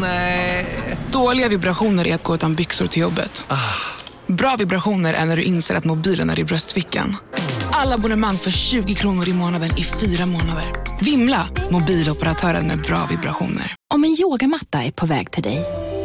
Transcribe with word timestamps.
Nej. 0.00 0.66
Dåliga 1.12 1.48
vibrationer 1.48 2.06
är 2.06 2.14
att 2.14 2.22
gå 2.22 2.34
utan 2.34 2.54
byxor 2.54 2.86
till 2.86 3.02
jobbet. 3.02 3.44
Bra 4.26 4.56
vibrationer 4.56 5.14
är 5.14 5.24
när 5.24 5.36
du 5.36 5.42
inser 5.42 5.74
att 5.74 5.84
mobilen 5.84 6.30
är 6.30 6.38
i 6.38 6.44
bröstfickan. 6.44 7.16
Alla 7.70 7.94
abonnemang 7.94 8.36
för 8.36 8.50
20 8.50 8.94
kronor 8.94 9.28
i 9.28 9.32
månaden 9.32 9.78
i 9.78 9.84
fyra 9.84 10.26
månader. 10.26 10.64
Vimla! 11.00 11.48
Mobiloperatören 11.70 12.66
med 12.66 12.78
bra 12.82 13.06
vibrationer. 13.10 13.74
Om 13.94 14.04
en 14.04 14.16
yogamatta 14.20 14.82
är 14.82 14.90
på 14.90 15.06
väg 15.06 15.30
till 15.30 15.42
dig, 15.42 15.64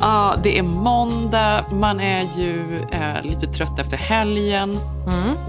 Ja, 0.00 0.36
det 0.42 0.58
är 0.58 0.62
måndag, 0.62 1.64
man 1.72 2.00
är 2.00 2.38
ju 2.38 2.80
eh, 2.92 3.22
lite 3.22 3.46
trött 3.46 3.78
efter 3.78 3.96
helgen. 3.96 4.78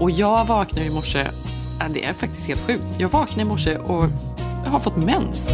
Och 0.00 0.10
jag 0.10 0.44
vaknade 0.44 0.86
i 0.86 0.90
morse, 0.90 1.26
det 1.90 2.04
är 2.04 2.12
faktiskt 2.12 2.48
helt 2.48 2.60
sjukt. 2.60 2.94
Jag 2.98 3.08
vaknade 3.08 3.42
i 3.42 3.44
morse 3.44 3.76
och 3.76 4.04
jag 4.64 4.70
har 4.70 4.80
fått 4.80 4.96
mens. 4.96 5.50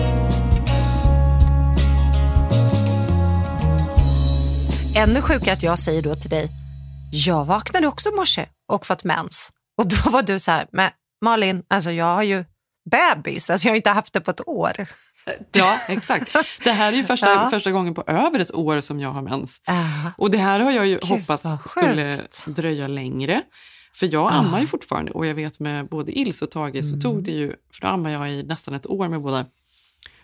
Ännu 4.97 5.23
sjukare 5.23 5.53
att 5.53 5.63
jag 5.63 5.79
säger 5.79 6.03
då 6.03 6.15
till 6.15 6.31
dig, 6.31 6.51
jag 7.13 7.45
vaknade 7.45 7.87
också 7.87 8.09
i 8.09 8.13
morse 8.13 8.47
och 8.73 8.87
fått 8.87 9.05
mens. 9.05 9.51
Och 9.79 9.89
då 9.89 10.11
var 10.11 10.23
du 10.23 10.41
så 10.41 10.51
här, 10.51 10.67
men 10.73 10.91
Malin, 11.25 11.63
alltså 11.69 11.91
jag 11.91 12.15
har 12.15 12.23
ju 12.23 12.45
bebis, 12.91 13.51
alltså 13.51 13.69
jag 13.69 13.73
har 13.73 13.77
inte 13.77 13.91
haft 13.91 14.13
det 14.13 14.21
på 14.21 14.31
ett 14.31 14.49
år. 14.49 14.73
Ja, 15.53 15.79
exakt. 15.89 16.33
Det 16.65 16.71
här 16.71 16.93
är 16.93 16.97
ju 16.97 17.05
första, 17.05 17.27
Ja. 17.35 17.51
första 17.51 17.71
gången 17.73 17.95
på 17.95 18.03
över 18.07 18.39
ett 18.39 18.55
år 18.55 18.81
som 18.81 19.01
jag 19.01 19.11
har 19.11 19.23
mens. 19.23 19.61
Ah, 19.65 20.11
Och 20.19 20.31
det 20.31 20.39
här 20.39 20.61
har 20.61 20.71
jag 20.73 20.87
ju 20.87 20.95
Gud, 20.95 21.05
hoppats 21.05 21.49
skulle 21.71 22.19
dröja 22.47 22.89
längre. 22.89 23.43
För 23.95 24.13
jag 24.13 24.33
ammar 24.33 24.61
ju 24.61 24.67
fortfarande 24.67 25.13
och 25.13 25.27
jag 25.27 25.35
vet 25.35 25.61
med 25.61 25.89
både 25.89 26.13
Ilse 26.19 26.45
och 26.45 26.51
Tage 26.51 26.85
så 26.85 27.01
tog 27.01 27.23
det 27.25 27.31
ju, 27.31 27.49
för 27.49 27.81
då 27.81 27.87
ammar 27.87 28.11
jag 28.11 28.31
i 28.33 28.43
nästan 28.43 28.75
ett 28.75 28.87
år 28.87 29.09
med 29.09 29.23
båda. 29.23 29.47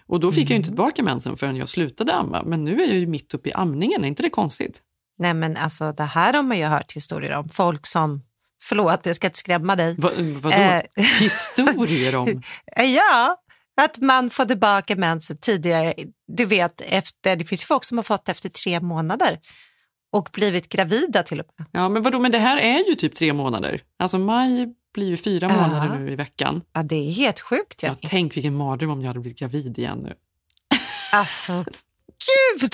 Och 0.06 0.20
då 0.20 0.32
fick 0.32 0.44
jag 0.44 0.50
ju 0.50 0.56
inte 0.56 0.68
tillbaka 0.68 1.02
mensen 1.02 1.36
förrän 1.36 1.56
jag 1.56 1.68
slutade 1.68 2.14
amma. 2.14 2.42
Men 2.42 2.64
nu 2.64 2.82
är 2.82 2.86
jag 2.86 2.96
ju 2.98 3.06
mitt 3.06 3.34
uppe 3.34 3.48
i 3.48 3.52
amningen, 3.52 4.04
är 4.04 4.08
inte 4.08 4.22
det 4.22 4.30
konstigt? 4.30 4.80
nej 5.18 5.34
men 5.34 5.56
alltså 5.56 5.92
det 5.92 6.04
här 6.04 6.32
har 6.32 6.42
man 6.42 6.58
ju 6.58 6.64
hört 6.64 6.92
historier 6.92 7.32
om. 7.32 7.48
Folk 7.48 7.86
som, 7.86 8.22
förlåt 8.62 9.06
jag 9.06 9.16
ska 9.16 9.26
inte 9.26 9.38
skrämma 9.38 9.76
dig. 9.76 9.94
Va, 9.98 10.10
vadå? 10.40 10.56
Eh. 10.56 10.82
Historier 11.20 12.16
om? 12.16 12.42
Ja, 12.76 13.36
att 13.80 13.98
man 13.98 14.30
får 14.30 14.44
tillbaka 14.44 14.96
mensen 14.96 15.36
tidigare. 15.36 15.94
Du 16.28 16.44
vet, 16.44 16.80
efter, 16.80 17.36
det 17.36 17.44
finns 17.44 17.62
ju 17.62 17.66
folk 17.66 17.84
som 17.84 17.98
har 17.98 18.02
fått 18.02 18.28
efter 18.28 18.48
tre 18.48 18.80
månader 18.80 19.38
och 20.12 20.28
blivit 20.32 20.68
gravida 20.68 21.22
till 21.22 21.40
och 21.40 21.46
med. 21.58 21.66
Ja, 21.72 21.88
men 21.88 22.02
vadå, 22.02 22.18
men 22.18 22.32
det 22.32 22.38
här 22.38 22.56
är 22.56 22.88
ju 22.88 22.94
typ 22.94 23.14
tre 23.14 23.32
månader. 23.32 23.82
Alltså 23.98 24.18
maj 24.18 24.68
blir 24.94 25.08
ju 25.08 25.16
fyra 25.16 25.46
Ja. 25.50 25.66
månader 25.68 25.98
nu 25.98 26.12
i 26.12 26.16
veckan. 26.16 26.62
Ja, 26.72 26.82
det 26.82 26.96
är 26.96 27.12
helt 27.12 27.40
sjukt. 27.40 27.82
Ja. 27.82 27.88
Ja. 28.00 28.08
tänk 28.08 28.36
vilken 28.36 28.56
mardröm 28.56 28.90
om 28.90 29.00
jag 29.00 29.08
hade 29.08 29.20
blivit 29.20 29.38
gravid 29.38 29.78
igen 29.78 29.98
nu. 29.98 30.14
Alltså, 31.12 31.64
gud! 32.60 32.70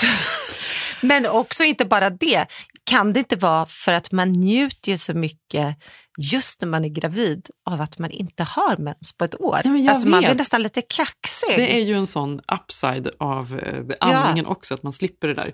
Men 1.00 1.26
också 1.26 1.64
inte 1.64 1.84
bara 1.84 2.10
det. 2.10 2.46
Kan 2.84 3.12
det 3.12 3.18
inte 3.18 3.36
vara 3.36 3.66
för 3.66 3.92
att 3.92 4.12
man 4.12 4.32
njuter 4.32 4.92
ju 4.92 4.98
så 4.98 5.14
mycket 5.14 5.76
just 6.18 6.60
när 6.60 6.68
man 6.68 6.84
är 6.84 6.88
gravid 6.88 7.48
av 7.70 7.80
att 7.80 7.98
man 7.98 8.10
inte 8.10 8.42
har 8.42 8.76
mens 8.76 9.12
på 9.12 9.24
ett 9.24 9.40
år? 9.40 9.60
Nej, 9.64 9.72
men 9.72 9.82
jag 9.82 9.92
alltså, 9.92 10.08
man 10.08 10.20
blir 10.20 10.34
nästan 10.34 10.62
lite 10.62 10.82
kaxig. 10.82 11.56
Det 11.56 11.76
är 11.76 11.84
ju 11.84 11.94
en 11.94 12.06
sån 12.06 12.40
upside 12.52 13.10
av 13.18 13.58
eh, 13.58 13.96
amningen 14.00 14.46
också, 14.46 14.74
att 14.74 14.82
man 14.82 14.92
slipper 14.92 15.28
det 15.28 15.34
där. 15.34 15.52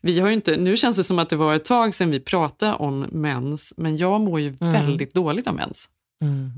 Vi 0.00 0.20
har 0.20 0.30
inte, 0.30 0.56
nu 0.56 0.76
känns 0.76 0.96
det 0.96 1.04
som 1.04 1.18
att 1.18 1.30
det 1.30 1.36
var 1.36 1.54
ett 1.54 1.64
tag 1.64 1.94
sedan 1.94 2.10
vi 2.10 2.20
pratade 2.20 2.74
om 2.74 3.00
mens, 3.00 3.74
men 3.76 3.96
jag 3.96 4.20
mår 4.20 4.40
ju 4.40 4.50
väldigt 4.50 5.14
dåligt 5.14 5.46
av 5.46 5.54
mens. 5.54 5.88
Mm. 6.22 6.50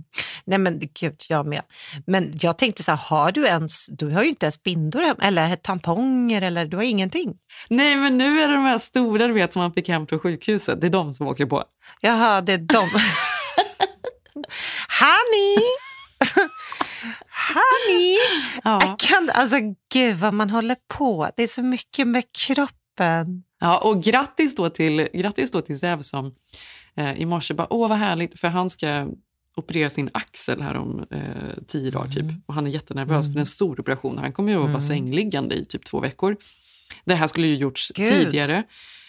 Nej 0.44 0.58
men 0.58 0.80
gud, 0.94 1.22
jag 1.28 1.46
med. 1.46 1.62
Men 2.06 2.38
jag 2.40 2.58
tänkte 2.58 2.82
så 2.82 2.90
här, 2.90 2.98
har 2.98 3.32
du 3.32 3.46
ens, 3.46 3.86
du 3.86 4.10
har 4.10 4.22
ju 4.22 4.28
inte 4.28 4.46
ens 4.46 4.62
bindor 4.62 5.02
eller 5.22 5.56
tamponger 5.56 6.42
eller 6.42 6.66
du 6.66 6.76
har 6.76 6.84
ingenting. 6.84 7.34
Nej, 7.68 7.96
men 7.96 8.18
nu 8.18 8.42
är 8.42 8.48
det 8.48 8.54
de 8.54 8.64
här 8.64 8.78
stora 8.78 9.26
du 9.26 9.32
vet, 9.32 9.52
som 9.52 9.62
man 9.62 9.72
fick 9.72 9.88
hem 9.88 10.06
från 10.06 10.18
sjukhuset, 10.18 10.80
det 10.80 10.86
är 10.86 10.90
de 10.90 11.14
som 11.14 11.26
åker 11.26 11.46
på. 11.46 11.64
Jaha, 12.00 12.40
det 12.40 12.52
är 12.52 12.58
de. 12.58 12.88
Honey! 15.00 15.56
Honey! 17.54 18.16
Ja. 18.64 18.96
Kan, 18.98 19.30
alltså 19.34 19.56
gud 19.92 20.16
vad 20.16 20.34
man 20.34 20.50
håller 20.50 20.76
på. 20.88 21.30
Det 21.36 21.42
är 21.42 21.46
så 21.46 21.62
mycket 21.62 22.08
med 22.08 22.24
kroppen. 22.32 23.44
Ja, 23.60 23.78
och 23.78 24.02
grattis 24.02 24.54
då 24.54 24.70
till, 24.70 25.08
grattis 25.12 25.50
då 25.50 25.60
till 25.60 25.78
Zev 25.78 26.02
som 26.02 26.34
eh, 26.96 27.12
i 27.12 27.26
morse 27.26 27.54
bara, 27.54 27.72
åh 27.72 27.88
vad 27.88 27.98
härligt, 27.98 28.40
för 28.40 28.48
han 28.48 28.70
ska 28.70 29.06
operera 29.56 29.90
sin 29.90 30.10
axel 30.14 30.62
här 30.62 30.74
om 30.76 31.06
eh, 31.10 31.62
tio 31.68 31.90
dagar 31.90 32.10
typ. 32.10 32.24
Och 32.46 32.54
han 32.54 32.66
är 32.66 32.70
jättenervös 32.70 33.26
för 33.26 33.32
det 33.32 33.38
är 33.38 33.40
en 33.40 33.46
stor 33.46 33.80
operation. 33.80 34.18
Han 34.18 34.32
kommer 34.32 34.52
ju 34.52 34.64
att 34.64 34.70
vara 34.70 34.80
sängliggande 34.80 35.54
i 35.54 35.64
typ 35.64 35.84
två 35.84 36.00
veckor. 36.00 36.36
Det 37.04 37.14
här 37.14 37.26
skulle 37.26 37.46
ju 37.46 37.56
gjorts 37.56 37.92
Gud. 37.94 38.06
tidigare. 38.06 38.64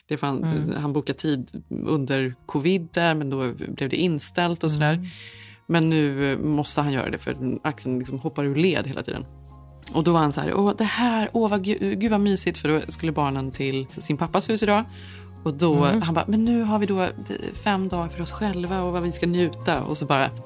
Det 0.09 0.17
fan, 0.17 0.73
Han 0.77 0.93
bokade 0.93 1.19
tid 1.19 1.63
under 1.85 2.35
covid 2.45 2.87
där, 2.93 3.15
men 3.15 3.29
då 3.29 3.53
blev 3.53 3.89
det 3.89 3.95
inställt 3.95 4.63
och 4.63 4.71
sådär. 4.71 5.09
Men 5.67 5.89
nu 5.89 6.31
eh, 6.33 6.39
måste 6.39 6.81
han 6.81 6.91
göra 6.93 7.09
det 7.09 7.17
för 7.17 7.35
axeln 7.63 7.99
liksom 7.99 8.19
hoppar 8.19 8.43
ur 8.45 8.55
led 8.55 8.87
hela 8.87 9.03
tiden. 9.03 9.25
Och 9.93 10.03
då 10.03 10.11
var 10.11 10.19
han 10.19 10.31
så 10.31 10.41
här, 10.41 10.53
åh 10.53 10.73
det 10.77 10.83
här, 10.83 11.29
åh 11.33 11.49
vad, 11.49 11.65
gu- 11.65 11.93
gud 11.95 12.11
vad 12.11 12.19
mysigt 12.19 12.57
för 12.57 12.69
då 12.69 12.81
skulle 12.91 13.11
barnen 13.11 13.51
till 13.51 13.87
sin 13.97 14.17
pappas 14.17 14.49
hus 14.49 14.63
idag. 14.63 14.83
Och 15.43 15.53
då, 15.53 15.85
han 15.85 16.13
bara, 16.13 16.25
men 16.27 16.45
nu 16.45 16.61
har 16.63 16.79
vi 16.79 16.85
då 16.85 17.01
eh, 17.01 17.09
fem 17.63 17.89
dagar 17.89 18.09
för 18.09 18.21
oss 18.21 18.31
själva 18.31 18.81
och 18.81 18.93
vad 18.93 19.03
vi 19.03 19.11
ska 19.11 19.25
njuta. 19.27 19.81
Och 19.83 19.97
så 19.97 20.05
bara, 20.05 20.29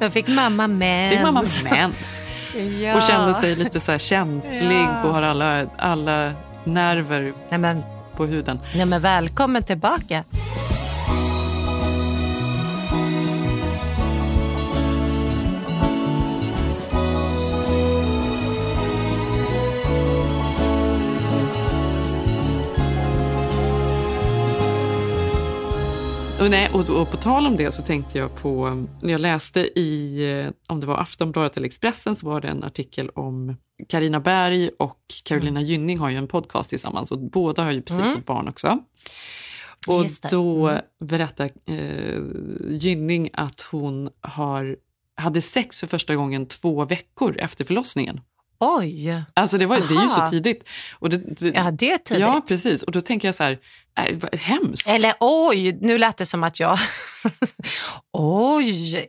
Då 0.00 0.10
fick 0.10 0.28
mamma 0.28 0.66
mens. 0.68 1.12
fick 1.14 1.22
mamma 1.22 1.44
mens. 1.70 2.20
Ja. 2.54 2.96
Och 2.96 3.02
kände 3.02 3.34
sig 3.34 3.56
lite 3.56 3.80
så 3.80 3.98
känslig 3.98 4.80
Ja. 4.82 5.02
och 5.04 5.14
har 5.14 5.22
alla, 5.22 5.66
alla 5.78 6.32
nerver 6.64 7.32
Nej 7.48 7.58
men, 7.58 7.82
på 8.16 8.26
huden. 8.26 8.60
nej 8.74 8.86
men 8.86 9.00
välkommen 9.00 9.62
tillbaka. 9.62 10.24
Och, 26.42 26.50
nej, 26.50 26.70
och, 26.72 26.90
och 26.90 27.10
på 27.10 27.16
tal 27.16 27.46
om 27.46 27.56
det 27.56 27.70
så 27.70 27.82
tänkte 27.82 28.18
jag 28.18 28.36
på, 28.36 28.86
när 29.02 29.12
jag 29.12 29.20
läste 29.20 29.60
i, 29.60 30.22
eh, 30.30 30.50
om 30.68 30.80
det 30.80 30.86
var 30.86 30.96
Aftonbladet 30.96 31.56
eller 31.56 31.66
Expressen, 31.66 32.16
så 32.16 32.26
var 32.26 32.40
det 32.40 32.48
en 32.48 32.64
artikel 32.64 33.08
om 33.08 33.56
Karina 33.88 34.20
Berg 34.20 34.70
och 34.78 34.98
Carolina 35.24 35.60
Mm. 35.60 35.70
Gynning 35.70 35.98
har 35.98 36.10
ju 36.10 36.16
en 36.16 36.28
podcast 36.28 36.70
tillsammans 36.70 37.12
och 37.12 37.18
båda 37.18 37.62
har 37.64 37.70
ju 37.72 37.82
precis 37.82 38.14
fått 38.14 38.26
barn 38.26 38.48
också. 38.48 38.78
Och 39.86 40.06
då 40.30 40.68
Mm. 40.68 40.82
berättar 41.04 41.50
eh, 41.66 42.22
Gynning 42.70 43.30
att 43.32 43.60
hon 43.60 44.10
har, 44.20 44.76
hade 45.16 45.42
sex 45.42 45.80
för 45.80 45.86
första 45.86 46.16
gången 46.16 46.46
två 46.46 46.84
veckor 46.84 47.36
efter 47.38 47.64
förlossningen. 47.64 48.20
Oj, 48.64 49.22
Alltså 49.34 49.58
det, 49.58 49.66
var, 49.66 49.76
det 49.76 49.94
är 49.94 50.02
ju 50.02 50.08
så 50.08 50.26
tidigt. 50.30 50.68
Och 50.98 51.10
det, 51.10 51.16
det, 51.16 51.48
ja 51.54 51.70
det 51.70 51.90
är 51.92 51.98
tidigt. 51.98 52.20
Ja, 52.20 52.42
precis. 52.48 52.82
Och 52.82 52.92
då 52.92 53.00
tänker 53.00 53.28
jag 53.28 53.34
så 53.34 53.42
här, 53.42 53.58
äh, 53.98 54.16
vad 54.16 54.34
hemskt. 54.34 54.88
Eller 54.88 55.14
oj, 55.20 55.78
nu 55.80 55.98
lät 55.98 56.16
det 56.16 56.26
som 56.26 56.44
att 56.44 56.60
jag... 56.60 56.78
oj! 58.12 59.06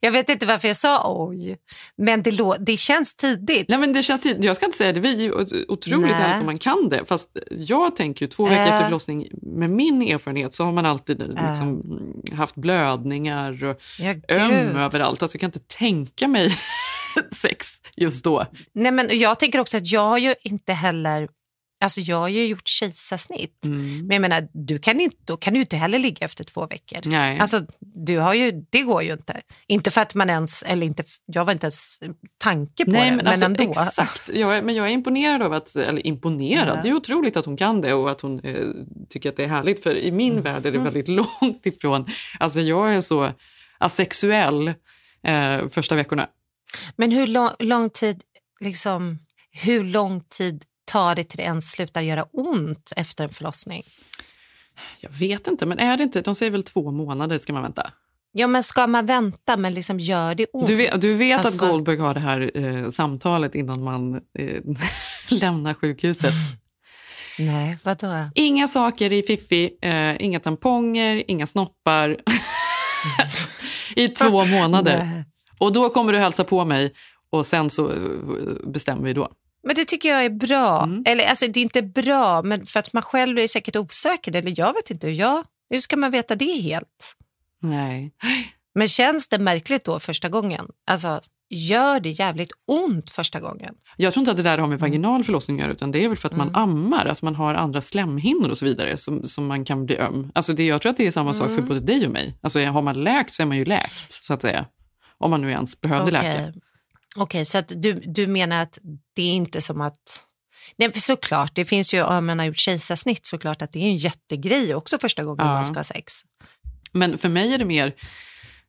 Jag 0.00 0.10
vet 0.10 0.28
inte 0.28 0.46
varför 0.46 0.68
jag 0.68 0.76
sa 0.76 1.02
oj, 1.28 1.56
men 1.96 2.22
det, 2.22 2.30
lå... 2.30 2.56
det 2.60 2.76
känns 2.76 3.14
tidigt. 3.16 3.68
Nej, 3.68 3.78
men 3.78 3.92
det 3.92 4.02
känns, 4.02 4.22
tid- 4.22 4.44
jag 4.44 4.56
ska 4.56 4.66
inte 4.66 4.78
säga 4.78 4.92
det, 4.92 5.00
det 5.00 5.08
är 5.26 5.70
otroligt 5.70 6.00
Nej. 6.10 6.14
härligt 6.14 6.40
om 6.40 6.46
man 6.46 6.58
kan 6.58 6.88
det. 6.88 7.04
Fast 7.04 7.28
jag 7.50 7.96
tänker 7.96 8.24
ju 8.24 8.28
två 8.28 8.44
veckor 8.44 8.56
Äh. 8.62 8.68
efter 8.68 8.84
förlossning, 8.84 9.28
med 9.42 9.70
min 9.70 10.02
erfarenhet 10.02 10.54
så 10.54 10.64
har 10.64 10.72
man 10.72 10.86
alltid 10.86 11.18
liksom, 11.18 11.68
mm, 11.80 12.38
haft 12.38 12.54
blödningar 12.54 13.64
och 13.64 13.80
Ja, 13.98 14.14
öm 14.28 14.76
överallt. 14.76 15.22
Alltså, 15.22 15.36
jag 15.36 15.40
kan 15.40 15.48
inte 15.48 15.76
tänka 15.76 16.28
mig 16.28 16.58
sex 17.32 17.66
just 17.96 18.24
då. 18.24 18.46
Nej, 18.72 18.92
men 18.92 19.18
jag 19.18 19.38
tänker 19.38 19.58
också 19.58 19.76
att 19.76 19.90
jag 19.92 20.08
har 20.08 20.18
ju 20.18 20.34
inte 20.42 20.72
heller 20.72 21.28
Alltså 21.80 22.00
jag 22.00 22.16
har 22.16 22.28
ju 22.28 22.46
gjort 22.46 22.68
kejsarsnitt. 22.68 23.64
Mm. 23.64 24.06
Men 24.06 24.14
jag 24.14 24.20
menar, 24.20 24.48
du 24.52 24.78
kan 24.78 25.00
inte, 25.00 25.16
då 25.24 25.36
kan 25.36 25.54
du 25.54 25.60
inte 25.60 25.76
heller 25.76 25.98
ligga 25.98 26.24
efter 26.24 26.44
två 26.44 26.66
veckor. 26.66 26.98
Nej. 27.04 27.38
Alltså, 27.38 27.66
du 27.80 28.18
har 28.18 28.34
ju, 28.34 28.52
det 28.70 28.82
går 28.82 29.02
ju 29.02 29.12
inte. 29.12 29.40
Inte 29.66 29.90
för 29.90 30.00
att 30.00 30.14
man 30.14 30.30
ens, 30.30 30.62
eller 30.62 30.86
inte, 30.86 31.04
jag 31.26 31.44
var 31.44 31.52
inte 31.52 31.64
ens 31.66 31.98
tanke 32.38 32.84
på 32.84 32.90
Nej, 32.90 33.00
det, 33.00 33.06
men, 33.06 33.16
men, 33.16 33.26
alltså, 33.26 33.44
ändå. 33.44 33.62
Exakt. 33.62 34.30
Jag 34.34 34.56
är, 34.58 34.62
men 34.62 34.74
jag 34.74 34.86
är 34.86 34.90
imponerad 34.90 35.42
av 35.42 35.52
att, 35.52 35.76
eller 35.76 36.06
imponerad, 36.06 36.78
Ja. 36.78 36.82
det 36.82 36.88
är 36.88 36.92
otroligt 36.94 37.36
att 37.36 37.46
hon 37.46 37.56
kan 37.56 37.80
det 37.80 37.94
och 37.94 38.10
att 38.10 38.20
hon 38.20 38.40
eh, 38.40 38.64
tycker 39.08 39.28
att 39.28 39.36
det 39.36 39.44
är 39.44 39.48
härligt. 39.48 39.82
För 39.82 39.96
i 39.96 40.12
min 40.12 40.32
Mm. 40.32 40.44
värld 40.44 40.66
är 40.66 40.72
det 40.72 40.78
väldigt 40.78 41.08
långt 41.40 41.66
ifrån. 41.66 42.06
Alltså 42.38 42.60
jag 42.60 42.94
är 42.94 43.00
så 43.00 43.32
asexuell 43.78 44.68
eh, 45.22 45.68
första 45.68 45.94
veckorna. 45.94 46.28
Men 46.96 47.10
hur 47.10 47.26
lång, 47.26 47.50
lång 47.58 47.90
tid, 47.90 48.22
liksom, 48.60 49.18
hur 49.50 49.84
lång 49.84 50.20
tid 50.20 50.64
tar 50.84 51.14
det 51.14 51.24
till 51.24 51.36
det 51.36 51.42
ens 51.42 51.70
slutar 51.70 52.00
göra 52.02 52.24
ont 52.32 52.92
efter 52.96 53.24
en 53.24 53.30
förlossning? 53.30 53.82
Jag 55.00 55.10
vet 55.10 55.46
inte, 55.46 55.66
men 55.66 55.78
är 55.78 55.96
det 55.96 56.02
inte, 56.02 56.20
de 56.22 56.34
säger 56.34 56.52
väl 56.52 56.62
två 56.62 56.90
månader 56.90 57.38
ska 57.38 57.52
man 57.52 57.62
vänta? 57.62 57.90
Ja, 58.32 58.46
men 58.46 58.62
ska 58.62 58.86
man 58.86 59.06
vänta, 59.06 59.56
men 59.56 59.74
liksom 59.74 60.00
gör 60.00 60.34
det 60.34 60.46
ont? 60.52 60.66
Du 60.66 60.74
vet, 60.74 61.00
du 61.00 61.14
vet 61.16 61.38
Alltså- 61.46 61.64
att 61.64 61.70
Goldberg 61.70 61.96
har 61.98 62.14
det 62.14 62.20
här 62.20 62.50
eh, 62.54 62.90
samtalet 62.90 63.54
innan 63.54 63.82
man 63.84 64.14
eh, 64.38 64.62
lämnar 65.40 65.74
sjukhuset. 65.74 66.34
Nej, 67.38 67.78
vadå? 67.84 68.30
Inga 68.34 68.68
saker 68.68 69.12
i 69.12 69.22
Fiffi, 69.22 69.70
eh, 69.82 70.22
inga 70.22 70.40
tamponger, 70.40 71.24
inga 71.30 71.46
snoppar. 71.46 72.16
I 73.96 74.08
två 74.08 74.44
månader. 74.44 75.24
Och 75.58 75.72
då 75.72 75.88
kommer 75.90 76.12
du 76.12 76.18
hälsa 76.18 76.44
på 76.44 76.64
mig 76.64 76.92
och 77.30 77.46
sen 77.46 77.70
så 77.70 77.92
eh, 77.92 77.98
bestämmer 78.64 79.02
vi 79.02 79.12
då. 79.12 79.28
Men 79.66 79.74
det 79.74 79.84
tycker 79.84 80.08
jag 80.08 80.24
är 80.24 80.30
bra. 80.30 80.82
Mm. 80.82 81.02
Eller 81.06 81.24
alltså, 81.26 81.46
det 81.48 81.60
är 81.60 81.62
inte 81.62 81.82
bra, 81.82 82.42
men 82.42 82.66
för 82.66 82.78
att 82.80 82.92
man 82.92 83.02
själv 83.02 83.38
är 83.38 83.48
säkert 83.48 83.76
osäker. 83.76 84.36
Eller 84.36 84.54
jag 84.56 84.72
vet 84.74 84.90
inte, 84.90 85.06
hur 85.06 85.14
jag, 85.14 85.44
hur 85.70 85.80
ska 85.80 85.96
man 85.96 86.10
veta 86.10 86.34
det 86.34 86.60
helt? 86.62 87.14
Nej. 87.62 88.12
Men 88.74 88.88
känns 88.88 89.28
det 89.28 89.38
märkligt 89.38 89.84
då 89.84 90.00
första 90.00 90.28
gången? 90.28 90.66
Alltså, 90.90 91.20
gör 91.50 92.00
det 92.00 92.10
jävligt 92.10 92.50
ont 92.66 93.10
första 93.10 93.40
gången? 93.40 93.74
Jag 93.96 94.12
tror 94.12 94.20
inte 94.20 94.30
att 94.30 94.36
det 94.36 94.42
där 94.42 94.50
har 94.50 94.58
Mm. 94.58 94.70
med 94.70 94.78
vaginal 94.80 95.24
förlossning 95.24 95.56
att 95.56 95.62
göra, 95.62 95.72
utan 95.72 95.92
det 95.92 96.04
är 96.04 96.08
väl 96.08 96.16
för 96.16 96.28
att 96.28 96.36
man 96.36 96.50
ammar, 96.56 97.06
att 97.06 97.22
man 97.22 97.34
har 97.34 97.54
andra 97.54 97.82
slemhinnor 97.82 98.50
och 98.50 98.58
så 98.58 98.64
vidare 98.64 98.96
som, 98.96 99.26
som 99.26 99.46
man 99.46 99.64
kan 99.64 99.86
bli 99.86 99.96
öm. 99.96 100.30
Alltså 100.34 100.52
det, 100.52 100.64
jag 100.66 100.82
tror 100.82 100.90
att 100.90 100.96
det 100.96 101.06
är 101.06 101.10
samma 101.10 101.34
sak 101.34 101.46
Mm. 101.48 101.56
för 101.56 101.62
både 101.66 101.80
dig 101.80 102.06
och 102.06 102.12
mig. 102.12 102.38
Alltså 102.40 102.60
har 102.60 102.82
man 102.82 103.04
läkt 103.04 103.34
så 103.34 103.42
är 103.42 103.46
man 103.46 103.56
ju 103.56 103.64
läkt, 103.64 104.12
så 104.12 104.34
att 104.34 104.40
säga. 104.42 104.66
Om 105.18 105.30
man 105.30 105.40
nu 105.40 105.50
ens 105.50 105.80
behövde 105.80 106.10
läka. 106.10 106.30
Okej, 106.32 106.52
Okej, 107.16 107.44
så 107.44 107.58
att 107.58 107.72
du, 107.76 107.92
du 107.92 108.26
menar 108.26 108.62
att 108.62 108.78
det 109.16 109.22
är 109.22 109.32
inte 109.32 109.60
som 109.60 109.80
att... 109.80 110.22
Nej, 110.76 110.92
för 110.92 111.00
såklart, 111.00 111.54
det 111.54 111.64
finns 111.64 111.94
ju, 111.94 112.02
om 112.02 112.26
man 112.26 112.38
har 112.38 112.46
gjort 112.46 112.58
kejsarsnitt, 112.58 113.26
såklart 113.26 113.62
att 113.62 113.72
det 113.72 113.78
är 113.78 113.86
en 113.88 113.96
jättegrej 113.96 114.74
också 114.74 114.98
första 114.98 115.24
gången 115.24 115.46
Ja. 115.46 115.52
man 115.52 115.66
ska 115.66 115.74
ha 115.74 115.84
sex. 115.84 116.14
Men 116.92 117.18
för 117.18 117.28
mig 117.28 117.54
är 117.54 117.58
det 117.58 117.64
mer, 117.64 117.94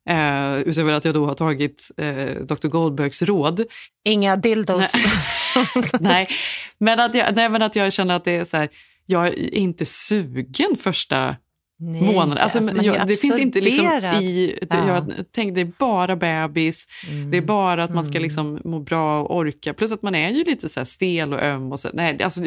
eh, 0.09 0.55
utöver 0.55 0.93
att 0.93 1.05
jag 1.05 1.13
då 1.13 1.25
har 1.25 1.33
tagit 1.33 1.91
eh, 1.97 2.35
Dr. 2.45 2.67
Goldbergs 2.67 3.21
råd, 3.21 3.63
Inga 4.05 4.35
dildos. 4.35 4.93
nej, 5.99 6.27
men 6.77 6.99
att 6.99 7.15
jag, 7.15 7.35
nej, 7.35 7.49
men 7.49 7.61
att 7.61 7.75
jag 7.75 7.93
känner 7.93 8.15
att 8.15 8.25
det 8.25 8.31
är 8.31 8.45
så 8.45 8.57
här, 8.57 8.69
jag 9.05 9.27
är 9.27 9.53
inte 9.53 9.85
sugen 9.85 10.75
första 10.81 11.35
Nej, 11.79 12.01
månaden. 12.01 12.37
Alltså, 12.43 12.59
ju 12.59 12.81
jag, 12.81 13.07
det 13.07 13.15
finns 13.15 13.39
inte 13.39 13.61
liksom 13.61 13.85
i... 14.21 14.57
Det, 14.61 14.77
Ja. 14.77 14.87
Jag 14.87 15.31
tänkte 15.31 15.63
det 15.63 15.67
är 15.69 15.73
bara 15.79 16.15
bebis, 16.15 16.87
Mm. 17.07 17.31
det 17.31 17.37
är 17.37 17.41
bara 17.41 17.83
att 17.83 17.93
man 17.93 18.05
ska 18.05 18.19
liksom 18.19 18.59
må 18.63 18.79
bra 18.79 19.21
och 19.21 19.35
orka. 19.35 19.73
Plus 19.73 19.91
att 19.91 20.01
man 20.01 20.15
är 20.15 20.29
ju 20.29 20.43
lite 20.43 20.69
så 20.69 20.85
stel 20.85 21.33
och 21.33 21.41
öm. 21.41 21.71
Och 21.71 21.79
så, 21.79 21.89
nej, 21.93 22.23
alltså, 22.23 22.41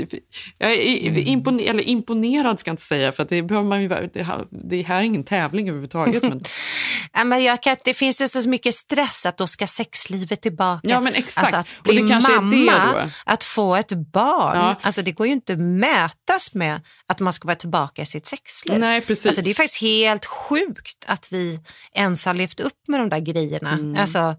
jag 0.59 0.73
är 0.73 1.09
Mm. 1.09 1.27
impone, 1.27 1.63
eller 1.63 1.83
imponerad 1.89 2.61
ska 2.61 2.69
jag 2.69 2.73
inte 2.73 2.83
säga, 2.83 3.13
för 3.13 3.27
det, 3.29 3.43
behöver 3.43 3.69
man 3.69 3.83
ju, 3.83 3.89
det, 3.89 4.23
här, 4.23 4.45
det 4.69 4.83
här 4.83 4.99
är 4.99 5.03
ingen 5.03 5.25
tävling 5.25 5.69
överhuvudtaget. 5.69 6.23
Men, 6.23 6.43
Ja, 7.13 7.25
men 7.25 7.43
jag 7.45 7.63
kan, 7.63 7.77
det 7.85 7.95
finns 7.95 8.23
ju 8.23 8.29
så 8.29 8.49
mycket 8.49 8.75
stress 8.75 9.27
att 9.27 9.37
då 9.37 9.47
ska 9.47 9.67
sexlivet 9.67 10.41
tillbaka. 10.43 10.89
Ja, 10.89 11.01
men 11.01 11.15
exakt. 11.15 11.45
Alltså 11.55 11.57
att 11.57 11.67
Och 11.89 11.95
det 11.95 12.01
bli 12.03 12.11
kanske 12.11 12.33
är 12.33 12.37
det 12.37 12.43
mamma, 12.73 12.93
då. 13.05 13.11
att 13.25 13.45
få 13.45 13.77
ett 13.77 13.93
barn, 13.93 14.57
Ja. 14.59 14.75
alltså 14.83 15.03
det 15.03 15.13
går 15.13 15.27
ju 15.27 15.33
inte 15.33 15.53
att 15.53 15.59
mätas 15.59 16.55
med 16.55 16.81
att 17.07 17.21
man 17.21 17.33
ska 17.33 17.47
vara 17.47 17.57
tillbaka 17.57 18.03
i 18.03 18.07
sitt 18.07 18.27
sexliv. 18.27 18.79
nej, 18.79 19.01
precis. 19.01 19.20
Alltså 19.29 19.43
det 19.43 19.51
är 19.51 19.55
faktiskt 19.55 19.81
helt 19.81 20.27
sjukt 20.27 21.05
att 21.07 21.33
vi 21.33 21.61
ens 21.93 22.27
har 22.27 22.35
levt 22.35 22.61
upp 22.61 22.89
med 22.89 23.01
de 23.01 23.09
där 23.09 23.19
grejerna. 23.19 23.73
Mm. 23.73 23.97
Alltså 24.01 24.35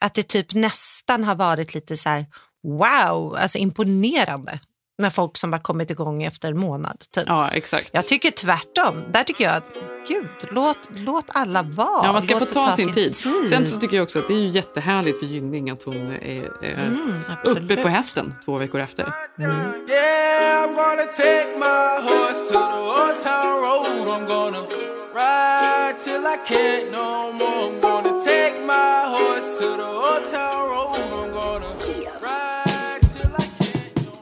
att 0.00 0.14
det 0.14 0.22
typ 0.22 0.54
nästan 0.54 1.24
har 1.24 1.34
varit 1.34 1.74
lite 1.74 1.96
så 1.96 2.08
här 2.08 2.26
wow, 2.62 3.36
alltså 3.36 3.58
imponerande 3.58 4.60
med 4.98 5.12
folk 5.12 5.36
som 5.36 5.52
har 5.52 5.60
kommit 5.60 5.90
igång 5.90 6.22
efter 6.22 6.48
en 6.48 6.58
månad. 6.58 7.04
Typ. 7.10 7.24
Ja, 7.26 7.50
exakt. 7.50 7.90
Jag 7.92 8.06
tycker 8.06 8.30
tvärtom. 8.30 9.04
Där 9.12 9.24
tycker 9.24 9.44
jag 9.44 9.56
att 9.56 9.64
gud, 10.08 10.28
låt, 10.50 10.88
låt 10.90 11.24
alla 11.28 11.62
vara. 11.62 12.06
Ja, 12.06 12.12
man 12.12 12.22
ska 12.22 12.34
låt 12.34 12.52
få 12.52 12.60
det 12.60 12.66
ta, 12.66 12.76
sin 12.76 12.92
tid. 12.92 13.14
tid. 13.14 13.48
Sen 13.48 13.66
så 13.66 13.80
tycker 13.80 13.96
jag 13.96 14.04
också 14.04 14.18
att 14.18 14.28
det 14.28 14.34
är 14.34 14.38
ju 14.38 14.48
jättehärligt 14.48 15.18
för 15.18 15.26
Gynning 15.26 15.70
att 15.70 15.82
hon 15.82 15.96
är, 15.96 16.64
är 16.64 16.86
Mm, 16.86 17.22
uppe 17.44 17.76
på 17.76 17.88
hästen 17.88 18.34
två 18.44 18.58
veckor 18.58 18.80
efter. 18.80 19.12
Yeah, 19.38 19.70
I'm 20.64 20.74
gonna 20.74 21.06
take 21.12 21.58
my 21.58 22.00
horse 22.08 22.48
to 22.48 22.52
the 22.54 22.78
old 22.98 23.22
town 23.22 23.62
road. 23.64 24.08
I'm 24.08 24.26
gonna 24.26 24.62
ride 25.14 25.98
till 26.04 26.26
I 26.26 26.36
can't 26.48 26.90
no 26.90 27.32
more. 27.32 27.68
I'm 27.68 27.80
gonna 27.80 28.24
take 28.24 28.64
my 28.66 29.04
horse 29.14 29.58
to 29.58 29.66
the 29.76 29.90
old 30.06 30.30
town 30.30 30.70
road. 30.70 31.00
I'm 31.12 31.32
gonna 31.32 31.70
ride 32.22 33.00
till 33.12 33.30
I 33.42 33.46
can't 33.58 33.96
no 33.96 34.14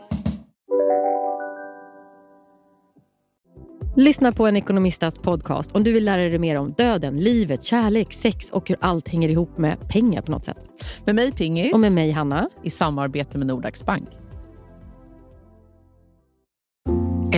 Lyssna 3.97 4.33
på 4.33 4.47
en 4.47 4.57
ekonomistats 4.57 5.19
podcast 5.19 5.73
om 5.73 5.85
du 5.85 5.93
vill 5.93 6.05
lära 6.05 6.23
dig 6.23 6.39
mer 6.39 6.57
om 6.59 6.73
döden, 6.73 7.21
livet, 7.21 7.65
kärlek, 7.65 8.13
sex 8.13 8.51
och 8.51 8.69
hur 8.69 8.77
allt 8.81 9.09
hänger 9.09 9.29
ihop 9.29 9.59
med 9.59 9.89
pengar 9.89 10.23
på 10.23 10.31
något 10.31 10.45
sätt. 10.45 10.59
Med 11.05 11.15
mig 11.15 11.33
Pingis 11.33 11.73
Och 11.73 11.81
med 11.81 11.93
mig 11.93 12.11
Hanna. 12.11 12.49
i 12.63 12.71
samarbete 12.71 13.39
med 13.39 13.47
Nordax 13.47 13.85
Bank. 13.85 14.09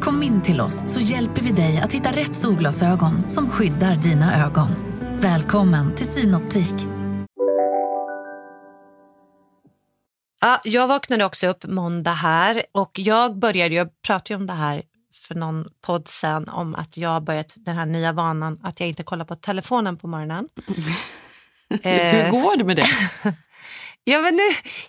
Kom 0.00 0.22
in 0.22 0.42
till 0.42 0.60
oss 0.60 0.92
så 0.92 1.00
hjälper 1.00 1.42
vi 1.42 1.50
dig 1.50 1.80
att 1.80 1.92
hitta 1.92 2.10
rätt 2.10 2.34
solglasögon 2.34 3.28
som 3.28 3.50
skyddar 3.50 3.96
dina 3.96 4.46
ögon. 4.46 4.68
Välkommen 5.20 5.94
till 5.94 6.06
Synoptik. 6.06 6.74
Ja, 10.40 10.60
jag 10.64 10.88
vaknade 10.88 11.24
också 11.24 11.46
upp 11.46 11.64
måndag 11.64 12.12
här 12.12 12.62
och 12.72 12.90
jag 12.94 13.38
började, 13.38 13.74
jag 13.74 14.02
pratade 14.02 14.34
ju 14.34 14.36
om 14.36 14.46
det 14.46 14.52
här 14.52 14.82
för 15.14 15.34
någon 15.34 15.68
podd 15.82 16.08
sen 16.08 16.48
om 16.48 16.74
att 16.74 16.96
jag 16.96 17.10
har 17.10 17.20
börjat 17.20 17.54
den 17.56 17.76
här 17.76 17.86
nya 17.86 18.12
vanan 18.12 18.60
att 18.62 18.80
jag 18.80 18.88
inte 18.88 19.02
kollar 19.02 19.24
på 19.24 19.34
telefonen 19.34 19.96
på 19.96 20.06
morgonen. 20.06 20.48
Eh. 21.82 21.92
Hur 21.92 22.30
går 22.30 22.56
det 22.56 22.64
med 22.64 22.76
det? 22.76 22.86
Ja 24.04 24.20
men, 24.20 24.36
nu, 24.36 24.42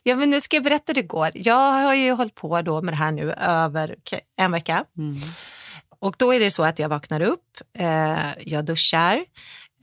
ja, 0.03 0.15
men 0.15 0.29
nu 0.29 0.41
ska 0.41 0.55
jag 0.55 0.63
berätta 0.63 0.83
hur 0.87 0.93
det 0.93 1.01
går. 1.01 1.29
Jag 1.33 1.71
har 1.71 1.95
ju 1.95 2.11
hållit 2.11 2.35
på 2.35 2.61
då 2.61 2.81
med 2.81 2.93
det 2.93 2.97
här 2.97 3.11
nu 3.11 3.31
över 3.33 3.95
en 4.37 4.51
vecka. 4.51 4.85
Mm. 4.97 5.17
Och 5.99 6.15
då 6.17 6.33
är 6.33 6.39
det 6.39 6.51
så 6.51 6.63
att 6.63 6.79
jag 6.79 6.89
vaknar 6.89 7.21
upp, 7.21 7.61
eh, 7.73 8.29
jag 8.39 8.65
duschar, 8.65 9.25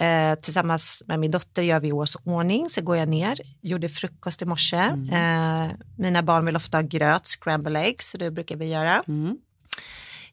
eh, 0.00 0.34
tillsammans 0.34 1.02
med 1.06 1.20
min 1.20 1.30
dotter 1.30 1.62
gör 1.62 1.80
vi 1.80 1.92
årsordning, 1.92 2.70
så 2.70 2.82
går 2.82 2.96
jag 2.96 3.08
ner, 3.08 3.40
gjorde 3.62 3.88
frukost 3.88 4.42
i 4.42 4.44
morse. 4.44 4.76
Eh, 5.12 5.66
mina 5.98 6.22
barn 6.22 6.46
vill 6.46 6.56
ofta 6.56 6.76
ha 6.76 6.82
gröt, 6.82 7.26
scramble 7.26 7.80
eggs, 7.80 8.10
så 8.10 8.18
det 8.18 8.30
brukar 8.30 8.56
vi 8.56 8.66
göra. 8.66 9.02
Mm. 9.08 9.36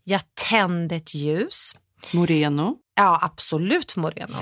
Jag 0.03 0.21
tände 0.49 0.95
ett 0.95 1.15
ljus, 1.15 1.75
Moreno. 2.13 2.77
Ja, 2.95 3.19
absolut 3.21 3.95
Moreno. 3.95 4.37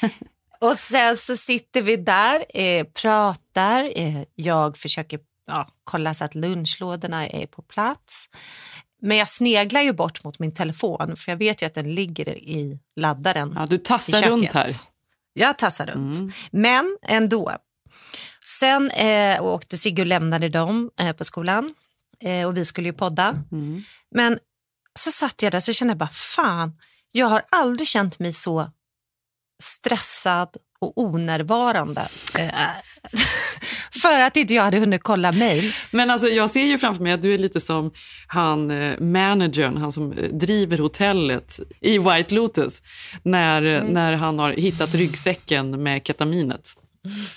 och 0.62 0.76
sen 0.76 1.16
så 1.16 1.36
sitter 1.36 1.82
vi 1.82 1.96
där, 1.96 2.44
eh, 2.48 2.84
pratar. 2.84 3.98
Eh, 3.98 4.22
jag 4.34 4.76
försöker 4.76 5.20
ja, 5.46 5.68
kolla 5.84 6.14
så 6.14 6.24
att 6.24 6.34
lunchlådorna 6.34 7.28
är 7.28 7.46
på 7.46 7.62
plats. 7.62 8.28
Men 9.02 9.16
jag 9.16 9.28
sneglar 9.28 9.82
ju 9.82 9.92
bort 9.92 10.24
mot 10.24 10.38
min 10.38 10.54
telefon 10.54 11.16
för 11.16 11.32
jag 11.32 11.36
vet 11.36 11.62
ju 11.62 11.66
att 11.66 11.74
den 11.74 11.94
ligger 11.94 12.28
i 12.28 12.78
laddaren. 12.96 13.54
Ja, 13.58 13.66
du 13.66 13.78
tassar 13.78 14.22
runt 14.22 14.50
här. 14.50 14.70
Jag 15.32 15.58
tassar 15.58 15.86
runt. 15.86 16.16
Mm. 16.16 16.32
Men 16.50 16.98
ändå. 17.02 17.52
Sen 18.44 18.90
eh, 18.90 19.42
åkte 19.44 19.78
Sigge 19.78 20.02
och 20.02 20.06
lämnade 20.06 20.48
dem 20.48 20.90
eh, 20.98 21.12
på 21.12 21.24
skolan 21.24 21.74
eh, 22.20 22.46
och 22.46 22.56
vi 22.56 22.64
skulle 22.64 22.88
ju 22.88 22.92
podda. 22.92 23.44
Mm. 23.52 23.84
Men 24.10 24.38
så 24.98 25.10
satt 25.10 25.42
jag 25.42 25.52
där 25.52 25.60
så 25.60 25.72
kände 25.72 25.92
jag 25.92 25.98
bara, 25.98 26.08
fan, 26.08 26.72
jag 27.12 27.26
har 27.26 27.42
aldrig 27.50 27.88
känt 27.88 28.18
mig 28.18 28.32
så 28.32 28.70
stressad 29.62 30.48
och 30.80 30.92
onärvarande. 30.98 32.00
Eh, 32.38 32.48
för 34.02 34.20
att 34.20 34.36
inte 34.36 34.54
jag 34.54 34.62
hade 34.62 34.78
hunnit 34.78 35.02
kolla 35.02 35.32
mejl. 35.32 35.74
Men 35.90 36.10
alltså, 36.10 36.28
jag 36.28 36.50
ser 36.50 36.64
ju 36.64 36.78
framför 36.78 37.02
mig 37.02 37.12
att 37.12 37.22
du 37.22 37.34
är 37.34 37.38
lite 37.38 37.60
som 37.60 37.90
han 38.26 38.70
eh, 38.70 39.00
managern, 39.00 39.76
han 39.76 39.92
som 39.92 40.12
eh, 40.12 40.28
driver 40.28 40.78
hotellet 40.78 41.60
i 41.80 41.98
White 41.98 42.34
Lotus, 42.34 42.82
när, 43.22 43.62
mm. 43.62 43.92
när 43.92 44.12
han 44.12 44.38
har 44.38 44.52
hittat 44.52 44.94
ryggsäcken 44.94 45.82
med 45.82 46.06
ketaminet. 46.06 46.68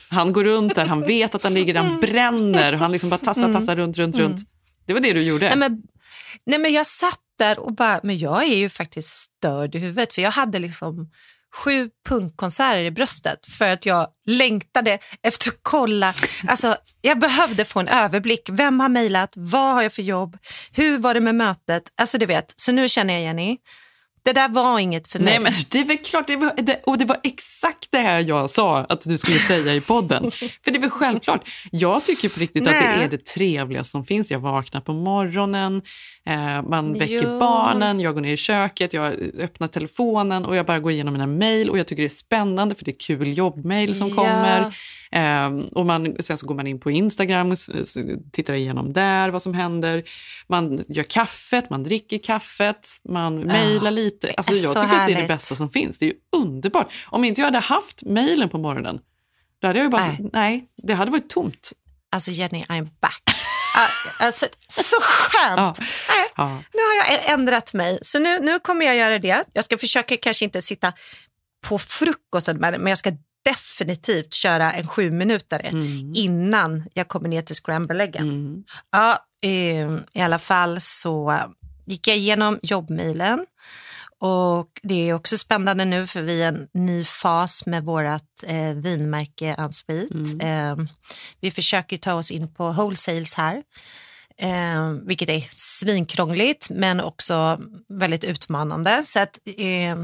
Han 0.09 0.33
går 0.33 0.43
runt 0.43 0.75
där, 0.75 0.85
han 0.85 1.01
vet 1.01 1.35
att 1.35 1.43
han 1.43 1.53
ligger, 1.53 1.75
han 1.75 1.99
bränner, 1.99 2.73
han 2.73 2.91
liksom 2.91 3.09
bara 3.09 3.17
tassar, 3.17 3.53
tassar 3.53 3.75
runt, 3.75 3.97
runt, 3.97 4.17
runt. 4.17 4.41
Det 4.85 4.93
var 4.93 4.99
det 4.99 5.13
du 5.13 5.23
gjorde. 5.23 5.47
Nej, 5.49 5.57
men, 5.57 5.81
nej, 6.45 6.59
men 6.59 6.73
jag 6.73 6.85
satt 6.85 7.19
där 7.39 7.59
och 7.59 7.75
bara, 7.75 7.99
men 8.03 8.17
jag 8.17 8.43
är 8.43 8.57
ju 8.57 8.69
faktiskt 8.69 9.09
störd 9.09 9.75
i 9.75 9.79
huvudet 9.79 10.13
för 10.13 10.21
jag 10.21 10.31
hade 10.31 10.59
liksom 10.59 11.11
sju 11.55 11.89
punkkonserter 12.07 12.83
i 12.83 12.91
bröstet 12.91 13.47
för 13.47 13.69
att 13.69 13.85
jag 13.85 14.07
längtade 14.25 14.99
efter 15.23 15.49
att 15.49 15.59
kolla. 15.61 16.13
Alltså, 16.47 16.75
jag 17.01 17.19
behövde 17.19 17.65
få 17.65 17.79
en 17.79 17.87
överblick. 17.87 18.49
Vem 18.51 18.79
har 18.79 18.89
mejlat? 18.89 19.33
Vad 19.37 19.73
har 19.73 19.81
jag 19.81 19.93
för 19.93 20.01
jobb? 20.01 20.37
Hur 20.71 20.97
var 20.97 21.13
det 21.13 21.19
med 21.19 21.35
mötet? 21.35 21.83
Alltså 22.01 22.17
du 22.17 22.25
vet, 22.25 22.53
så 22.57 22.71
nu 22.71 22.89
känner 22.89 23.13
jag 23.13 23.23
Jenny, 23.23 23.57
det 24.25 24.33
där 24.33 24.49
var 24.49 24.79
inget 24.79 25.11
för 25.11 25.19
mig. 25.19 25.33
Nej, 25.33 25.39
men 25.39 25.53
det 25.69 25.79
är 25.79 25.85
väl 25.85 25.97
klart, 25.97 26.27
det 26.27 26.35
var, 26.35 26.53
det, 26.57 26.81
och 26.85 26.97
det 26.97 27.05
var 27.05 27.17
exakt 27.23 27.91
det 27.91 27.97
här 27.97 28.19
jag 28.19 28.49
sa 28.49 28.79
att 28.79 29.01
du 29.01 29.17
skulle 29.17 29.39
säga 29.39 29.73
i 29.73 29.81
podden. 29.81 30.31
för 30.63 30.71
det 30.71 30.77
är 30.77 30.81
väl 30.81 30.89
självklart. 30.89 31.47
Jag 31.71 32.03
tycker 32.05 32.29
på 32.29 32.39
riktigt 32.39 32.63
Nej. 32.63 32.77
att 32.77 32.99
det 32.99 33.03
är 33.03 33.09
det 33.09 33.25
trevligaste 33.25 33.91
som 33.91 34.05
finns. 34.05 34.31
Jag 34.31 34.39
vaknar 34.39 34.81
på 34.81 34.93
morgonen, 34.93 35.81
eh, 36.25 36.61
man 36.69 36.93
väcker 36.93 37.23
jo. 37.23 37.39
barnen, 37.39 37.99
jag 37.99 38.13
går 38.13 38.21
ner 38.21 38.33
i 38.33 38.37
köket, 38.37 38.93
jag 38.93 39.13
öppnar 39.39 39.67
telefonen 39.67 40.45
och 40.45 40.55
jag 40.55 40.65
bara 40.65 40.79
går 40.79 40.91
igenom 40.91 41.13
mina 41.13 41.27
mejl 41.27 41.69
och 41.69 41.77
jag 41.77 41.87
tycker 41.87 42.03
det 42.03 42.07
är 42.07 42.09
spännande 42.09 42.75
för 42.75 42.85
det 42.85 42.91
är 42.91 42.99
kul 42.99 43.37
jobbmejl 43.37 43.95
som 43.95 44.09
ja. 44.09 44.15
kommer. 44.15 44.75
Eh, 45.15 45.49
och 45.71 45.85
man, 45.85 46.15
sen 46.19 46.37
så 46.37 46.47
går 46.47 46.55
man 46.55 46.67
in 46.67 46.79
på 46.79 46.91
Instagram 46.91 47.51
och 47.51 47.57
tittar 48.31 48.53
igenom 48.53 48.93
där 48.93 49.29
vad 49.29 49.41
som 49.41 49.53
händer. 49.53 50.03
Man 50.47 50.83
gör 50.87 51.03
kaffet, 51.03 51.69
man 51.69 51.83
dricker 51.83 52.17
kaffet, 52.17 52.89
man 53.09 53.39
ja. 53.39 53.45
mejlar 53.45 53.91
lite. 53.91 54.33
Alltså, 54.37 54.53
jag 54.53 54.73
tycker 54.73 54.79
härligt. 54.79 55.01
att 55.01 55.07
det 55.07 55.13
är 55.13 55.21
det 55.21 55.27
bästa 55.27 55.55
som 55.55 55.69
finns. 55.69 55.97
Det 55.97 56.05
är 56.05 56.13
underbart. 56.31 56.91
Om 57.05 57.23
inte 57.23 57.41
jag 57.41 57.45
hade 57.45 57.59
haft 57.59 58.03
mejlen 58.05 58.49
på 58.49 58.57
morgonen, 58.57 58.99
då 59.59 59.67
hade 59.67 59.79
jag 59.79 59.91
bara, 59.91 60.07
nej. 60.07 60.29
nej, 60.33 60.67
det 60.83 60.93
hade 60.93 61.11
varit 61.11 61.29
tomt. 61.29 61.71
Alltså 62.11 62.31
Jenny, 62.31 62.63
I'm 62.63 62.89
back. 63.01 63.21
Alltså, 64.19 64.45
så 64.67 65.01
skönt! 65.01 65.57
Ja. 65.57 65.85
Ja. 66.35 66.47
Nu 66.73 66.79
har 66.79 67.13
jag 67.13 67.33
ändrat 67.33 67.73
mig, 67.73 67.99
så 68.01 68.19
nu, 68.19 68.39
nu 68.39 68.59
kommer 68.59 68.85
jag 68.85 68.95
göra 68.95 69.19
det. 69.19 69.43
Jag 69.53 69.65
ska 69.65 69.77
försöka 69.77 70.17
kanske 70.17 70.45
inte 70.45 70.61
sitta 70.61 70.93
på 71.67 71.79
frukosten, 71.79 72.57
men 72.57 72.87
jag 72.87 72.97
ska 72.97 73.11
definitivt 73.45 74.33
köra 74.33 74.73
en 74.73 74.87
sju 74.87 75.11
minuter 75.11 75.61
mm. 75.63 76.13
innan 76.15 76.83
jag 76.93 77.07
kommer 77.07 77.29
ner 77.29 77.41
till 77.41 77.55
scramble 77.55 78.05
mm. 78.05 78.63
Ja, 78.91 79.25
eh, 79.41 79.97
I 80.13 80.21
alla 80.21 80.39
fall 80.39 80.81
så 80.81 81.39
gick 81.85 82.07
jag 82.07 82.17
igenom 82.17 82.59
jobbmailen 82.61 83.45
och 84.19 84.79
det 84.83 85.09
är 85.09 85.13
också 85.13 85.37
spännande 85.37 85.85
nu 85.85 86.07
för 86.07 86.21
vi 86.21 86.41
är 86.41 86.47
en 86.47 86.67
ny 86.73 87.03
fas 87.03 87.65
med 87.65 87.83
vårt 87.83 88.43
eh, 88.43 88.73
vinmärke 88.75 89.55
Unsweet. 89.57 90.11
Mm. 90.11 90.39
Eh, 90.79 90.85
vi 91.39 91.51
försöker 91.51 91.97
ta 91.97 92.13
oss 92.13 92.31
in 92.31 92.53
på 92.53 92.71
wholesales 92.71 93.33
här. 93.33 93.63
Eh, 94.37 94.91
vilket 94.91 95.29
är 95.29 95.49
svinkrångligt 95.53 96.69
men 96.69 96.99
också 96.99 97.59
väldigt 97.87 98.23
utmanande. 98.23 99.03
Så 99.05 99.19
att 99.19 99.39
eh, 99.45 99.97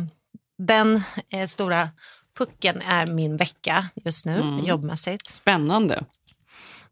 den 0.57 1.03
eh, 1.29 1.45
stora 1.47 1.89
pucken 2.37 2.81
är 2.81 3.07
min 3.07 3.37
vecka 3.37 3.89
just 4.05 4.25
nu 4.25 4.41
mm. 4.41 4.65
jobbmässigt. 4.65 5.27
Spännande. 5.27 6.03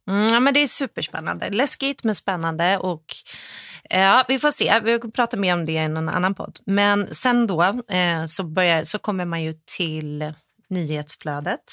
Mm, 0.10 0.34
ja, 0.34 0.40
men 0.40 0.54
det 0.54 0.60
är 0.60 0.68
superspännande. 0.68 1.50
Läskigt 1.50 2.04
men 2.04 2.16
spännande. 2.16 2.78
Och, 2.78 3.04
ja, 3.90 4.26
vi 4.28 4.40
får 4.40 4.52
se, 4.52 4.80
vi 4.84 5.00
kommer 5.00 5.12
prata 5.12 5.38
mer 5.38 5.54
om 5.54 5.66
det 5.66 5.72
i 5.72 5.88
någon 5.88 6.10
annan 6.10 6.36
podd. 6.36 6.60
Men 6.66 7.16
sen 7.16 7.48
då 7.48 7.64
eh, 7.88 8.26
så, 8.28 8.44
börjar, 8.44 8.84
så 8.84 9.00
kommer 9.00 9.26
man 9.26 9.44
ju 9.44 9.54
till 9.78 10.34
nyhetsflödet. 10.70 11.64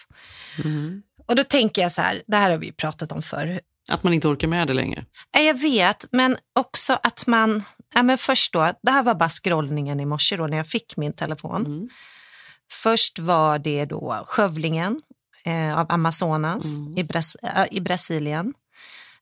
Mm. 0.64 1.02
Och 1.26 1.37
då 1.37 1.44
tänker 1.44 1.82
jag 1.82 1.92
så 1.92 2.02
här, 2.02 2.23
det 2.26 2.37
här 2.37 2.50
har 2.50 2.58
vi 2.58 2.73
pratat 2.73 3.12
om 3.12 3.23
förr. 3.23 3.61
Att 3.88 4.02
man 4.02 4.12
inte 4.12 4.28
orkar 4.28 4.49
med 4.49 4.68
det 4.68 4.75
längre? 4.75 5.04
Jag 5.32 5.61
vet, 5.61 6.06
men 6.12 6.37
också 6.58 6.99
att 7.02 7.26
man... 7.26 7.64
Ja, 7.94 8.02
men 8.02 8.18
först 8.18 8.52
då, 8.52 8.73
det 8.82 8.90
här 8.90 9.02
var 9.02 9.14
bara 9.14 9.28
scrollningen 9.28 10.00
i 10.00 10.06
morse 10.06 10.37
då 10.37 10.46
när 10.46 10.56
jag 10.56 10.66
fick 10.66 10.96
min 10.96 11.12
telefon. 11.12 11.66
Mm. 11.66 11.88
Först 12.73 13.18
var 13.18 13.58
det 13.58 13.85
då 13.85 14.25
skövlingen 14.26 15.00
eh, 15.44 15.78
av 15.78 15.87
Amazonas 15.88 16.78
mm. 16.78 16.99
i, 16.99 17.04
Bras 17.04 17.35
äh, 17.35 17.66
i 17.70 17.80
Brasilien. 17.80 18.54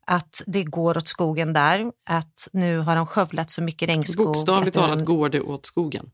Att 0.06 0.42
det 0.46 0.64
går 0.64 0.96
åt 0.96 1.08
skogen 1.08 1.52
där, 1.52 1.92
att 2.10 2.48
nu 2.52 2.78
har 2.78 2.96
de 2.96 3.06
skövlat 3.06 3.50
så 3.50 3.62
mycket 3.62 3.88
regnskog. 3.88 4.26
Bokstavligt 4.26 4.74
talat 4.74 4.96
den... 4.96 5.04
går 5.04 5.28
det 5.28 5.40
åt 5.40 5.66
skogen. 5.66 6.10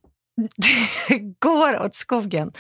det 0.56 1.18
går 1.38 1.84
åt 1.84 1.94
skogen. 1.94 2.52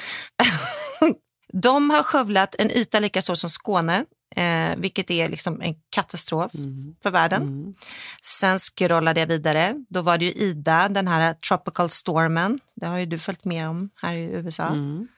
de 1.52 1.90
har 1.90 2.02
skövlat 2.02 2.54
en 2.58 2.70
yta 2.70 3.00
lika 3.00 3.22
stor 3.22 3.34
som 3.34 3.50
Skåne 3.50 4.04
eh, 4.36 4.76
vilket 4.76 5.10
är 5.10 5.28
liksom 5.28 5.60
en 5.60 5.74
katastrof 5.90 6.54
mm. 6.54 6.94
för 7.02 7.10
världen. 7.10 7.42
Mm. 7.42 7.74
Sen 8.22 8.58
scrollade 8.58 9.20
jag 9.20 9.26
vidare. 9.26 9.84
Då 9.88 10.02
var 10.02 10.18
det 10.18 10.24
ju 10.24 10.32
Ida, 10.32 10.88
den 10.88 11.08
här 11.08 11.34
tropical 11.34 11.90
stormen. 11.90 12.60
Det 12.74 12.86
har 12.86 12.98
ju 12.98 13.06
du 13.06 13.18
följt 13.18 13.44
med 13.44 13.68
om 13.68 13.90
här 14.02 14.14
i 14.14 14.22
USA. 14.22 14.66
Mm. 14.66 15.08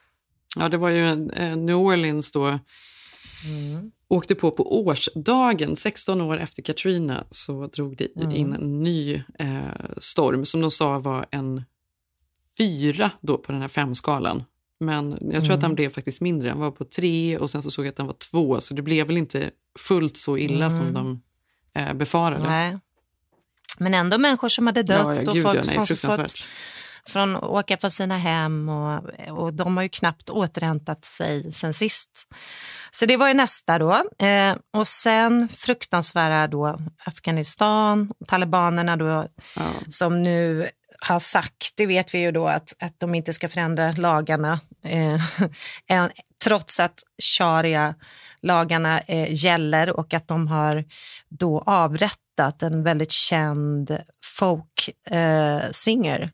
Ja, 0.55 0.69
det 0.69 0.77
var 0.77 0.89
ju 0.89 1.29
eh, 1.29 1.57
New 1.57 1.75
Orleans 1.75 2.31
då. 2.31 2.59
Mm. 3.45 3.91
Åkte 4.07 4.35
på 4.35 4.51
på 4.51 4.85
årsdagen, 4.85 5.75
16 5.75 6.21
år 6.21 6.37
efter 6.37 6.61
Katrina, 6.61 7.23
så 7.29 7.67
drog 7.67 7.97
det 7.97 8.15
mm. 8.15 8.31
in 8.31 8.53
en 8.53 8.79
ny 8.79 9.23
eh, 9.39 9.61
storm 9.97 10.45
som 10.45 10.61
de 10.61 10.71
sa 10.71 10.99
var 10.99 11.25
en 11.31 11.63
fyra 12.57 13.11
då 13.21 13.37
på 13.37 13.51
den 13.51 13.61
här 13.61 13.67
femskalan. 13.67 14.43
Men 14.85 15.11
jag 15.11 15.31
tror 15.31 15.43
mm. 15.43 15.55
att 15.55 15.61
den 15.61 15.75
blev 15.75 15.89
faktiskt 15.89 16.21
mindre. 16.21 16.49
Den 16.49 16.59
var 16.59 16.71
på 16.71 16.85
tre 16.85 17.37
och 17.37 17.49
sen 17.49 17.63
så 17.63 17.71
såg 17.71 17.85
jag 17.85 17.89
att 17.89 17.97
den 17.97 18.07
var 18.07 18.15
två. 18.31 18.59
Så 18.59 18.73
det 18.73 18.81
blev 18.81 19.07
väl 19.07 19.17
inte 19.17 19.51
fullt 19.79 20.17
så 20.17 20.37
illa 20.37 20.65
mm. 20.65 20.77
som 20.77 20.93
de 20.93 21.21
eh, 21.75 21.93
befarade. 21.93 22.47
Nej. 22.47 22.77
Men 23.77 23.93
ändå 23.93 24.17
människor 24.17 24.49
som 24.49 24.67
hade 24.67 24.83
dött 24.83 25.07
ja, 25.07 25.15
ja, 25.15 25.31
och 25.31 25.41
folk 25.41 25.59
ja, 25.75 25.85
som 25.85 25.97
fått 25.97 26.33
från 27.05 27.35
åka 27.35 27.77
från 27.77 27.91
sina 27.91 28.17
hem 28.17 28.69
och, 28.69 29.03
och 29.29 29.53
de 29.53 29.77
har 29.77 29.83
ju 29.83 29.89
knappt 29.89 30.29
återhämtat 30.29 31.05
sig 31.05 31.51
sen 31.51 31.73
sist. 31.73 32.27
Så 32.91 33.05
det 33.05 33.17
var 33.17 33.27
ju 33.27 33.33
nästa 33.33 33.79
då. 33.79 33.91
Eh, 34.25 34.55
och 34.73 34.87
sen 34.87 35.49
fruktansvärda 35.49 36.47
då 36.47 36.79
Afghanistan, 37.05 38.11
talibanerna 38.27 38.97
då 38.97 39.27
ja. 39.55 39.71
som 39.89 40.21
nu 40.21 40.69
har 41.03 41.19
sagt, 41.19 41.73
det 41.77 41.85
vet 41.85 42.13
vi 42.13 42.19
ju 42.19 42.31
då 42.31 42.47
att, 42.47 42.73
att 42.79 42.99
de 42.99 43.15
inte 43.15 43.33
ska 43.33 43.49
förändra 43.49 43.91
lagarna 43.91 44.59
eh, 44.85 45.21
trots 46.43 46.79
att 46.79 46.99
sharia-lagarna 47.37 48.99
eh, 48.99 49.33
gäller 49.33 49.99
och 49.99 50.13
att 50.13 50.27
de 50.27 50.47
har 50.47 50.85
då 51.29 51.63
avrättat 51.65 52.63
en 52.63 52.83
väldigt 52.83 53.11
känd 53.11 53.97
folk-singer. 54.39 56.31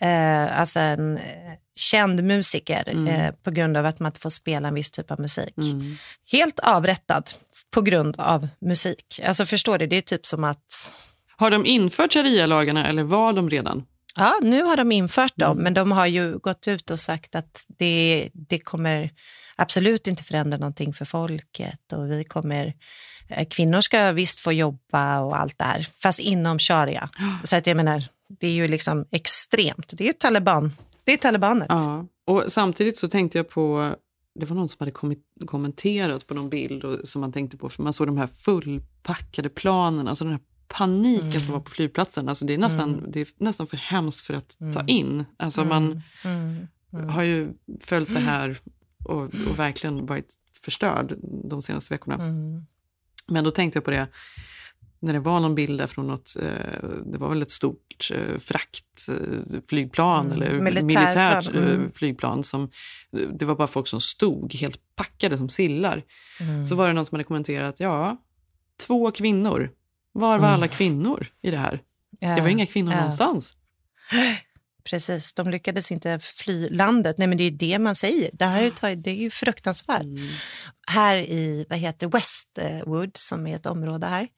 Eh, 0.00 0.60
alltså 0.60 0.80
en 0.80 1.18
eh, 1.18 1.52
känd 1.74 2.24
musiker 2.24 2.88
mm. 2.88 3.06
eh, 3.06 3.34
på 3.42 3.50
grund 3.50 3.76
av 3.76 3.86
att 3.86 4.00
man 4.00 4.10
inte 4.10 4.20
får 4.20 4.30
spela 4.30 4.68
en 4.68 4.74
viss 4.74 4.90
typ 4.90 5.10
av 5.10 5.20
musik. 5.20 5.56
Mm. 5.56 5.96
Helt 6.32 6.58
avrättad 6.58 7.24
på 7.70 7.82
grund 7.82 8.20
av 8.20 8.48
musik. 8.60 9.20
Alltså 9.26 9.44
förstår 9.44 9.78
du, 9.78 9.86
det 9.86 9.96
är 9.96 10.02
typ 10.02 10.26
som 10.26 10.44
att 10.44 10.92
har 11.44 11.50
de 11.50 11.66
infört 11.66 12.12
sharia-lagarna 12.12 12.86
eller 12.86 13.02
var 13.02 13.32
de 13.32 13.50
redan? 13.50 13.84
Ja, 14.16 14.34
nu 14.42 14.62
har 14.62 14.76
de 14.76 14.92
infört 14.92 15.36
dem, 15.36 15.58
men 15.58 15.74
de 15.74 15.92
har 15.92 16.06
ju 16.06 16.38
gått 16.38 16.68
ut 16.68 16.90
och 16.90 17.00
sagt 17.00 17.34
att 17.34 17.66
det, 17.78 18.30
det 18.32 18.58
kommer 18.58 19.10
absolut 19.56 20.06
inte 20.06 20.24
förändra 20.24 20.58
någonting 20.58 20.92
för 20.92 21.04
folket 21.04 21.92
och 21.92 22.10
vi 22.10 22.24
kommer 22.24 22.74
eh, 23.28 23.48
Kvinnor 23.48 23.80
ska 23.80 24.12
visst 24.12 24.40
få 24.40 24.52
jobba 24.52 25.20
och 25.20 25.40
allt 25.40 25.58
det 25.58 25.64
här, 25.64 25.88
fast 26.02 26.20
inom 26.20 26.58
sharia. 26.58 27.08
Så 27.42 27.56
att 27.56 27.66
jag 27.66 27.76
menar, 27.76 28.04
det 28.40 28.46
är 28.46 28.52
ju 28.52 28.68
liksom 28.68 29.04
extremt. 29.10 29.98
Det 29.98 30.04
är 30.04 30.06
ju 30.06 30.12
taliban. 30.12 30.72
Det 31.04 31.12
är 31.12 31.16
talibaner. 31.16 31.66
Ja, 31.68 32.06
och 32.26 32.44
samtidigt 32.48 32.98
så 32.98 33.08
tänkte 33.08 33.38
jag 33.38 33.48
på 33.48 33.94
det 34.40 34.46
var 34.46 34.56
någon 34.56 34.68
som 34.68 34.76
hade 34.78 35.16
kommenterat 35.46 36.26
på 36.26 36.34
någon 36.34 36.48
bild 36.48 36.84
och, 36.84 37.08
som 37.08 37.20
man 37.20 37.32
tänkte 37.32 37.56
på, 37.56 37.68
för 37.68 37.82
man 37.82 37.92
såg 37.92 38.06
de 38.06 38.18
här 38.18 38.28
fullpackade 38.38 39.48
planen, 39.48 40.08
alltså 40.08 40.24
den 40.24 40.32
här 40.32 40.40
paniken 40.68 41.28
mm. 41.28 41.40
som 41.40 41.52
var 41.52 41.60
på 41.60 41.70
flygplatsen. 41.70 42.28
Alltså 42.28 42.44
det, 42.44 42.54
är 42.54 42.58
nästan, 42.58 42.94
mm. 42.94 43.10
det 43.10 43.20
är 43.20 43.28
nästan 43.36 43.66
för 43.66 43.76
hemskt 43.76 44.26
för 44.26 44.34
att 44.34 44.56
ta 44.58 44.80
mm. 44.80 44.88
in. 44.88 45.24
Alltså 45.36 45.60
mm. 45.60 45.68
man 45.68 46.02
mm. 46.24 47.08
har 47.08 47.22
ju 47.22 47.52
följt 47.80 48.12
det 48.12 48.20
här 48.20 48.58
och, 49.04 49.22
och, 49.22 49.58
verkligen 49.58 50.06
varit 50.06 50.34
förstörd 50.64 51.14
de 51.22 51.62
senaste 51.62 51.94
veckorna. 51.94 52.18
Men 53.28 53.44
då 53.44 53.50
tänkte 53.50 53.76
jag 53.76 53.84
på 53.84 53.90
det, 53.90 54.08
när 55.04 55.12
det 55.12 55.20
var 55.20 55.40
någon 55.40 55.54
bild 55.54 55.80
där 55.80 55.86
från 55.86 56.06
något, 56.06 56.36
eh, 56.42 56.88
det 57.06 57.18
var 57.18 57.28
väl 57.28 57.42
ett 57.42 57.50
stort 57.50 58.10
eh, 58.12 58.38
fraktflygplan 58.38 60.32
Mm, 60.32 60.66
eller 60.66 60.82
militärt 60.82 61.54
eh, 61.54 61.62
mm. 61.62 61.92
flygplan. 61.92 62.44
Som, 62.44 62.70
det 63.38 63.44
var 63.44 63.54
bara 63.54 63.68
folk 63.68 63.88
som 63.88 64.00
stod 64.00 64.54
helt 64.54 64.80
packade 64.96 65.38
som 65.38 65.48
sillar. 65.48 66.02
Mm. 66.40 66.66
Så 66.66 66.74
var 66.74 66.86
det 66.86 66.92
någon 66.92 67.04
som 67.04 67.16
hade 67.16 67.24
kommenterat, 67.24 67.80
ja, 67.80 68.16
två 68.86 69.10
kvinnor. 69.10 69.70
Var 70.14 70.38
var 70.38 70.48
alla 70.48 70.68
kvinnor 70.68 71.26
i 71.42 71.50
det 71.50 71.56
här? 71.56 71.80
Det 72.20 72.40
var 72.40 72.48
inga 72.48 72.66
kvinnor 72.66 72.88
Mm. 72.92 72.96
Ja. 72.98 73.02
någonstans. 73.02 73.54
Precis, 74.84 75.32
de 75.32 75.50
lyckades 75.50 75.92
inte 75.92 76.18
fly 76.22 76.68
landet. 76.70 77.18
Nej, 77.18 77.28
men 77.28 77.38
det 77.38 77.44
är 77.44 77.50
det 77.50 77.78
man 77.78 77.94
säger. 77.94 78.30
Det 78.32 78.44
här 78.44 78.58
är, 78.82 78.88
ju- 78.90 78.96
det 78.96 79.10
är 79.10 79.14
ju 79.14 79.30
fruktansvärt. 79.30 80.02
Mm. 80.02 80.28
Här 80.88 81.16
i 81.16 81.66
vad 81.70 81.78
heter 81.78 82.06
Westwood, 82.06 83.10
som 83.16 83.46
är 83.46 83.56
ett 83.56 83.66
område 83.66 84.06
här, 84.06 84.28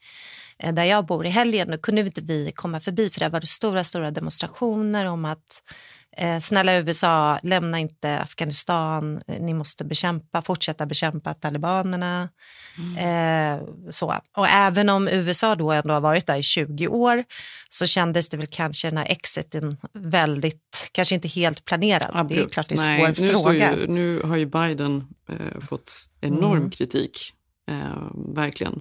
eh, 0.58 0.74
där 0.74 0.84
jag 0.84 1.06
bor 1.06 1.26
i 1.26 1.28
helgen, 1.28 1.70
då 1.70 1.78
kunde 1.78 2.00
inte 2.00 2.20
vi 2.20 2.52
komma 2.54 2.80
förbi 2.80 3.10
för 3.10 3.20
det 3.20 3.28
var 3.28 3.40
det 3.40 3.46
stora, 3.46 3.84
stora 3.84 4.10
demonstrationer 4.10 5.04
om 5.04 5.24
att 5.24 5.62
eh, 6.16 6.38
snälla 6.38 6.76
USA, 6.78 7.38
lämna 7.42 7.78
inte 7.78 8.18
Afghanistan, 8.18 9.20
eh, 9.26 9.40
ni 9.40 9.54
måste 9.54 9.84
bekämpa, 9.84 10.42
fortsätta 10.42 10.86
bekämpa 10.86 11.34
talibanerna. 11.34 12.28
Eh, 12.98 13.64
så. 13.90 14.14
Och 14.36 14.48
även 14.48 14.88
om 14.88 15.08
USA 15.08 15.54
då 15.54 15.72
ändå 15.72 15.94
har 15.94 16.00
varit 16.00 16.26
där 16.26 16.36
i 16.36 16.42
20 16.42 16.88
år 16.88 17.24
så 17.70 17.86
kändes 17.86 18.28
det 18.28 18.36
väl 18.36 18.46
kanske 18.46 18.88
den 18.90 18.98
här 18.98 19.06
exiten 19.08 19.76
väldigt, 19.92 20.88
kanske 20.92 21.14
inte 21.14 21.28
helt 21.28 21.64
planerad. 21.64 22.28
Det 22.28 22.38
är 22.38 22.48
klart 22.48 22.68
det 22.68 22.74
är 22.74 22.78
en 22.78 22.86
Nej, 22.86 23.14
svår 23.14 23.22
nu, 23.24 23.28
står 23.28 23.42
fråga. 23.42 23.76
ju, 23.76 23.86
nu 23.86 24.20
har 24.22 24.36
ju 24.36 24.46
Biden 24.46 25.04
eh, 25.28 25.60
fått 25.60 25.92
enorm 26.20 26.56
Mm. 26.56 26.70
kritik. 26.70 27.32
Verkligen. 28.34 28.80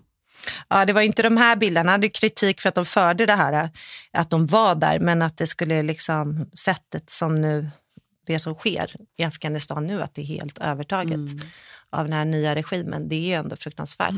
Ja, 0.67 0.85
det 0.85 0.93
var 0.93 1.01
inte 1.01 1.23
de 1.23 1.37
här 1.37 1.55
bilderna. 1.55 1.91
Han 1.91 1.99
hade 1.99 2.09
kritik 2.09 2.61
för 2.61 2.69
att 2.69 2.75
de 2.75 2.85
förde 2.85 3.25
det 3.25 3.33
här, 3.33 3.69
att 4.13 4.29
de 4.29 4.47
var 4.47 4.75
där, 4.75 4.99
men 4.99 5.21
att 5.21 5.37
det 5.37 5.47
skulle 5.47 5.83
liksom, 5.83 6.49
sättet 6.53 7.09
som 7.09 7.41
nu, 7.41 7.69
det 8.27 8.39
som 8.39 8.55
sker 8.55 8.95
i 9.17 9.23
Afghanistan 9.23 9.87
nu, 9.87 10.01
att 10.01 10.15
det 10.15 10.21
är 10.21 10.25
helt 10.25 10.57
övertaget 10.57 11.15
Mm. 11.15 11.39
av 11.89 12.03
den 12.03 12.13
här 12.13 12.25
nya 12.25 12.55
regimen, 12.55 13.09
det 13.09 13.33
är 13.33 13.39
ändå 13.39 13.55
fruktansvärt. 13.55 14.13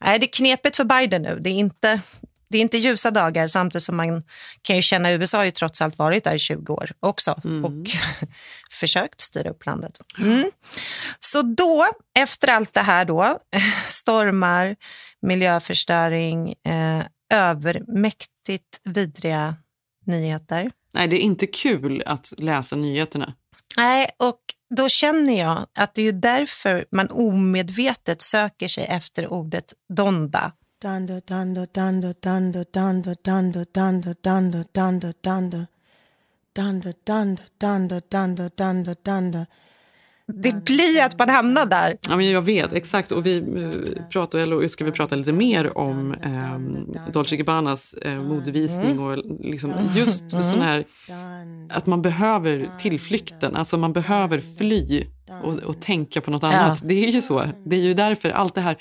Nej, 0.00 0.18
det 0.18 0.26
är 0.26 0.32
knepigt 0.32 0.76
för 0.76 0.84
Biden 0.84 1.22
nu. 1.22 1.38
Det 1.40 1.50
är 1.50 1.54
inte, 1.54 2.00
det 2.48 2.58
är 2.58 2.62
inte 2.62 2.78
ljusa 2.78 3.10
dagar, 3.10 3.48
samtidigt 3.48 3.82
som 3.82 3.96
man 3.96 4.22
kan 4.62 4.76
ju 4.76 4.82
känna, 4.82 5.10
USA 5.12 5.38
har 5.38 5.44
ju 5.44 5.50
trots 5.50 5.82
allt 5.82 5.98
varit 5.98 6.24
där 6.24 6.34
i 6.34 6.38
20 6.38 6.72
år 6.72 6.90
också 7.00 7.30
och 7.64 7.90
försökt 8.70 9.20
styra 9.20 9.50
upp 9.50 9.66
landet. 9.66 10.00
Mm. 10.18 10.50
Så 11.20 11.42
då, 11.42 11.86
efter 12.18 12.48
allt 12.48 12.74
det 12.74 12.80
här 12.80 13.04
då, 13.04 13.38
stormar, 13.88 14.76
miljöförstöring, 15.22 16.48
eh, 16.48 17.04
övermäktigt 17.34 18.80
vidriga 18.84 19.56
nyheter. 20.06 20.70
Nej, 20.94 21.08
det 21.08 21.16
är 21.16 21.20
inte 21.20 21.46
kul 21.46 22.02
att 22.06 22.32
läsa 22.38 22.76
nyheterna. 22.76 23.34
Nej, 23.76 24.10
och 24.16 24.40
då 24.76 24.88
känner 24.88 25.38
jag 25.38 25.66
att 25.74 25.94
det 25.94 26.02
är 26.02 26.04
ju 26.04 26.12
därför 26.12 26.86
man 26.90 27.10
omedvetet 27.10 28.22
söker 28.22 28.68
sig 28.68 28.84
efter 28.84 29.28
ordet 29.28 29.72
donda. 29.88 30.52
Dando, 30.82 31.20
dando, 31.26 31.66
dando, 31.72 32.14
dando, 32.22 32.64
dando, 32.72 33.14
dando, 33.22 33.64
dando, 33.72 34.14
dando, 34.22 34.64
dando, 34.72 35.12
dando. 35.20 35.66
Dando, 36.54 36.92
dando, 37.04 37.42
dando, 37.58 38.00
dando, 38.10 38.50
dando, 38.56 38.94
dando. 39.02 39.46
Det 40.34 40.64
blir 40.64 41.02
att 41.04 41.18
man 41.18 41.28
hamnar 41.28 41.66
där. 41.66 41.96
Ja, 42.08 42.16
men 42.16 42.30
jag 42.30 42.42
vet, 42.42 42.72
exakt. 42.72 43.12
Och 43.12 43.26
vi 43.26 43.38
eh, 43.38 44.02
pratar, 44.10 44.38
eller 44.38 44.68
ska 44.68 44.84
vi 44.84 44.92
prata 44.92 45.16
lite 45.16 45.32
mer 45.32 45.78
om 45.78 46.14
eh, 46.22 47.12
Dolce 47.12 47.36
Gabbanas 47.36 47.94
eh, 47.94 48.22
modevisning 48.22 48.98
och 48.98 49.18
liksom 49.40 49.72
just 49.96 50.30
sån 50.30 50.60
här 50.60 50.84
att 51.70 51.86
man 51.86 52.02
behöver 52.02 52.70
tillflykten, 52.78 53.56
alltså 53.56 53.78
man 53.78 53.92
behöver 53.92 54.42
fly 54.58 55.04
och, 55.44 55.54
och 55.54 55.80
tänka 55.80 56.20
på 56.20 56.30
något 56.30 56.44
annat. 56.44 56.80
Det 56.84 57.04
är 57.04 57.08
ju 57.08 57.20
så. 57.20 57.44
Det 57.64 57.76
är 57.76 57.80
ju 57.80 57.94
därför 57.94 58.30
allt 58.30 58.54
det 58.54 58.60
här 58.60 58.76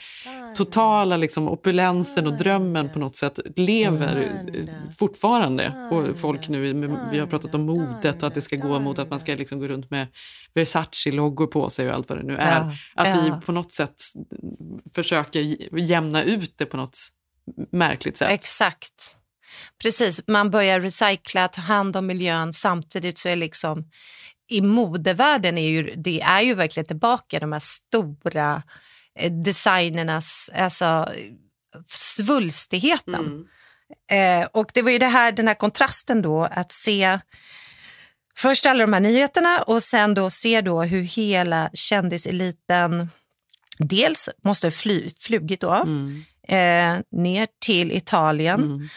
totala 0.55 1.17
liksom, 1.17 1.48
opulensen 1.48 2.28
och 2.28 2.34
drömmen 2.34 2.89
på 2.89 2.99
något 2.99 3.15
sätt 3.15 3.39
lever 3.56 4.32
fortfarande. 4.99 5.89
Och 5.91 6.17
folk 6.19 6.49
nu, 6.49 6.73
vi 7.12 7.19
har 7.19 7.28
pratat 7.28 7.56
om 7.56 7.62
modet 7.62 8.23
och 8.23 8.28
att 8.28 8.34
det 8.34 8.41
ska 8.41 8.56
gå 8.56 8.80
mot 8.80 8.99
att 8.99 9.10
man 9.10 9.19
ska 9.19 9.36
liksom 9.36 9.60
gå 9.60 9.67
runt 9.67 9.89
med 9.89 10.08
Versace-loggor 10.54 11.47
på 11.47 11.69
sig 11.69 11.88
och 11.88 11.95
allt 11.95 12.10
vad 12.10 12.17
det 12.17 12.23
nu 12.23 12.38
är. 12.38 12.60
Ja, 12.60 12.75
Att 12.95 13.08
ja. 13.08 13.21
vi 13.23 13.45
på 13.45 13.52
något 13.52 13.71
sätt 13.71 13.95
försöker 14.95 15.39
jämna 15.80 16.23
ut 16.23 16.58
det 16.58 16.65
på 16.65 16.78
något 16.78 16.97
märkligt 17.71 18.17
sätt. 18.17 18.32
Exakt. 18.32 19.15
Precis, 19.84 20.28
man 20.28 20.52
börjar 20.52 20.80
recycla, 20.80 21.47
ta 21.47 21.62
hand 21.62 21.97
om 21.97 22.06
miljön 22.06 22.54
samtidigt 22.54 23.17
så 23.17 23.30
är 23.30 23.36
liksom 23.36 23.86
i 24.52 24.62
modevärlden 24.62 25.58
är 25.58 25.69
ju, 25.69 25.95
det 25.95 26.21
är 26.21 26.41
ju 26.41 26.54
verkligen 26.54 26.88
tillbaka 26.88 27.39
de 27.39 27.52
här 27.52 27.60
stora 27.60 28.63
designernas, 29.30 30.50
alltså 30.54 31.13
svulstigheten. 31.88 33.47
Eh, 34.12 34.47
och 34.54 34.71
det 34.74 34.82
var 34.82 34.91
ju 34.91 34.97
det 34.97 35.06
här, 35.06 35.32
den 35.32 35.47
här 35.47 35.56
kontrasten 35.56 36.21
då 36.21 36.43
att 36.43 36.71
se 36.71 37.19
först 38.38 38.65
alla 38.65 38.84
de 38.84 38.93
här 38.93 39.00
nyheterna 39.00 39.62
och 39.62 39.84
sen 39.84 40.13
då 40.13 40.30
se 40.30 40.62
då 40.62 40.84
hur 40.84 41.02
hela 41.02 41.69
kändiseliten 41.74 43.10
dels 43.78 44.30
måste 44.43 44.71
fly, 44.71 45.10
flugit 45.19 45.62
då 45.62 45.74
eh, 46.47 46.97
ner 47.12 47.47
till 47.65 47.91
Italien 47.91 48.89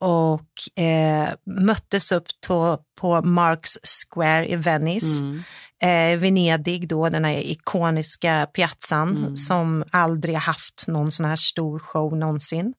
och 0.00 0.82
eh, 0.82 1.28
möttes 1.46 2.12
upp 2.12 2.26
to, 2.40 2.78
på 3.00 3.22
Marks 3.22 3.78
Square 3.82 4.48
i 4.48 4.56
Venice. 4.56 5.42
Eh, 5.82 6.18
Venedig 6.18 6.88
då, 6.88 7.08
den 7.08 7.24
här 7.24 7.38
ikoniska 7.50 8.46
piazzan 8.54 9.36
som 9.36 9.84
aldrig 9.90 10.34
haft 10.34 10.84
någon 10.86 11.10
sån 11.10 11.26
här 11.26 11.36
stor 11.36 11.78
show 11.78 12.16
någonsin. 12.16 12.74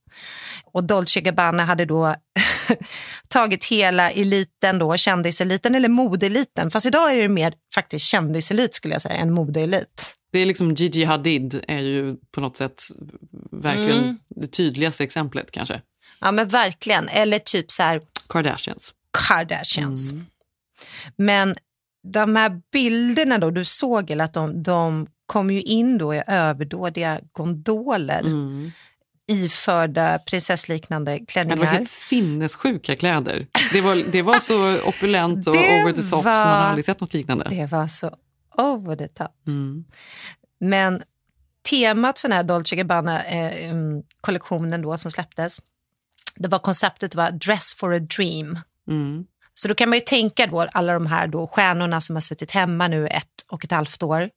Och 0.73 0.83
Dolce 0.83 1.21
Gabbana 1.21 1.65
hade 1.65 1.85
då 1.85 2.15
tagit 3.27 3.65
hela 3.65 4.11
eliten 4.11 4.79
då, 4.79 4.97
kändiseliten 4.97 5.75
eller 5.75 5.89
modeeliten. 5.89 6.71
Fast 6.71 6.85
idag 6.85 7.11
är 7.11 7.21
det 7.21 7.27
mer 7.27 7.53
faktiskt 7.75 8.05
kändiselit 8.05 8.73
skulle 8.73 8.93
jag 8.93 9.01
säga 9.01 9.15
än 9.15 9.33
modeelit. 9.33 10.13
Det 10.31 10.39
är 10.39 10.45
liksom 10.45 10.73
Gigi 10.73 11.03
Hadid 11.03 11.63
är 11.67 11.79
ju 11.79 12.15
på 12.31 12.41
något 12.41 12.57
sätt 12.57 12.83
verkligen 13.51 14.03
Mm. 14.03 14.17
det 14.35 14.47
tydligaste 14.47 15.03
exemplet 15.03 15.51
kanske. 15.51 15.81
Ja 16.19 16.31
men 16.31 16.47
verkligen, 16.47 17.07
eller 17.09 17.39
typ 17.39 17.71
så 17.71 17.83
här 17.83 18.01
Kardashians. 18.29 18.93
Kardashians. 19.27 20.13
Men 21.15 21.55
de 22.11 22.35
här 22.35 22.61
bilderna 22.71 23.37
då, 23.37 23.51
du 23.51 23.65
såg 23.65 24.11
eller 24.11 24.23
att 24.25 24.33
de, 24.33 24.63
de 24.63 25.07
kom 25.25 25.51
ju 25.51 25.61
in 25.61 25.97
då 25.97 26.15
i 26.15 26.23
överdådiga 26.27 27.19
gondoler 27.31 28.23
iförda 29.29 30.19
prinsessliknande 30.19 31.11
Men 31.11 31.19
det 31.19 31.25
klänningar. 31.25 31.57
var 31.57 31.65
helt 31.65 31.89
sinnessjuka 31.89 32.95
kläder. 32.95 33.47
Det 33.73 33.81
var, 33.81 34.11
det 34.11 34.21
var 34.21 34.39
så 34.39 34.81
opulent 34.89 35.47
och 35.47 35.55
over 35.55 35.93
the 35.93 36.01
top 36.01 36.25
var- 36.25 36.35
som 36.35 36.49
man 36.49 36.63
aldrig 36.63 36.85
sett 36.85 37.01
något 37.01 37.13
liknande. 37.13 37.47
Det 37.49 37.65
var 37.71 37.87
så 37.87 38.15
over 38.57 38.95
the 38.95 39.07
top. 39.07 39.31
Mm. 39.47 39.85
Men 40.59 41.03
temat 41.69 42.19
för 42.19 42.27
den 42.27 42.37
här 42.37 42.43
Dolce 42.43 42.75
Gabbana-kollektionen 42.75 44.81
då 44.81 44.97
som 44.97 45.11
släpptes, 45.11 45.61
det 46.35 46.47
var 46.49 46.59
konceptet 46.59 47.15
var 47.15 47.31
Dress 47.31 47.73
for 47.73 47.93
a 47.93 47.99
dream. 47.99 48.59
Mm. 48.89 49.25
Så 49.59 49.67
då 49.67 49.75
kan 49.75 49.89
man 49.89 49.97
ju 49.97 50.01
tänka 50.05 50.47
då 50.47 50.61
alla 50.61 50.93
de 50.93 51.07
här 51.07 51.27
då 51.27 51.47
stjärnorna 51.47 52.01
som 52.01 52.15
har 52.15 52.21
suttit 52.21 52.51
hemma 52.51 52.87
nu 52.87 53.07
ett 53.07 53.25
och 53.49 53.63
ett 53.63 53.71
halvt 53.71 54.03
år 54.03 54.29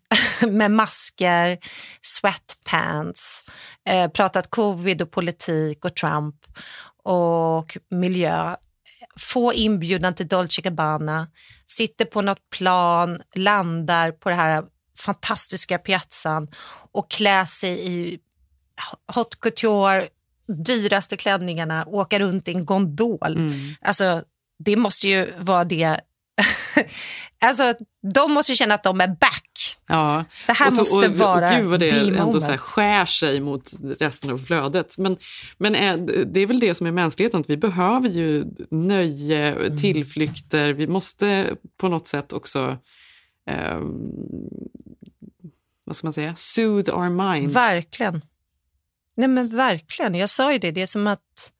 med 0.50 0.70
masker, 0.70 1.58
sweatpants, 2.02 3.44
eh, 3.88 4.10
pratat 4.10 4.50
covid 4.50 5.02
och 5.02 5.10
politik 5.10 5.84
och 5.84 5.96
Trump 5.96 6.34
och 7.02 7.78
miljö. 7.90 8.56
Få 9.20 9.52
inbjudan 9.52 10.14
till 10.14 10.28
Dolce 10.28 10.62
Gabbana, 10.62 11.28
sitter 11.66 12.04
på 12.04 12.22
något 12.22 12.50
plan, 12.50 13.22
landar 13.34 14.12
på 14.12 14.28
det 14.28 14.34
här 14.34 14.64
fantastiska 14.98 15.78
piazzan 15.78 16.48
och 16.92 17.10
klär 17.10 17.44
sig 17.44 17.88
i 17.88 18.18
haute 19.06 19.36
couture, 19.40 20.08
dyraste 20.66 21.16
klänningarna, 21.16 21.84
åka 21.86 22.18
runt 22.18 22.48
i 22.48 22.52
en 22.52 22.64
gondol. 22.64 23.38
Alltså, 23.80 24.22
det 24.58 24.76
måste 24.76 25.08
ju 25.08 25.32
vara 25.38 25.64
det... 25.64 26.00
alltså, 27.40 27.74
de 28.14 28.32
måste 28.32 28.52
ju 28.52 28.56
känna 28.56 28.74
att 28.74 28.82
de 28.82 29.00
är 29.00 29.08
back. 29.08 29.78
Ja. 29.86 30.24
Det 30.46 30.52
här 30.52 30.66
och 30.66 30.86
så, 30.86 30.96
måste 30.96 31.08
och, 31.08 31.16
vara 31.16 31.50
och 31.50 31.56
Gud 31.56 31.66
vad 31.66 31.80
det 31.80 31.90
ändå 31.90 32.24
moment. 32.24 32.42
så 32.42 32.50
här 32.50 32.56
skär 32.56 33.06
sig 33.06 33.40
mot 33.40 33.72
resten 33.98 34.30
av 34.30 34.38
flödet. 34.38 34.98
Men, 34.98 35.16
men 35.58 35.72
det 36.32 36.40
är 36.40 36.46
väl 36.46 36.60
det 36.60 36.74
som 36.74 36.86
är 36.86 36.92
mänskligheten, 36.92 37.40
att 37.40 37.50
vi 37.50 37.56
behöver 37.56 38.08
ju 38.08 38.44
nöje, 38.70 39.52
Mm. 39.54 39.76
tillflykter. 39.76 40.70
Vi 40.70 40.86
måste 40.86 41.56
på 41.76 41.88
något 41.88 42.06
sätt 42.06 42.32
också 42.32 42.76
ehm, 43.46 44.12
vad 45.84 45.96
ska 45.96 46.06
man 46.06 46.12
säga, 46.12 46.34
soothe 46.36 46.92
our 46.92 47.08
minds. 47.08 47.56
Verkligen. 47.56 48.22
Nej 49.14 49.28
men 49.28 49.56
verkligen, 49.56 50.14
jag 50.14 50.30
sa 50.30 50.52
ju 50.52 50.58
det. 50.58 50.70
Det 50.70 50.82
är 50.82 50.86
som 50.86 51.06
att 51.06 51.52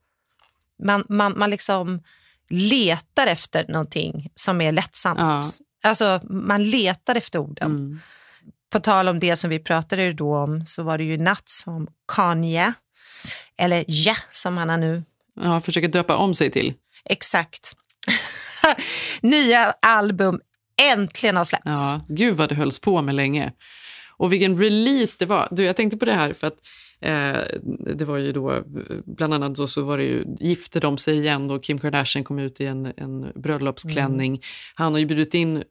man, 0.84 1.04
man, 1.08 1.38
man 1.38 1.50
liksom 1.50 2.02
letar 2.50 3.26
efter 3.26 3.66
någonting 3.68 4.30
som 4.34 4.60
är 4.60 4.72
lättsamt. 4.72 5.20
Ja. 5.20 5.42
Alltså 5.82 6.20
man 6.24 6.70
letar 6.70 7.14
efter 7.14 7.38
orden. 7.38 7.70
Mm. 7.70 8.00
På 8.70 8.80
tal 8.80 9.08
om 9.08 9.20
det 9.20 9.36
som 9.36 9.50
vi 9.50 9.58
pratade 9.58 10.12
då 10.12 10.36
om 10.36 10.66
så 10.66 10.82
var 10.82 10.98
det 10.98 11.04
ju 11.04 11.18
natt 11.18 11.48
som 11.48 11.88
Kanye, 12.12 12.72
eller 13.58 13.84
Ja 13.86 14.14
som 14.32 14.56
han 14.56 14.68
har 14.68 14.76
nu. 14.76 15.02
Ja, 15.40 15.60
försöker 15.60 15.88
döpa 15.88 16.16
om 16.16 16.34
sig 16.34 16.50
till. 16.50 16.74
Exakt. 17.04 17.76
Nya 19.20 19.74
album 19.82 20.40
äntligen 20.82 21.36
har 21.36 21.44
släppts. 21.44 21.64
Ja, 21.64 22.00
gud 22.08 22.36
vad 22.36 22.48
det 22.48 22.54
hölls 22.54 22.78
på 22.78 23.02
med 23.02 23.14
länge. 23.14 23.52
Och 24.16 24.32
vilken 24.32 24.58
release 24.58 25.16
det 25.18 25.26
var. 25.26 25.48
Du, 25.50 25.64
jag 25.64 25.76
tänkte 25.76 25.96
på 25.96 26.04
det 26.04 26.14
här 26.14 26.32
för 26.32 26.46
att 26.46 26.58
eh, 27.00 27.40
det 27.94 28.04
var 28.04 28.16
ju 28.16 28.32
då, 28.32 28.62
bland 29.04 29.34
annat 29.34 29.54
då 29.54 29.66
så 29.66 29.82
var 29.82 29.98
det 29.98 30.04
ju, 30.04 30.24
gifte 30.40 30.80
de 30.80 30.98
sig 30.98 31.18
igen 31.18 31.50
och 31.50 31.62
Kim 31.62 31.78
Kardashian 31.78 32.24
kom 32.24 32.38
ut 32.38 32.60
i 32.60 32.66
en, 32.66 32.92
en 32.96 33.32
bröllopsklänning. 33.34 34.40
Han 34.74 34.92
har 34.92 34.98
ju 34.98 35.06
bjudit 35.06 35.34
in 35.34 35.62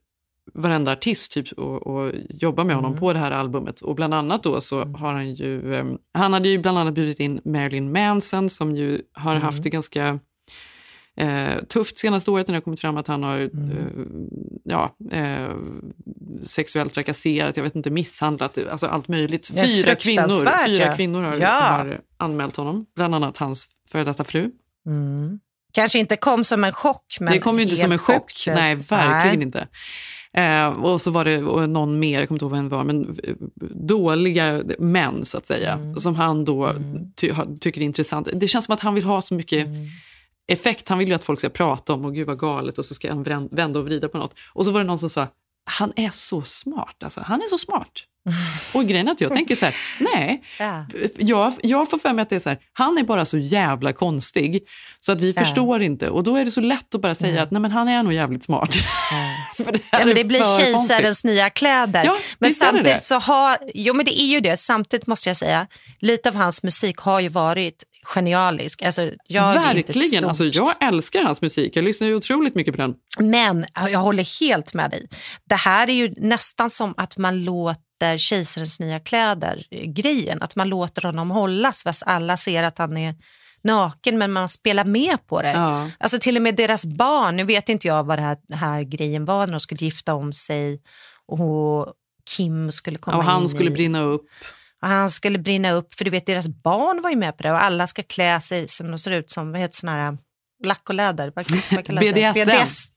varenda 0.54 0.92
artist 0.92 1.32
typ 1.32 1.52
och, 1.52 1.88
och 1.88 2.12
jobba 2.30 2.63
med 2.63 2.76
honom 2.76 2.98
på 2.98 3.13
det 3.13 3.20
här 3.20 3.32
albumet. 3.32 3.82
Och 3.82 3.96
bland 3.96 4.13
annat 4.13 4.44
då 4.44 4.62
så 4.62 4.86
har 4.86 5.13
han 5.13 5.34
ju, 5.34 5.76
eh, 5.76 5.86
han 6.13 6.34
hade 6.34 6.50
ju 6.50 6.58
bland 6.58 6.78
annat 6.78 6.94
bjudit 6.94 7.20
in 7.20 7.42
Marilyn 7.46 7.92
Manson 7.92 8.50
som 8.50 8.76
ju 8.76 9.02
har 9.13 9.36
haft 9.36 9.63
det 9.63 9.70
ganska 9.70 10.20
eh, 11.17 11.63
tufft 11.69 11.97
senaste 11.97 12.32
året 12.32 12.47
när 12.47 12.53
det 12.53 12.58
har 12.58 12.62
kommit 12.62 12.80
fram 12.80 12.97
att 12.97 13.08
han 13.08 13.23
har 13.23 13.39
eh, 13.39 13.49
ja, 14.63 14.95
eh, 15.12 15.49
sexuellt 16.41 16.93
trakasserat, 16.93 17.58
jag 17.58 17.63
vet 17.63 17.75
inte, 17.75 17.89
misshandlat, 17.89 18.58
alltså 18.71 18.88
allt 18.88 19.08
möjligt. 19.08 19.47
Fyra 19.47 19.95
kvinnor, 19.95 20.65
fyra 20.67 20.95
kvinnor 20.95 21.23
har, 21.23 21.38
Ja. 21.38 21.49
har 21.49 22.01
anmält 22.17 22.56
honom, 22.56 22.86
bland 22.95 23.15
annat 23.15 23.38
hans 23.38 23.67
före 23.91 24.03
detta 24.03 24.23
fru. 24.23 24.51
Mm. 24.86 25.39
Kanske 25.73 25.99
inte 25.99 26.15
kom 26.17 26.43
som 26.43 26.63
en 26.63 26.73
chock. 26.73 27.17
Men 27.19 27.34
det 27.34 27.39
kom 27.39 27.58
ju 27.58 27.63
inte 27.63 27.75
som 27.75 27.91
en 27.91 27.97
chock, 27.97 28.32
sjukt. 28.32 28.47
nej 28.56 28.75
verkligen 28.75 29.39
Nej. 29.39 29.45
inte. 29.45 29.67
Eh, 30.34 30.67
och 30.67 31.01
så 31.01 31.12
var 31.12 31.25
det 31.25 31.43
och 31.43 31.69
någon 31.69 31.99
mer, 31.99 32.19
jag 32.19 32.27
kommer 32.27 32.36
inte 32.36 32.45
ihåg 32.45 32.51
vem 32.51 32.69
det 32.69 32.75
var, 32.75 32.84
men 32.84 33.19
eh, 33.23 33.34
dåliga 33.88 34.63
män 34.80 35.25
så 35.25 35.38
att 35.38 35.45
säga, 35.47 35.73
Mm. 35.73 35.95
som 35.95 36.15
han 36.15 36.45
då 36.45 36.73
ty, 37.15 37.32
ha, 37.32 37.45
tycker 37.62 37.82
är 37.82 37.86
intressant. 37.86 38.27
Det 38.34 38.47
känns 38.47 38.65
som 38.65 38.73
att 38.73 38.80
han 38.80 38.93
vill 38.93 39.03
ha 39.03 39.21
så 39.21 39.34
mycket 39.34 39.65
Mm. 39.67 39.88
Effekt, 40.48 40.90
han 40.90 40.98
vill 40.98 41.08
ju 41.08 41.14
att 41.14 41.24
folk 41.24 41.40
ska 41.40 41.50
prata 41.50 41.94
om 41.94 42.06
och 42.06 42.14
gud 42.16 42.28
vad 42.28 42.40
galet 42.40 42.78
och 42.78 42.86
så 42.86 42.94
ska 42.94 43.10
han 43.10 43.24
vända 43.52 43.80
och 43.80 43.86
vrida 43.86 44.10
på 44.10 44.18
något. 44.18 44.36
Och 44.54 44.66
så 44.66 44.72
var 44.72 44.80
det 44.80 44.86
någon 44.86 45.00
som 45.00 45.10
sa, 45.10 45.28
han 45.70 45.94
är 45.96 46.10
så 46.10 46.42
smart 46.42 47.04
alltså, 47.04 47.22
han 47.22 47.42
är 47.42 47.46
så 47.48 47.58
smart. 47.58 47.92
Och 48.74 48.86
grejen 48.86 49.08
är 49.08 49.12
att 49.12 49.22
jag 49.22 49.34
tänker 49.34 49.56
så 49.56 49.66
här, 49.66 49.76
nej, 50.00 50.44
Ja. 50.60 50.86
jag, 51.18 51.54
jag 51.64 51.90
får 51.90 51.98
för 51.98 52.14
mig 52.14 52.24
att 52.24 52.30
det 52.30 52.36
är 52.36 52.40
så 52.40 52.50
här, 52.50 52.60
han 52.74 52.98
är 52.98 53.04
bara 53.04 53.26
så 53.26 53.38
jävla 53.38 53.94
konstig 53.94 54.64
så 55.00 55.12
att 55.12 55.22
vi 55.22 55.32
Ja. 55.32 55.42
förstår 55.42 55.82
inte. 55.82 56.10
Och 56.10 56.24
då 56.24 56.36
är 56.36 56.46
det 56.46 56.52
så 56.52 56.62
lätt 56.62 56.96
att 56.96 57.02
bara 57.02 57.16
säga 57.16 57.42
att 57.42 57.52
nej 57.52 57.62
men 57.62 57.72
han 57.72 57.88
är 57.88 58.04
nog 58.04 58.14
jävligt 58.14 58.44
smart. 58.44 58.76
För 59.58 59.72
det, 59.72 59.80
Ja, 59.92 60.06
men 60.06 60.16
det 60.16 60.24
blir 60.24 60.58
kejsarens 60.60 61.24
nya 61.24 61.50
kläder. 61.50 62.04
Ja, 62.06 62.18
men 62.40 62.52
samtidigt 62.52 63.04
så 63.04 63.16
har, 63.20 63.58
jo 63.74 63.94
men 63.94 64.06
det 64.06 64.22
är 64.22 64.28
ju 64.28 64.40
det, 64.40 64.58
samtidigt 64.58 65.08
måste 65.08 65.30
jag 65.30 65.38
säga, 65.38 65.68
lite 66.00 66.30
av 66.30 66.36
hans 66.36 66.64
musik 66.64 66.98
har 66.98 67.20
ju 67.20 67.30
varit 67.30 67.84
genialisk. 68.08 68.82
Alltså, 68.82 69.12
jag 69.28 69.54
Verkligen, 69.54 70.26
alltså, 70.26 70.43
jag 70.43 70.84
älskar 70.84 71.22
hans 71.22 71.41
musik. 71.41 71.76
Jag 71.76 71.84
lyssnar 71.84 72.08
ju 72.08 72.15
otroligt 72.15 72.56
mycket 72.56 72.76
på 72.76 72.82
den. 72.82 72.96
Men 73.20 73.65
jag 73.76 74.00
håller 74.00 74.39
helt 74.39 74.74
med 74.74 74.91
dig. 74.91 75.08
Det 75.50 75.56
här 75.56 75.89
är 75.89 75.93
ju 75.93 76.13
nästan 76.17 76.70
som 76.70 76.93
att 76.98 77.17
man 77.17 77.43
låter 77.43 78.17
kejsarens 78.17 78.80
nya 78.80 79.00
kläder-grejen, 79.00 80.41
att 80.41 80.56
man 80.56 80.70
låter 80.70 81.02
honom 81.02 81.32
hållas 81.32 81.84
fast 81.84 82.04
alla 82.06 82.38
ser 82.38 82.63
att 82.63 82.78
han 82.78 82.98
är 82.98 83.15
naken 83.63 84.17
men 84.17 84.32
man 84.32 84.50
spelar 84.50 84.86
med 84.86 85.28
på 85.28 85.41
det. 85.41 85.52
Ja. 85.52 85.89
Alltså 86.00 86.20
till 86.20 86.36
och 86.36 86.41
med 86.41 86.56
deras 86.56 86.86
barn, 86.86 87.36
nu 87.36 87.43
vet 87.43 87.70
inte 87.70 87.88
jag 87.88 88.04
vad 88.04 88.17
det 88.17 88.22
här, 88.22 88.38
här 88.54 88.82
grejen 88.84 89.26
var 89.26 89.46
när 89.46 89.54
de 89.54 89.60
skulle 89.60 89.86
gifta 89.86 90.13
om 90.13 90.34
sig 90.34 90.82
och 91.28 91.93
Kim 92.36 92.72
skulle 92.72 92.98
komma 92.98 93.17
Och 93.17 93.24
han 93.24 93.41
in 93.41 93.50
skulle 93.50 93.70
i, 93.70 93.74
brinna 93.74 94.02
upp. 94.02 94.28
Och 94.82 94.88
han 94.88 95.12
skulle 95.12 95.40
brinna 95.40 95.72
upp, 95.72 95.94
för 95.94 96.06
du 96.06 96.12
vet 96.12 96.26
deras 96.26 96.48
barn 96.48 97.02
var 97.02 97.10
ju 97.10 97.16
med 97.16 97.38
på 97.38 97.44
det 97.44 97.52
och 97.52 97.63
alla 97.63 97.88
ska 97.88 98.04
klä 98.04 98.42
sig 98.42 98.68
som 98.68 98.92
de 98.92 98.98
ser 98.98 99.12
ut 99.12 99.32
som, 99.32 99.52
vad 99.52 99.62
heter 99.62 99.76
såna 99.76 99.92
här, 99.92 100.18
lack 100.63 100.90
och 100.90 100.96
läder? 100.96 101.32
BDSM. 102.34 102.92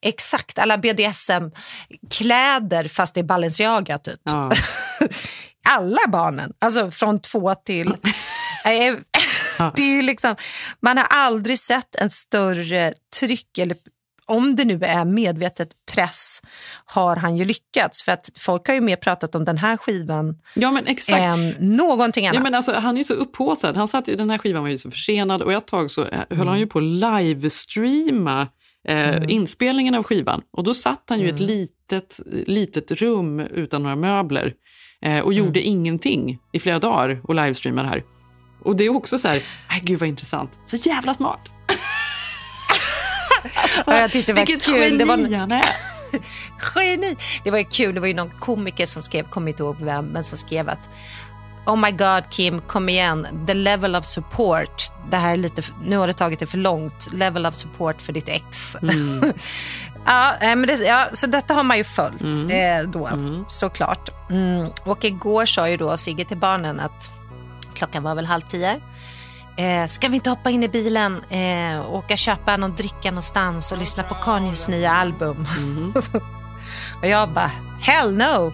Exakt, 0.00 0.58
alla 0.58 0.78
BDSM-kläder 0.78 2.88
fast 2.88 3.14
det 3.14 3.20
är 3.20 3.24
Balenciaga 3.24 3.98
typ. 3.98 4.20
Ja. 4.24 4.50
Alla 5.70 6.00
barnen, 6.08 6.52
alltså 6.58 6.90
från 6.90 7.20
två 7.20 7.54
till... 7.54 7.96
Det 9.76 9.82
är 9.82 10.02
liksom, 10.02 10.36
man 10.80 10.98
har 10.98 11.06
aldrig 11.10 11.58
sett 11.58 11.94
en 11.94 12.10
större 12.10 12.92
tryck, 13.20 13.58
eller 13.58 13.76
om 14.28 14.56
det 14.56 14.64
nu 14.64 14.78
är 14.82 15.04
medvetet 15.04 15.68
press, 15.92 16.42
har 16.84 17.16
han 17.16 17.36
ju 17.36 17.44
lyckats. 17.44 18.02
För 18.02 18.12
att 18.12 18.30
folk 18.38 18.66
har 18.66 18.74
ju 18.74 18.80
mer 18.80 18.96
pratat 18.96 19.34
om 19.34 19.44
den 19.44 19.58
här 19.58 19.76
skivan 19.76 20.38
ja, 20.54 20.70
men 20.70 20.86
exakt. 20.86 21.22
än 21.22 21.54
någonting 21.58 22.26
annat. 22.26 22.34
Ja, 22.34 22.42
men 22.42 22.54
alltså, 22.54 22.72
han 22.72 22.94
är 22.94 22.98
ju 22.98 23.04
så 23.04 23.14
upphaussad. 23.14 23.76
Han 23.76 23.88
satt 23.88 24.08
ju, 24.08 24.16
den 24.16 24.30
här 24.30 24.38
skivan 24.38 24.62
var 24.62 24.70
ju 24.70 24.78
så 24.78 24.90
försenad 24.90 25.42
och 25.42 25.52
ett 25.52 25.66
tag 25.66 25.90
så 25.90 26.04
eh, 26.04 26.20
höll 26.30 26.48
han 26.48 26.58
ju 26.58 26.66
på 26.66 26.78
att 26.78 26.84
livestreama 26.84 28.48
eh, 28.88 29.22
inspelningen 29.28 29.94
av 29.94 30.02
skivan. 30.02 30.42
Och 30.50 30.64
då 30.64 30.74
satt 30.74 31.04
han 31.08 31.20
ju 31.20 31.26
i 31.26 31.30
ett 31.30 31.40
litet, 31.40 32.20
litet 32.46 32.92
rum 32.92 33.40
utan 33.40 33.82
några 33.82 33.96
möbler 33.96 34.54
eh, 35.04 35.18
och 35.18 35.32
gjorde 35.32 35.62
ingenting 35.62 36.38
i 36.52 36.60
flera 36.60 36.78
dagar 36.78 37.20
och 37.24 37.34
livestreamade 37.34 37.88
här. 37.88 38.04
Och 38.64 38.76
det 38.76 38.84
är 38.84 38.88
också 38.88 39.18
så 39.18 39.28
här, 39.28 39.42
nej 39.70 39.80
gud 39.84 39.98
vad 39.98 40.08
intressant, 40.08 40.50
så 40.66 40.76
jävla 40.76 41.14
smart. 41.14 41.57
Alltså, 43.44 43.90
Ja, 43.90 44.00
jag 44.00 44.12
tyckte 44.12 44.32
det 44.32 44.36
var 44.40 44.46
vilket 44.46 44.66
kul. 44.66 44.74
geni 44.82 44.96
Det 44.98 45.04
var- 45.04 45.38
han 45.38 45.52
är. 45.52 45.64
Geni! 46.74 47.16
Det 47.44 47.50
var 47.50 47.58
ju 47.58 47.64
kul, 47.64 47.94
det 47.94 48.00
var 48.00 48.06
ju 48.06 48.14
någon 48.14 48.30
komiker 48.30 48.86
som 48.86 49.02
skrev, 49.02 49.28
kommer 49.28 49.48
inte 49.50 49.62
ihåg 49.62 49.76
vem, 49.80 50.06
men 50.06 50.24
som 50.24 50.38
skrev 50.38 50.68
att 50.68 50.90
Oh 51.66 51.76
my 51.76 51.90
god 51.90 52.30
Kim, 52.30 52.60
kom 52.60 52.88
igen. 52.88 53.26
The 53.46 53.54
level 53.54 53.96
of 53.96 54.04
support. 54.04 54.82
Det 55.10 55.16
här 55.16 55.32
är 55.32 55.36
lite, 55.36 55.62
nu 55.84 55.96
har 55.96 56.06
det 56.06 56.12
tagit 56.12 56.38
det 56.38 56.46
för 56.46 56.58
långt. 56.58 57.08
Level 57.12 57.46
of 57.46 57.54
support 57.54 58.02
för 58.02 58.12
ditt 58.12 58.28
ex. 58.28 58.76
ja, 60.06 60.34
eh, 60.40 60.56
men 60.56 60.62
det, 60.66 60.74
ja, 60.74 61.08
så 61.12 61.26
detta 61.26 61.54
har 61.54 61.62
man 61.62 61.76
ju 61.76 61.84
följt 61.84 62.22
eh, 62.22 62.90
då, 62.90 63.08
såklart. 63.48 64.08
Mm. 64.30 64.68
Och 64.84 65.04
igår 65.04 65.46
sa 65.46 65.68
ju 65.68 65.76
då 65.76 65.96
Sigge 65.96 66.24
till 66.24 66.36
barnen 66.36 66.80
att 66.80 67.10
klockan 67.74 68.02
var 68.02 68.14
väl 68.14 68.26
halv 68.26 68.40
tio. 68.42 68.80
Eh, 69.58 69.86
ska 69.86 70.08
vi 70.08 70.14
inte 70.14 70.30
hoppa 70.30 70.50
in 70.50 70.62
i 70.62 70.68
bilen 70.68 71.22
eh, 71.30 71.78
och 71.80 71.96
åka 71.96 72.16
köpa 72.16 72.56
någon 72.56 72.74
dricka 72.74 73.10
någonstans 73.10 73.72
och 73.72 73.78
lyssna 73.78 74.02
på 74.02 74.14
Kanyes 74.14 74.68
nya 74.68 74.92
album? 74.92 75.46
och 77.00 77.06
jag 77.06 77.28
bara, 77.32 77.50
hell 77.80 78.14
no! 78.14 78.52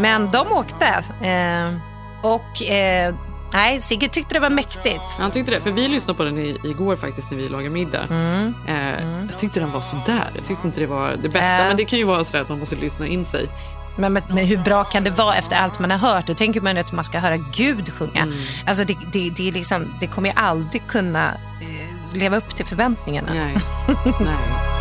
Men 0.00 0.30
de 0.30 0.52
åkte. 0.52 0.86
Eh, 1.26 1.74
och 2.22 2.62
eh, 2.62 3.14
nej, 3.52 3.80
Sigge 3.80 4.08
tyckte 4.08 4.34
det 4.34 4.40
var 4.40 4.50
mäktigt. 4.50 5.18
Han 5.18 5.30
tyckte 5.30 5.50
det, 5.54 5.60
för 5.60 5.70
vi 5.70 5.88
lyssnade 5.88 6.16
på 6.16 6.24
den 6.24 6.38
i, 6.38 6.60
igår 6.64 6.96
faktiskt 6.96 7.30
när 7.30 7.38
vi 7.38 7.48
lagade 7.48 7.70
middag. 7.70 8.02
Mm. 8.10 8.54
Eh, 8.68 9.26
Jag 9.30 9.38
tyckte 9.38 9.60
den 9.60 9.72
var 9.72 9.80
sådär. 9.80 10.30
Jag 10.34 10.44
tyckte 10.44 10.66
inte 10.66 10.80
det 10.80 10.86
var 10.86 11.16
det 11.22 11.28
bästa. 11.28 11.58
Äh. 11.62 11.66
Men 11.68 11.76
det 11.76 11.84
kan 11.84 11.98
ju 11.98 12.04
vara 12.04 12.24
så 12.24 12.36
att 12.38 12.48
man 12.48 12.58
måste 12.58 12.76
lyssna 12.76 13.06
in 13.06 13.24
sig. 13.26 13.48
Men, 13.96 14.12
men, 14.12 14.22
men 14.28 14.46
hur 14.46 14.56
bra 14.56 14.84
kan 14.84 15.04
det 15.04 15.10
vara 15.10 15.34
efter 15.34 15.56
allt 15.56 15.78
man 15.78 15.90
har 15.90 15.98
hört? 15.98 16.26
Då 16.26 16.34
tänker 16.34 16.60
man 16.60 16.78
att 16.78 16.92
man 16.92 17.04
ska 17.04 17.18
höra 17.18 17.36
Gud 17.36 17.92
sjunga. 17.92 18.22
Mm. 18.22 18.38
Alltså 18.66 18.84
det, 18.84 18.96
det, 19.12 19.30
det, 19.30 19.48
är 19.48 19.52
liksom, 19.52 19.94
det 20.00 20.06
kommer 20.06 20.28
ju 20.28 20.34
aldrig 20.36 20.86
kunna 20.86 21.34
eh, 21.60 22.16
leva 22.16 22.36
upp 22.36 22.56
till 22.56 22.66
förväntningarna. 22.66 23.32
Nej. 23.34 23.56
Nej. 24.20 24.36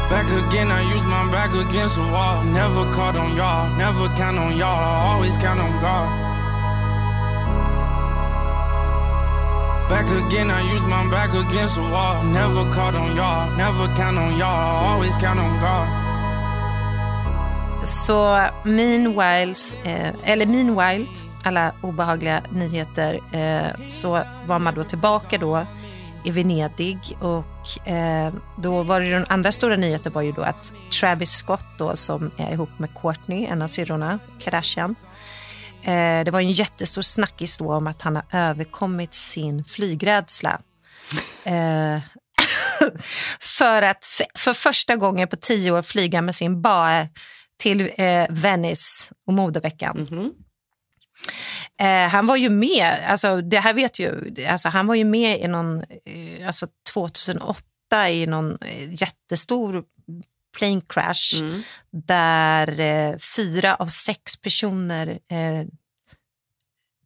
Back 0.09 0.27
again, 0.47 0.71
I 0.71 0.81
use 0.93 1.03
my 1.05 1.31
back 1.31 1.51
against 1.53 1.95
the 1.95 2.01
wall. 2.01 2.43
Never 2.43 2.93
caught 2.93 3.15
on 3.15 3.35
y'all, 3.35 3.75
never 3.75 4.07
count 4.15 4.37
on 4.37 4.55
y'all, 4.55 5.11
always 5.11 5.35
count 5.37 5.59
on 5.59 5.71
God. 5.81 6.25
Back 9.89 10.05
again, 10.25 10.51
I 10.51 10.61
use 10.73 10.85
my 10.85 11.09
back 11.09 11.33
against 11.33 11.75
the 11.75 11.81
wall. 11.81 12.23
Never 12.23 12.71
caught 12.71 12.95
on 12.95 13.15
y'all, 13.15 13.49
never 13.57 13.87
count 13.95 14.17
on 14.19 14.37
y'all, 14.37 14.85
always 14.85 15.15
count 15.17 15.39
on 15.39 15.59
God. 15.59 16.04
Så 17.83 18.49
meanwhiles, 18.63 19.73
eh, 19.83 20.13
eller 20.23 20.45
meanwhile, 20.45 21.05
alla 21.43 21.73
obehagliga 21.81 22.43
nyheter, 22.51 23.19
eh, 23.31 23.87
så 23.87 24.21
var 24.45 24.59
man 24.59 24.75
då 24.75 24.83
tillbaka 24.83 25.37
då 25.37 25.65
i 26.25 26.31
Venedig 26.31 27.17
och 27.19 27.87
eh, 27.87 28.33
då 28.57 28.83
var 28.83 29.01
det 29.01 29.09
den 29.09 29.25
andra 29.29 29.51
stora 29.51 29.75
nyheten 29.75 30.11
var 30.11 30.21
ju 30.21 30.31
då 30.31 30.41
att 30.41 30.73
Travis 30.99 31.31
Scott 31.31 31.65
då 31.77 31.95
som 31.95 32.31
är 32.37 32.53
ihop 32.53 32.79
med 32.79 32.89
Courtney, 33.01 33.45
en 33.45 33.61
av 33.61 33.67
syrrorna, 33.67 34.19
Kardashian, 34.39 34.95
eh, 35.83 36.23
det 36.23 36.31
var 36.31 36.39
en 36.39 36.51
jättestor 36.51 37.01
snackis 37.01 37.57
då 37.57 37.73
om 37.73 37.87
att 37.87 38.01
han 38.01 38.15
har 38.15 38.25
överkommit 38.31 39.13
sin 39.13 39.63
flygrädsla. 39.63 40.61
Eh, 41.43 41.99
för 43.39 43.81
att 43.81 44.05
för 44.37 44.53
första 44.53 44.95
gången 44.95 45.27
på 45.27 45.35
tio 45.35 45.71
år 45.71 45.81
flyga 45.81 46.21
med 46.21 46.35
sin 46.35 46.61
bae 46.61 47.09
till 47.59 47.91
eh, 47.97 48.25
Venice 48.29 49.13
och 49.27 49.33
modeveckan. 49.33 50.07
Eh, 51.79 52.09
han 52.09 52.27
var 52.27 52.35
ju 52.35 52.49
med, 52.49 52.93
alltså, 53.07 53.41
det 53.41 53.59
här 53.59 53.73
vet 53.73 53.99
ju, 53.99 54.33
alltså, 54.49 54.69
han 54.69 54.87
var 54.87 54.95
ju 54.95 55.03
med 55.03 55.41
i 55.41 55.47
någon, 55.47 55.83
eh, 56.05 56.47
alltså 56.47 56.67
2008 56.93 58.09
i 58.09 58.25
någon 58.27 58.57
eh, 58.61 58.93
jättestor 58.93 59.83
plane 60.57 60.81
crash 60.89 61.41
Mm. 61.41 61.61
där 61.91 62.79
eh, 62.79 63.17
fyra 63.35 63.75
av 63.75 63.87
sex 63.87 64.37
personer 64.41 65.07
eh, 65.07 65.67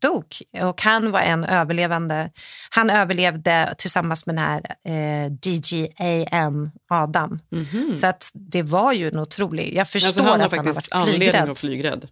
dog. 0.02 0.26
Och 0.62 0.82
han 0.82 1.12
var 1.12 1.20
en 1.20 1.44
överlevande. 1.44 2.32
Han 2.70 2.90
överlevde 2.90 3.76
tillsammans 3.78 4.26
med 4.26 4.36
den 4.36 4.44
här 4.44 4.62
eh, 4.84 5.32
DGAM, 5.32 6.72
Adam. 6.90 7.40
Mhm. 7.50 7.96
Så 7.96 8.08
att 8.08 8.32
det 8.34 8.62
var 8.62 8.94
ju 8.94 9.08
en 9.08 9.20
otrolig... 9.20 9.74
Jag 9.76 9.90
förstår 9.90 10.08
Alltså, 10.08 10.24
han 10.24 10.42
att 10.42 10.52
han 10.52 10.66
har 10.66 10.74
varit 10.74 10.88
anledning 10.92 11.20
flygrädd. 11.32 11.50
att 11.50 11.60
flygrädd. 11.60 12.08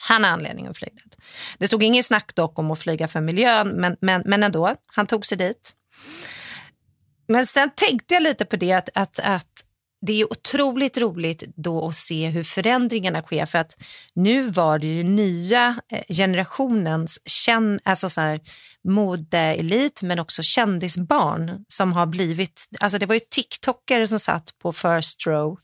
Han 0.00 0.24
har 0.24 0.30
anledning 0.30 0.66
att 0.66 0.76
flyga. 0.76 0.92
Det 1.58 1.66
stod 1.66 1.82
ingen 1.82 2.02
snack 2.02 2.34
dock 2.34 2.58
om 2.58 2.70
att 2.70 2.78
flyga 2.78 3.08
för 3.08 3.20
miljön, 3.20 3.68
men, 3.68 3.96
men, 4.00 4.22
men 4.24 4.42
ändå, 4.42 4.74
han 4.86 5.06
tog 5.06 5.26
sig 5.26 5.38
dit. 5.38 5.74
Men 7.28 7.46
sen 7.46 7.70
tänkte 7.74 8.14
jag 8.14 8.22
lite 8.22 8.44
på 8.44 8.56
det 8.56 8.72
att, 8.72 8.88
att, 8.94 9.18
att 9.18 9.64
det 10.06 10.20
är 10.20 10.32
otroligt 10.32 10.98
roligt 10.98 11.42
då 11.56 11.88
att 11.88 11.94
se 11.94 12.28
hur 12.28 12.42
förändringarna 12.42 13.22
sker. 13.22 13.46
För 13.46 13.58
att 13.58 13.76
nu 14.14 14.50
var 14.50 14.78
det 14.78 14.86
ju 14.86 15.02
nya 15.02 15.80
eh, 15.92 16.14
generationens 16.16 17.18
känn, 17.24 17.80
alltså 17.84 18.10
så 18.10 18.20
här, 18.20 18.40
modeelit 18.88 20.02
men 20.02 20.18
också 20.18 20.42
kändisbarn 20.42 21.64
som 21.68 21.92
har 21.92 22.06
blivit, 22.06 22.64
alltså 22.80 22.98
det 22.98 23.06
var 23.06 23.14
ju 23.14 23.20
tiktokare 23.30 24.08
som 24.08 24.18
satt 24.18 24.58
på 24.62 24.72
first 24.72 25.26
row. 25.26 25.58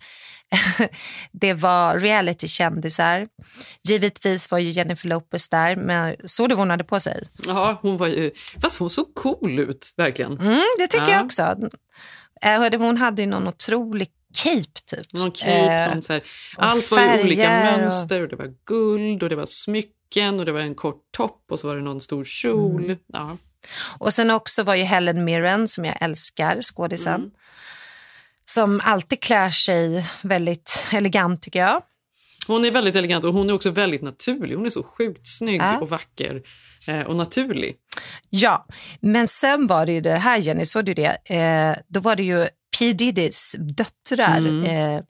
det 1.32 1.54
var 1.54 1.98
realitykändisar. 1.98 3.28
Givetvis 3.88 4.50
var 4.50 4.58
ju 4.58 4.70
Jennifer 4.70 5.08
Lopez 5.08 5.48
där, 5.48 5.76
men 5.76 6.16
såg 6.24 6.48
du 6.48 6.54
vad 6.54 6.60
hon 6.60 6.70
hade 6.70 6.84
på 6.84 7.00
sig? 7.00 7.22
Ja, 7.46 7.78
hon 7.82 7.96
var 7.96 8.06
ju... 8.06 8.30
Fast 8.62 8.78
hon 8.78 8.90
såg 8.90 9.14
cool 9.14 9.58
ut, 9.58 9.94
verkligen. 9.96 10.38
Mm, 10.40 10.62
det 10.78 10.86
tycker 10.86 11.06
Ja. 11.06 11.12
jag 11.12 11.24
också. 11.24 11.56
Eh, 12.42 12.78
Hon 12.78 12.96
hade 12.96 13.22
ju 13.22 13.28
någon 13.28 13.48
otrolig 13.48 14.08
cape 14.34 14.80
typ. 14.86 15.12
Någon 15.12 15.30
cape, 15.30 15.50
Eh, 15.52 15.88
någon 15.88 16.02
så 16.02 16.12
här, 16.12 16.22
allt 16.56 16.90
var 16.90 17.00
ju 17.16 17.22
olika 17.22 17.48
mönster 17.50 18.22
och 18.22 18.28
det 18.28 18.36
var 18.36 18.54
guld 18.66 19.22
och 19.22 19.28
det 19.28 19.36
var 19.36 19.46
smycken 19.46 20.40
och 20.40 20.46
det 20.46 20.52
var 20.52 20.60
en 20.60 20.74
kort 20.74 21.12
topp 21.16 21.44
och 21.50 21.58
så 21.58 21.68
var 21.68 21.76
det 21.76 21.82
någon 21.82 22.00
stor 22.00 22.24
kjol. 22.24 22.84
Mm. 22.84 22.96
Ja. 23.12 23.36
Och 23.98 24.14
sen 24.14 24.30
också 24.30 24.62
var 24.62 24.74
ju 24.74 24.82
Helen 24.84 25.24
Mirren, 25.24 25.68
som 25.68 25.84
jag 25.84 26.02
älskar, 26.02 26.58
skådisen. 26.62 27.14
Mm. 27.14 27.30
Som 28.44 28.80
alltid 28.84 29.20
klär 29.22 29.50
sig 29.50 30.06
väldigt 30.22 30.84
elegant 30.92 31.42
tycker 31.42 31.58
jag. 31.60 31.82
Hon 32.46 32.64
är 32.64 32.70
väldigt 32.70 32.96
elegant 32.96 33.24
och 33.24 33.32
hon 33.34 33.50
är 33.50 33.54
också 33.54 33.70
väldigt 33.70 34.02
naturlig. 34.02 34.56
Hon 34.56 34.66
är 34.66 34.70
så 34.70 34.82
sjukt 34.82 35.28
snygg 35.28 35.60
Ja. 35.60 35.78
och 35.80 35.88
vacker 35.88 36.42
eh, 36.88 37.00
och 37.00 37.16
naturlig. 37.16 37.76
Ja, 38.30 38.66
men 39.00 39.28
sen 39.28 39.66
var 39.66 39.86
det 39.86 39.92
ju 39.92 40.00
det 40.00 40.16
här 40.16 40.38
Jenny, 40.38 40.66
såg 40.66 40.84
du 40.84 40.94
det? 40.94 41.16
Eh, 41.36 41.76
då 41.88 42.00
var 42.00 42.16
det 42.16 42.22
ju 42.22 42.48
P 42.78 42.92
Diddys 42.92 43.56
döttrar. 43.58 44.66
Eh, 44.66 45.00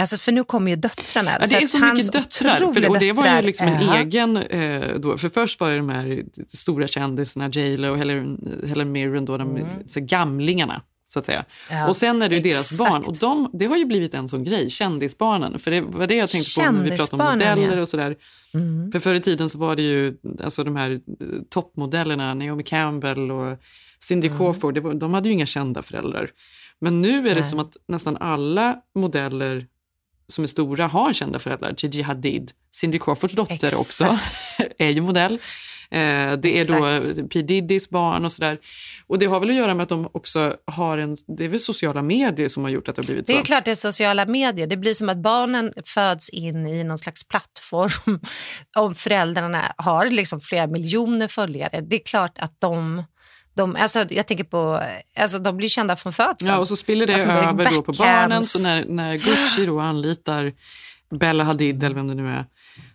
alltså 0.00 0.16
för 0.16 0.32
nu 0.32 0.44
kommer 0.44 0.70
ju 0.70 0.76
döttrarna. 0.76 1.30
Mm. 1.30 1.48
Ja, 1.50 1.58
det 1.58 1.64
är 1.64 1.68
så 1.68 1.78
mycket 1.78 2.12
döttrar. 2.12 2.50
För, 2.50 2.64
otroliga 2.64 2.90
och 2.90 2.98
det 2.98 3.12
var 3.12 3.36
ju 3.36 3.42
liksom 3.42 3.66
en 3.66 3.88
eh, 3.88 4.00
egen... 4.00 4.36
Eh, 4.36 4.94
då, 4.98 5.18
för 5.18 5.28
först 5.28 5.60
var 5.60 5.70
det 5.70 5.76
de 5.76 5.88
här 5.88 6.24
stora 6.48 6.86
kändisarna, 6.86 7.48
J 7.48 7.76
Lo 7.76 7.90
och 7.90 7.98
Helen, 7.98 8.38
Helen 8.68 8.92
Mirren, 8.92 9.24
då, 9.24 9.38
de 9.38 9.58
så 9.86 10.00
här, 10.00 10.06
gamlingarna. 10.06 10.82
Så 11.06 11.18
att 11.18 11.26
säga. 11.26 11.44
Mm. 11.68 11.82
Ja, 11.82 11.88
och 11.88 11.96
sen 11.96 12.22
är 12.22 12.28
det 12.28 12.34
ju 12.34 12.40
deras 12.40 12.78
barn. 12.78 13.04
Och 13.04 13.16
de, 13.18 13.50
det 13.52 13.66
har 13.66 13.76
ju 13.76 13.84
blivit 13.84 14.14
en 14.14 14.28
sån 14.28 14.44
grej, 14.44 14.70
kändisbarnen. 14.70 15.58
För 15.58 15.70
det 15.70 15.80
var 15.80 16.06
det 16.06 16.14
jag 16.14 16.30
tänkte 16.30 16.60
på 16.60 16.72
när 16.72 16.82
vi 16.82 16.96
pratade 16.96 17.22
om 17.22 17.32
modeller 17.32 17.76
ja. 17.76 17.82
och 17.82 17.88
sådär. 17.88 18.16
Mm. 18.54 18.92
För 18.92 19.00
förr 19.00 19.14
i 19.14 19.20
tiden 19.20 19.48
så 19.48 19.58
var 19.58 19.76
det 19.76 19.82
ju 19.82 20.16
alltså 20.44 20.64
de 20.64 20.76
här 20.76 20.90
eh, 20.90 20.98
toppmodellerna, 21.50 22.34
Naomi 22.34 22.62
Campbell 22.62 23.30
och 23.30 23.58
Cindy 24.00 24.26
Mm. 24.26 24.38
Crawford, 24.38 24.74
det 24.74 24.80
var, 24.80 24.94
de 24.94 25.14
hade 25.14 25.28
ju 25.28 25.34
inga 25.34 25.46
kända 25.46 25.82
föräldrar. 25.82 26.30
Men 26.84 27.02
nu 27.02 27.18
är 27.18 27.34
det 27.34 27.40
Nej. 27.40 27.44
som 27.44 27.58
att 27.58 27.76
nästan 27.88 28.16
alla 28.16 28.76
modeller 28.94 29.66
som 30.26 30.44
är 30.44 30.48
stora 30.48 30.86
har 30.86 31.12
kända 31.12 31.38
föräldrar. 31.38 31.74
Gigi 31.78 32.02
Hadid, 32.02 32.52
Cindy 32.74 32.98
Crawfords 32.98 33.34
dotter 33.34 33.54
Exakt. 33.54 33.74
också, 33.74 34.18
är 34.78 34.90
ju 34.90 35.00
modell. 35.00 35.32
Eh, 35.90 36.32
det 36.32 36.58
är 36.60 36.72
då 36.72 37.28
P 37.28 37.42
Diddys 37.42 37.90
barn 37.90 38.24
och 38.24 38.32
sådär. 38.32 38.58
Och 39.06 39.18
det 39.18 39.26
har 39.26 39.40
väl 39.40 39.50
att 39.50 39.56
göra 39.56 39.74
med 39.74 39.82
att 39.82 39.88
de 39.88 40.08
också 40.12 40.56
har 40.66 40.98
en, 40.98 41.16
det 41.26 41.44
är 41.44 41.48
väl 41.48 41.60
sociala 41.60 42.02
medier 42.02 42.48
som 42.48 42.62
har 42.64 42.70
gjort 42.70 42.88
att 42.88 42.96
det 42.96 43.02
har 43.02 43.06
blivit 43.06 43.26
Det 43.26 43.32
så. 43.32 43.38
är 43.38 43.44
klart 43.44 43.64
det 43.64 43.70
är 43.70 43.74
sociala 43.74 44.26
medier. 44.26 44.66
Det 44.66 44.76
blir 44.76 44.94
som 44.94 45.08
att 45.08 45.18
barnen 45.18 45.72
föds 45.94 46.28
in 46.28 46.66
i 46.66 46.84
någon 46.84 46.98
slags 46.98 47.28
plattform. 47.28 48.20
Om 48.76 48.94
föräldrarna 48.94 49.74
har 49.76 50.06
liksom 50.06 50.40
flera 50.40 50.66
miljoner 50.66 51.28
följare. 51.28 51.80
Det 51.80 51.96
är 51.96 52.04
klart 52.04 52.38
att 52.38 52.60
de... 52.60 53.04
de 53.54 53.76
alltså 53.76 54.06
jag 54.10 54.26
tänker 54.26 54.44
på, 54.44 54.82
alltså 55.16 55.38
de 55.38 55.56
blir 55.56 55.68
kända 55.68 55.96
från 55.96 56.12
födseln. 56.12 56.52
Ja, 56.52 56.58
och 56.58 56.68
så 56.68 56.76
spiller 56.76 57.06
det 57.06 57.14
Alltså, 57.14 57.28
över 57.28 57.70
då 57.70 57.82
på 57.82 57.92
barnen. 57.92 58.44
Så 58.44 58.62
när, 58.62 58.84
när 58.84 59.14
Gucci 59.16 59.66
då 59.66 59.80
anlitar 59.80 60.52
Bella 61.20 61.44
Hadid 61.44 61.84
eller 61.84 61.94
vem 61.94 62.08
det 62.08 62.14
nu 62.14 62.28
är 62.28 62.46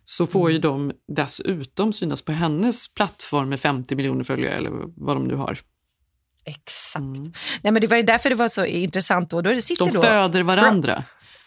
så 0.05 0.27
får 0.27 0.51
ju 0.51 0.57
Mm. 0.57 0.61
de 0.61 0.91
dessutom 1.15 1.93
synas 1.93 2.21
på 2.21 2.31
hennes 2.31 2.93
plattform 2.93 3.49
med 3.49 3.59
50 3.59 3.95
miljoner 3.95 4.23
följare 4.23 4.53
eller 4.53 4.71
vad 5.05 5.15
de 5.15 5.23
nu 5.23 5.35
har. 5.35 5.59
Exakt. 6.45 7.03
Nej, 7.61 7.71
men 7.73 7.81
det 7.81 7.87
var 7.87 7.97
ju 7.97 8.03
därför 8.03 8.29
det 8.29 8.35
var 8.35 8.47
så 8.47 8.65
intressant. 8.65 9.29
Då, 9.29 9.41
då 9.41 9.61
sitter 9.61 9.85
De 9.85 9.91
föder 9.91 10.43
varandra. 10.43 11.03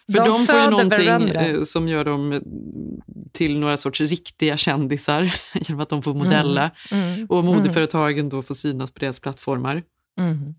För 0.06 0.18
De 0.18 0.28
de, 0.28 0.46
får 0.46 0.60
ju 0.60 0.70
någonting 0.70 1.06
varandra. 1.06 1.46
eh, 1.46 1.62
som 1.62 1.88
gör 1.88 2.04
dem 2.04 2.32
eh, 2.32 2.40
till 3.32 3.58
några 3.58 3.76
sorts 3.76 4.00
riktiga 4.00 4.56
kändisar 4.56 5.34
genom 5.54 5.80
att 5.80 5.88
de 5.88 6.02
får 6.02 6.14
modella. 6.14 6.70
Mm. 6.90 7.26
Och 7.26 7.44
modeföretagen 7.44 8.28
då 8.28 8.42
får 8.42 8.54
synas 8.54 8.90
på 8.90 9.00
deras 9.00 9.20
plattformar. 9.20 9.82
Mm. 10.20 10.54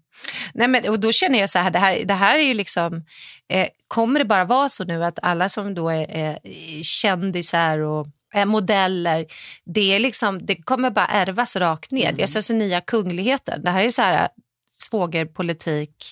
Nej, 0.54 0.68
men, 0.68 0.90
och 0.90 1.00
då 1.00 1.12
känner 1.12 1.40
jag 1.40 1.50
så 1.50 1.60
här, 1.60 1.72
det 1.72 1.80
här, 1.80 2.04
det 2.06 2.14
här 2.14 2.38
är 2.38 2.44
ju 2.44 2.54
liksom, 2.54 3.06
eh, 3.50 3.68
kommer 3.88 4.20
det 4.20 4.26
bara 4.26 4.46
vara 4.46 4.70
så 4.70 4.84
nu 4.84 5.06
att 5.06 5.20
alla 5.22 5.50
som 5.50 5.74
då 5.74 5.90
är, 5.90 6.12
är 6.12 6.40
kändisar 6.84 7.80
och 7.80 8.08
är 8.34 8.46
modeller, 8.46 9.26
det, 9.66 9.96
är 9.96 10.00
liksom, 10.00 10.46
det 10.46 10.56
kommer 10.56 10.90
bara 10.90 11.06
ärvas 11.06 11.56
rakt 11.56 11.92
ner. 11.92 12.04
Mm. 12.04 12.16
Det 12.16 12.24
är 12.24 12.42
så, 12.42 12.54
nya 12.54 12.82
kungligheter. 12.82 13.58
Det 13.58 13.70
här 13.70 13.84
är 13.84 13.90
så 13.90 14.02
här 14.02 14.28
svågerpolitik 14.72 16.06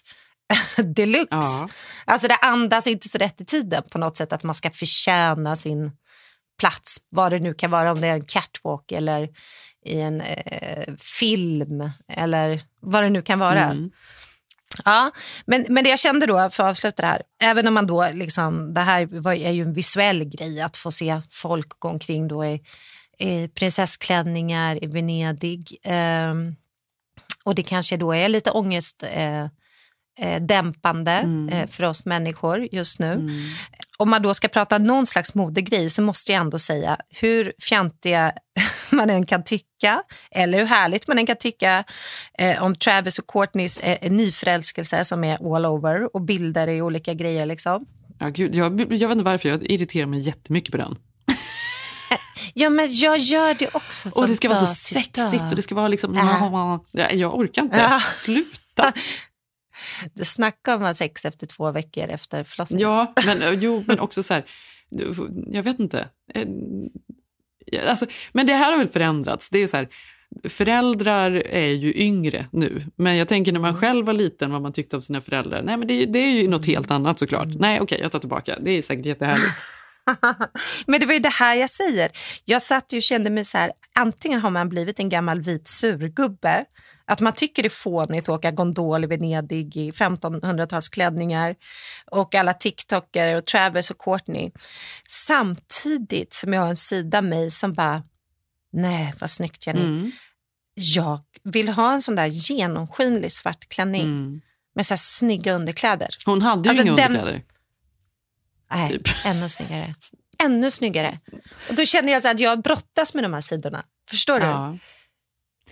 deluxe. 0.83 1.27
Ja. 1.31 1.69
Alltså 2.05 2.27
det 2.27 2.35
andas 2.35 2.87
inte 2.87 3.09
så 3.09 3.17
rätt 3.17 3.41
i 3.41 3.45
tiden 3.45 3.83
på 3.91 3.97
något 3.97 4.17
sätt 4.17 4.33
att 4.33 4.43
man 4.43 4.55
ska 4.55 4.69
förtjäna 4.71 5.55
sin 5.55 5.91
plats, 6.59 6.97
vad 7.09 7.31
det 7.31 7.39
nu 7.39 7.53
kan 7.53 7.71
vara, 7.71 7.91
om 7.91 8.01
det 8.01 8.07
är 8.07 8.13
en 8.13 8.25
catwalk 8.25 8.91
eller 8.91 9.29
i 9.85 10.01
en 10.01 10.21
eh, 10.21 10.93
film 10.97 11.91
eller 12.07 12.61
vad 12.79 13.03
det 13.03 13.09
nu 13.09 13.21
kan 13.21 13.39
vara. 13.39 13.63
Mm. 13.63 13.91
Ja, 14.85 15.11
men, 15.45 15.65
men 15.69 15.83
det 15.83 15.89
jag 15.89 15.99
kände 15.99 16.25
då, 16.25 16.49
för 16.49 16.63
att 16.63 16.69
avsluta 16.69 17.01
det 17.01 17.07
här, 17.07 17.21
även 17.41 17.67
om 17.67 17.73
man 17.73 17.87
då 17.87 18.09
liksom, 18.13 18.73
det 18.73 18.81
här 18.81 19.05
var, 19.21 19.33
är 19.33 19.51
ju 19.51 19.61
en 19.61 19.73
visuell 19.73 20.23
grej 20.23 20.61
att 20.61 20.77
få 20.77 20.91
se 20.91 21.21
folk 21.29 21.79
gå 21.79 21.89
omkring 21.89 22.27
då 22.27 22.45
i, 22.45 22.61
i 23.19 23.47
prinsessklänningar 23.47 24.83
i 24.83 24.87
Venedig. 24.87 25.77
ehm, 25.83 26.55
och 27.43 27.55
det 27.55 27.63
kanske 27.63 27.97
då 27.97 28.15
är 28.15 28.29
lite 28.29 28.51
ångest 28.51 29.03
eh, 29.03 29.47
eh, 30.19 30.41
dämpande 30.41 31.11
eh, 31.51 31.67
för 31.67 31.83
oss 31.83 32.05
människor 32.05 32.67
just 32.71 32.99
nu. 32.99 33.29
Om 33.97 34.09
man 34.09 34.21
då 34.21 34.33
ska 34.33 34.47
prata 34.47 34.77
någon 34.77 35.05
slags 35.05 35.35
modegrej 35.35 35.89
så 35.89 36.01
måste 36.01 36.31
jag 36.31 36.41
ändå 36.41 36.59
säga 36.59 36.97
hur 37.09 37.53
fjantiga 37.61 38.31
man 38.91 39.09
än 39.09 39.25
kan 39.25 39.43
tycka 39.43 40.03
eller 40.31 40.59
hur 40.59 40.65
härligt 40.65 41.07
man 41.07 41.17
än 41.17 41.25
kan 41.25 41.35
tycka 41.35 41.83
eh, 42.37 42.63
om 42.63 42.75
Travis 42.75 43.19
och 43.19 43.27
Courtneys 43.27 43.77
eh, 43.77 44.11
nyförälskelse 44.11 45.05
som 45.05 45.23
är 45.23 45.55
all 45.55 45.65
over 45.65 46.15
och 46.15 46.21
bilder 46.21 46.67
i 46.67 46.81
olika 46.81 47.13
grejer. 47.13 47.45
Liksom. 47.45 47.85
Ja, 48.19 48.27
gud, 48.27 48.55
jag, 48.55 48.79
jag 48.79 49.07
vet 49.07 49.11
inte 49.11 49.23
varför, 49.23 49.49
jag 49.49 49.71
irriterar 49.71 50.05
mig 50.05 50.19
jättemycket 50.19 50.71
på 50.71 50.77
den. 50.77 50.95
Ja, 52.53 52.69
men 52.69 52.93
jag 52.93 53.17
gör 53.17 53.53
det 53.53 53.69
också. 53.73 54.09
Och 54.09 54.27
det 54.27 54.35
ska 54.35 54.49
vara 54.49 54.59
så 54.59 54.75
sexigt 54.75 55.43
och 55.49 55.55
det 55.55 55.61
ska 55.61 55.75
vara 55.75 55.87
liksom... 55.87 56.17
Äh. 56.17 56.79
Ja, 56.91 57.11
jag 57.11 57.35
orkar 57.35 57.61
inte. 57.61 57.77
Ja. 57.77 57.99
Sluta! 57.99 58.93
Det 60.13 60.25
snackar 60.25 60.75
om 60.75 60.83
att 60.83 60.97
sex 60.97 61.25
efter 61.25 61.47
två 61.47 61.71
veckor 61.71 62.03
efter 62.03 62.43
förlossningen. 62.43 62.87
Ja, 62.87 63.13
men, 63.25 63.41
eh, 63.41 63.53
jo, 63.53 63.83
men 63.87 63.99
också 63.99 64.23
så 64.23 64.33
här... 64.33 64.45
Jag 65.51 65.63
vet 65.63 65.79
inte. 65.79 66.07
Eh, 66.33 66.47
Alltså, 67.87 68.05
men 68.31 68.47
det 68.47 68.53
här 68.53 68.71
har 68.71 68.77
väl 68.77 68.87
förändrats. 68.87 69.49
Det 69.49 69.59
är 69.59 69.67
så 69.67 69.77
här, 69.77 69.87
föräldrar 70.49 71.31
är 71.31 71.69
ju 71.69 71.93
yngre 71.95 72.45
nu. 72.51 72.83
Men 72.95 73.17
jag 73.17 73.27
tänker 73.27 73.51
när 73.51 73.59
man 73.59 73.75
själv 73.75 74.05
var 74.05 74.13
liten, 74.13 74.51
vad 74.51 74.61
man 74.61 74.73
tyckte 74.73 74.95
om 74.95 75.01
sina 75.01 75.21
föräldrar. 75.21 75.61
Nej, 75.61 75.77
men 75.77 75.87
det, 75.87 76.05
det 76.05 76.19
är 76.19 76.41
ju 76.41 76.47
något 76.47 76.65
helt 76.65 76.91
annat 76.91 77.19
såklart. 77.19 77.47
Nej, 77.59 77.79
okej, 77.81 77.99
jag 78.01 78.11
tar 78.11 78.19
tillbaka. 78.19 78.57
Det 78.61 78.71
är 78.71 78.81
säkert 78.81 79.05
jättehärligt. 79.05 79.47
Men 80.85 80.99
det 80.99 81.05
var 81.05 81.13
ju 81.13 81.19
det 81.19 81.29
här 81.29 81.55
jag 81.55 81.69
säger. 81.69 82.11
Jag 82.45 82.61
satt 82.61 82.93
ju 82.93 82.97
och 82.97 83.03
kände 83.03 83.29
mig 83.29 83.45
så 83.45 83.57
här, 83.57 83.71
antingen 83.95 84.39
har 84.39 84.49
man 84.49 84.69
blivit 84.69 84.99
en 84.99 85.09
gammal 85.09 85.41
vit 85.41 85.67
surgubbe, 85.67 86.65
att 87.11 87.19
man 87.19 87.33
tycker 87.33 87.63
det 87.63 87.67
är 87.67 87.69
fånigt 87.69 88.23
att 88.23 88.29
åka 88.29 88.51
gondol 88.51 89.03
i 89.03 89.07
Venedig 89.07 89.77
i 89.77 89.91
1500-talsklänningar 89.91 91.55
och 92.05 92.35
alla 92.35 92.53
TikTokare 92.53 93.37
och 93.37 93.45
Travis 93.45 93.91
och 93.91 93.97
Courtney. 93.97 94.51
Samtidigt 95.09 96.33
som 96.33 96.53
jag 96.53 96.61
har 96.61 96.69
en 96.69 96.75
sida 96.75 97.21
mig 97.21 97.51
som 97.51 97.73
bara, 97.73 98.03
nej 98.73 99.13
vad 99.19 99.29
snyggt 99.29 99.67
Jenny. 99.67 99.81
Mm. 99.81 100.11
Jag 100.73 101.19
vill 101.43 101.69
ha 101.69 101.93
en 101.93 102.01
sån 102.01 102.15
där 102.15 102.25
genomskinlig 102.27 103.31
svart 103.31 103.69
klänning 103.69 104.01
Mm. 104.01 104.41
med 104.75 104.85
så 104.85 104.91
här 104.93 104.97
snygga 104.97 105.53
underkläder. 105.53 106.09
Hon 106.25 106.41
hade 106.41 106.61
ju 106.63 106.69
Alltså, 106.69 106.83
inga 106.83 106.95
den- 106.95 107.11
underkläder. 107.11 107.43
Nej, 108.71 108.89
Typ. 108.89 109.07
ännu 109.25 109.49
snyggare. 109.49 109.95
Ännu 110.43 110.71
snyggare. 110.71 111.19
Och 111.69 111.75
då 111.75 111.85
känner 111.85 112.13
jag 112.13 112.21
så 112.21 112.27
att 112.29 112.39
jag 112.39 112.61
brottas 112.61 113.13
med 113.13 113.23
de 113.23 113.33
här 113.33 113.41
sidorna. 113.41 113.83
Förstår 114.09 114.39
du? 114.39 114.45
Ja. 114.45 114.77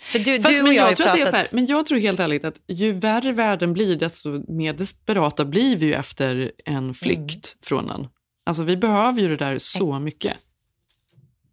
För 0.01 0.19
du, 0.19 0.41
Fast, 0.41 0.55
du 0.57 0.63
men, 0.63 0.73
jag, 0.73 0.89
jag 0.91 0.97
tror 0.97 1.07
att 1.07 1.13
det 1.13 1.21
är 1.21 1.23
pratat... 1.25 1.47
så 1.47 1.55
här, 1.55 1.61
men 1.61 1.65
jag 1.65 1.85
tror 1.85 1.99
helt 1.99 2.19
ärligt 2.19 2.43
att 2.45 2.61
ju 2.67 2.91
värre 2.91 3.31
världen 3.31 3.73
blir, 3.73 3.95
desto 3.95 4.51
mer 4.53 4.73
desperata 4.73 5.45
blir 5.45 5.77
vi 5.77 5.85
ju 5.85 5.93
efter 5.93 6.51
en 6.65 6.93
flykt 6.93 7.19
Mm. 7.21 7.59
från 7.63 7.87
den. 7.87 8.07
Alltså 8.45 8.63
vi 8.63 8.77
behöver 8.77 9.21
ju 9.21 9.27
det 9.27 9.35
där 9.45 9.57
så 9.59 9.99
mycket. 9.99 10.33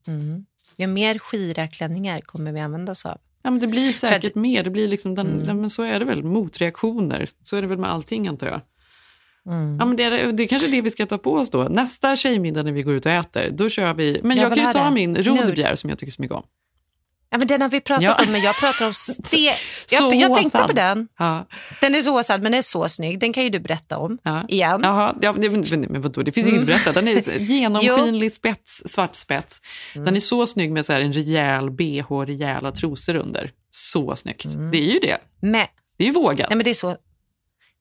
mm. 0.07 0.47
Ju 0.79 0.87
mer 0.87 1.19
skira 1.19 1.69
klänningar 1.69 2.21
kommer 2.21 2.53
vi 2.53 2.61
använda 2.61 2.93
oss 2.93 3.07
av. 3.07 3.19
Ja, 3.43 3.51
men 3.51 3.61
det 3.61 3.67
blir 3.67 3.93
säkert 3.93 4.31
att- 4.31 4.35
mer. 4.35 4.63
Det 4.65 4.71
blir 4.71 4.89
liksom 4.89 5.15
den, 5.15 5.27
Mm. 5.27 5.45
ja, 5.47 5.55
men 5.55 5.71
så 5.71 5.83
är 5.83 5.99
det 5.99 6.05
väl. 6.05 6.23
Motreaktioner. 6.23 7.29
Så 7.43 7.57
är 7.57 7.63
det 7.63 7.69
väl 7.69 7.79
med 7.79 7.91
allting 7.91 8.29
antar 8.29 8.47
jag. 8.47 8.61
Mm. 9.55 9.77
Ja, 9.81 9.85
men 9.87 9.97
det, 9.97 10.03
är, 10.03 10.33
det 10.33 10.43
är 10.43 10.47
kanske 10.47 10.69
det 10.69 10.81
vi 10.81 10.91
ska 10.91 11.07
ta 11.07 11.19
på 11.19 11.33
oss 11.35 11.51
då. 11.51 11.63
Nästa 11.63 12.17
tjejmiddag 12.17 12.63
när 12.63 12.73
vi 12.73 12.83
går 12.83 12.95
ut 12.95 13.07
och 13.07 13.13
äter, 13.13 13.51
då 13.51 13.69
kör 13.69 13.95
vi... 13.95 14.21
Men 14.23 14.37
Jag 14.37 14.45
jag, 14.51 14.55
kan 14.59 14.67
ju 14.67 14.73
ta 14.73 14.85
det. 14.85 14.91
min 14.95 15.17
rodebjer 15.17 15.75
som 15.75 15.91
jag 15.91 15.99
tycker 15.99 16.13
så 16.13 16.23
mycket 16.23 16.37
om. 16.37 16.43
Ja, 17.31 17.39
men 17.39 17.47
den 17.49 17.63
har 17.63 17.69
vi 17.69 17.81
pratat 17.81 18.03
Ja. 18.03 18.25
om, 18.25 18.33
men 18.33 18.41
jag 18.41 18.57
pratar 18.57 18.87
om 18.87 18.95
ste... 18.95 19.37
Jag, 19.93 20.15
jag 20.15 20.35
tänkte 20.35 20.59
på 20.59 20.73
den. 20.73 21.09
Ja, 21.19 21.47
Den 21.81 21.95
är 21.95 22.01
så 22.01 22.23
men 22.33 22.43
den 22.43 22.55
är 22.55 22.63
så 22.63 22.89
snygg. 22.89 23.21
Den 23.21 23.33
kan 23.33 23.43
ju 23.43 23.51
du 23.51 23.59
berätta 23.59 23.99
om 23.99 24.19
ja. 24.23 24.45
igen. 24.49 24.81
Jaha, 24.85 25.15
ja, 25.23 25.33
men, 25.33 25.53
men, 25.53 25.81
men 25.81 26.03
vadå, 26.03 26.23
det 26.23 26.33
finns 26.33 26.47
Mm. 26.47 26.57
inget 26.63 26.77
att 26.77 26.85
berätta. 26.85 27.01
Den 27.01 27.09
är 27.09 27.39
genomskinlig 27.39 28.33
spets, 28.33 28.83
svart 28.87 29.15
spets. 29.15 29.63
Mm. 29.95 30.05
Den 30.05 30.17
är 30.17 30.21
så 30.21 30.47
snygg 30.47 30.73
med 30.73 30.87
så 30.87 30.93
här 30.93 31.01
en 31.01 31.13
rejäl 31.13 31.71
bh, 31.71 32.13
rejäla 32.27 32.73
trosor 32.73 33.17
under. 33.17 33.53
Så 33.71 34.17
snyggt. 34.17 34.45
Mm. 34.45 34.71
Det 34.71 34.79
är 34.79 34.93
ju 34.93 34.99
det. 34.99 35.19
Men, 35.41 35.67
Det 35.97 36.05
är 36.05 36.09
ju 36.09 36.13
vågat. 36.13 36.51
nej, 36.51 36.57
men 36.57 36.65
det 36.65 36.71
är 36.71 36.75
så... 36.75 36.97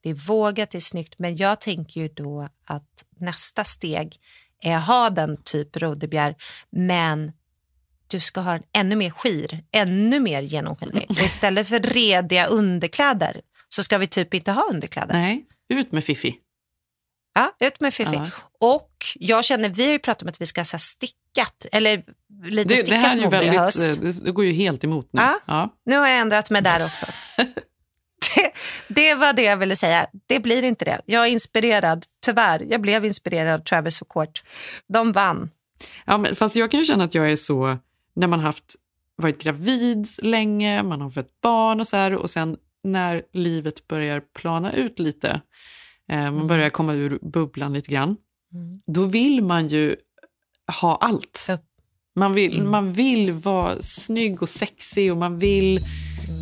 Det 0.04 0.10
är 0.10 0.14
vågat, 0.28 0.72
det 0.72 0.78
är 0.78 0.80
snyggt, 0.80 1.14
men 1.20 1.36
jag 1.36 1.62
tänker 1.62 2.02
ju 2.02 2.08
då 2.08 2.50
att 2.66 2.90
nästa 3.20 3.64
steg 3.64 4.18
är 4.62 4.76
att 4.78 4.88
ha 4.88 5.10
den 5.10 5.38
typ 5.44 5.78
rodebjer, 5.78 6.36
men 6.70 7.32
du 8.08 8.20
ska 8.20 8.42
ha 8.42 8.54
en 8.54 8.64
ännu 8.74 8.96
mer 8.96 9.10
skir, 9.10 9.64
ännu 9.72 10.20
mer 10.20 10.42
genomskinlig. 10.42 11.06
Och 11.10 11.22
istället 11.22 11.68
för 11.68 11.80
rediga 11.80 12.46
underkläder 12.46 13.42
så 13.70 13.84
ska 13.84 13.98
vi 13.98 14.08
typ 14.08 14.34
inte 14.34 14.52
ha 14.52 14.64
underkläder. 14.74 15.14
Nej, 15.14 15.46
ut 15.70 15.92
med 15.92 16.04
Fifi. 16.04 16.36
Ja, 17.34 17.56
ut 17.60 17.80
med 17.80 17.94
Fifi. 17.94 18.16
Ja. 18.16 18.30
Och 18.60 18.92
jag 19.16 19.46
känner, 19.46 19.70
vi 19.70 19.86
har 19.86 19.92
ju 19.92 20.00
pratat 20.00 20.24
om 20.24 20.30
att 20.30 20.42
vi 20.42 20.46
ska 20.46 20.62
ha 20.62 20.66
stickat, 20.66 21.66
eller 21.72 22.04
lite 22.44 22.70
Det, 22.70 22.76
det 22.76 22.76
stickat 22.76 23.00
här 23.00 23.12
är 23.12 23.16
ju 23.16 23.24
mode 23.24 23.38
i 23.38 23.40
väldigt, 23.40 23.60
höst. 23.60 23.84
eh, 23.84 23.90
det, 23.90 24.26
det 24.26 24.32
går 24.32 24.46
ju 24.46 24.52
helt 24.52 24.84
emot 24.84 25.10
nu. 25.12 25.22
Ja. 25.22 25.40
Ja. 25.46 25.74
Nu 25.86 25.98
har 25.98 26.08
jag 26.08 26.20
ändrat 26.20 26.50
mig 26.50 26.62
där 26.62 26.86
också. 26.86 27.06
det, 28.36 28.52
det 28.88 29.16
var 29.16 29.34
det 29.34 29.42
jag 29.42 29.58
ville 29.58 29.76
säga. 29.76 30.08
Det 30.28 30.40
blir 30.40 30.64
inte 30.64 30.86
det. 30.86 31.02
Jag 31.06 31.26
är 31.26 31.30
inspirerad, 31.30 32.06
tyvärr. 32.26 32.66
Jag 32.70 32.82
blev 32.82 33.06
inspirerad 33.06 33.54
av 33.54 33.64
Travis 33.64 34.02
och 34.02 34.10
Court. 34.10 34.44
De 34.88 35.12
vann. 35.12 35.50
Ja, 36.06 36.18
men, 36.18 36.36
fast 36.36 36.56
jag 36.56 36.72
kan 36.72 36.80
ju 36.80 36.86
känna 36.86 37.04
att 37.04 37.16
jag 37.16 37.32
är 37.32 37.36
så, 37.36 37.78
när 38.16 38.28
man 38.28 38.40
haft, 38.40 38.76
varit 39.16 39.44
gravid 39.44 40.08
länge, 40.22 40.84
man 40.84 41.02
har 41.02 41.10
fött 41.10 41.42
barn 41.42 41.80
och 41.80 41.88
så 41.88 41.98
här, 41.98 42.16
och 42.16 42.30
sen 42.30 42.58
när 42.84 43.24
livet 43.32 43.88
börjar 43.88 44.20
plana 44.20 44.74
ut 44.74 45.00
lite, 45.00 45.42
eh, 46.12 46.32
man 46.32 46.48
börjar 46.48 46.70
komma 46.70 46.94
ur 46.94 47.20
bubblan 47.22 47.74
lite 47.74 47.92
grann, 47.92 48.18
då 48.88 49.04
vill 49.04 49.42
man 49.42 49.68
ju 49.68 49.96
ha 50.82 50.96
allt. 50.96 51.48
Man 52.16 52.34
vill, 52.34 52.64
man 52.64 52.94
vill 52.94 53.32
vara 53.32 53.82
snygg 53.82 54.42
och 54.42 54.50
sexig 54.50 55.12
och 55.12 55.18
man 55.18 55.40
vill 55.40 55.78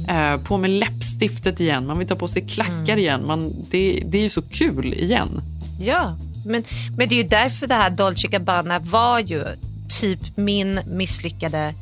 eh, 0.09 0.43
på 0.43 0.57
med 0.57 0.69
läppstiftet 0.69 1.59
igen, 1.59 1.87
man 1.87 1.99
vill 1.99 2.07
ta 2.07 2.15
på 2.15 2.27
sig 2.27 2.47
klackar 2.47 2.97
igen. 2.97 3.27
Man, 3.27 3.53
det, 3.69 4.03
det 4.05 4.17
är 4.17 4.21
ju 4.21 4.29
så 4.29 4.41
kul 4.41 4.93
igen. 4.93 5.41
Ja, 5.79 6.17
men, 6.45 6.63
men 6.97 7.09
det 7.09 7.15
är 7.15 7.23
ju 7.23 7.29
därför 7.29 7.67
det 7.67 7.75
här 7.75 7.89
Dolce 7.89 8.27
Gabbana 8.27 8.79
var 8.79 9.19
ju 9.19 9.45
typ 9.89 10.37
min 10.37 10.79
misslyckade 10.85 11.73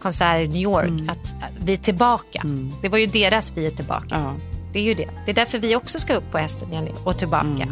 konsert 0.00 0.40
i 0.40 0.48
New 0.48 0.62
York. 0.62 1.10
Att 1.10 1.34
vi 1.64 1.72
är 1.72 1.76
tillbaka. 1.76 2.42
Det 2.82 2.88
var 2.88 2.98
ju 2.98 3.06
deras 3.06 3.52
vi 3.56 3.66
är 3.66 3.70
tillbaka. 3.70 4.06
Ja. 4.10 4.34
Det 4.72 4.78
är 4.78 4.82
ju 4.82 4.94
det. 4.94 5.08
Det 5.24 5.30
är 5.30 5.34
därför 5.34 5.58
vi 5.58 5.76
också 5.76 5.98
ska 5.98 6.14
upp 6.14 6.30
på 6.30 6.38
hästen 6.38 6.72
Jenny 6.72 6.90
och 7.04 7.18
tillbaka. 7.18 7.68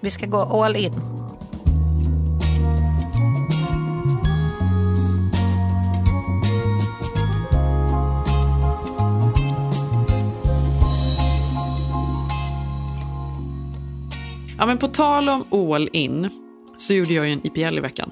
Vi 0.00 0.10
ska 0.10 0.26
gå 0.26 0.62
all 0.62 0.76
in. 0.76 0.92
Ja, 14.58 14.66
men 14.66 14.78
på 14.78 14.88
tal 14.88 15.28
om 15.28 15.72
all 15.72 15.88
in 15.92 16.30
så 16.76 16.92
gjorde 16.92 17.14
jag 17.14 17.26
ju 17.26 17.32
en 17.32 17.46
IPL 17.46 17.78
i 17.78 17.80
veckan. 17.80 18.10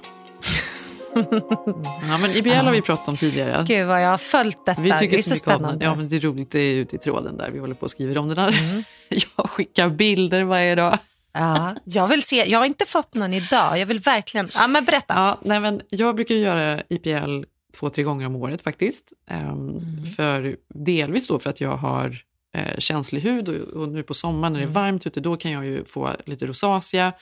Ja, 2.08 2.18
men 2.20 2.30
IPL 2.30 2.48
har 2.50 2.72
vi 2.72 2.82
pratat 2.82 3.08
om 3.08 3.16
tidigare. 3.16 3.64
Gud 3.68 3.86
vad 3.86 4.02
jag 4.02 4.10
har 4.10 4.18
följt 4.18 4.66
detta. 4.66 4.80
Vi 4.80 4.92
tycker 4.92 5.08
det 5.16 5.16
är 5.16 5.22
så 5.22 5.36
spännande. 5.36 5.84
Ja, 5.84 5.94
men 5.94 6.08
det 6.08 6.16
är 6.16 6.20
roligt. 6.20 6.50
Det 6.50 6.60
är 6.60 6.74
ute 6.76 6.96
i 6.96 6.98
tråden 6.98 7.36
där 7.36 7.50
vi 7.50 7.58
håller 7.58 7.74
på 7.74 7.82
och 7.82 7.90
skriver 7.90 8.18
om 8.18 8.28
den 8.28 8.36
där. 8.36 8.58
Mm. 8.62 8.82
Jag 9.36 9.50
skickar 9.50 9.88
bilder 9.88 10.44
varje 10.44 10.74
dag. 10.74 10.98
Ja, 11.32 11.74
jag 11.84 12.08
vill 12.08 12.22
se. 12.22 12.44
Jag 12.50 12.58
har 12.58 12.66
inte 12.66 12.84
fått 12.86 13.14
någon 13.14 13.34
idag. 13.34 13.78
Jag 13.78 13.86
vill 13.86 13.98
verkligen. 13.98 14.48
Ja, 14.54 14.66
men 14.68 14.84
berätta. 14.84 15.14
Ja, 15.14 15.38
nej, 15.42 15.60
men 15.60 15.80
jag 15.90 16.14
brukar 16.16 16.34
göra 16.34 16.82
IPL 16.88 17.42
två, 17.78 17.90
tre 17.90 18.04
gånger 18.04 18.26
om 18.26 18.36
året 18.36 18.62
faktiskt. 18.62 19.12
Ehm, 19.30 19.80
För 20.16 20.56
delvis 20.74 21.26
då 21.26 21.38
för 21.38 21.50
att 21.50 21.60
jag 21.60 21.76
har 21.76 22.16
eh, 22.54 22.78
känslig 22.78 23.20
hud 23.20 23.48
och, 23.48 23.82
och 23.82 23.88
nu 23.88 24.02
på 24.02 24.14
sommaren 24.14 24.52
när 24.52 24.60
det 24.60 24.66
är 24.66 24.70
varmt 24.70 25.06
ute, 25.06 25.20
då 25.20 25.36
kan 25.36 25.50
jag 25.50 25.66
ju 25.66 25.84
få 25.84 26.10
lite 26.24 26.46
rosacea. 26.46 27.12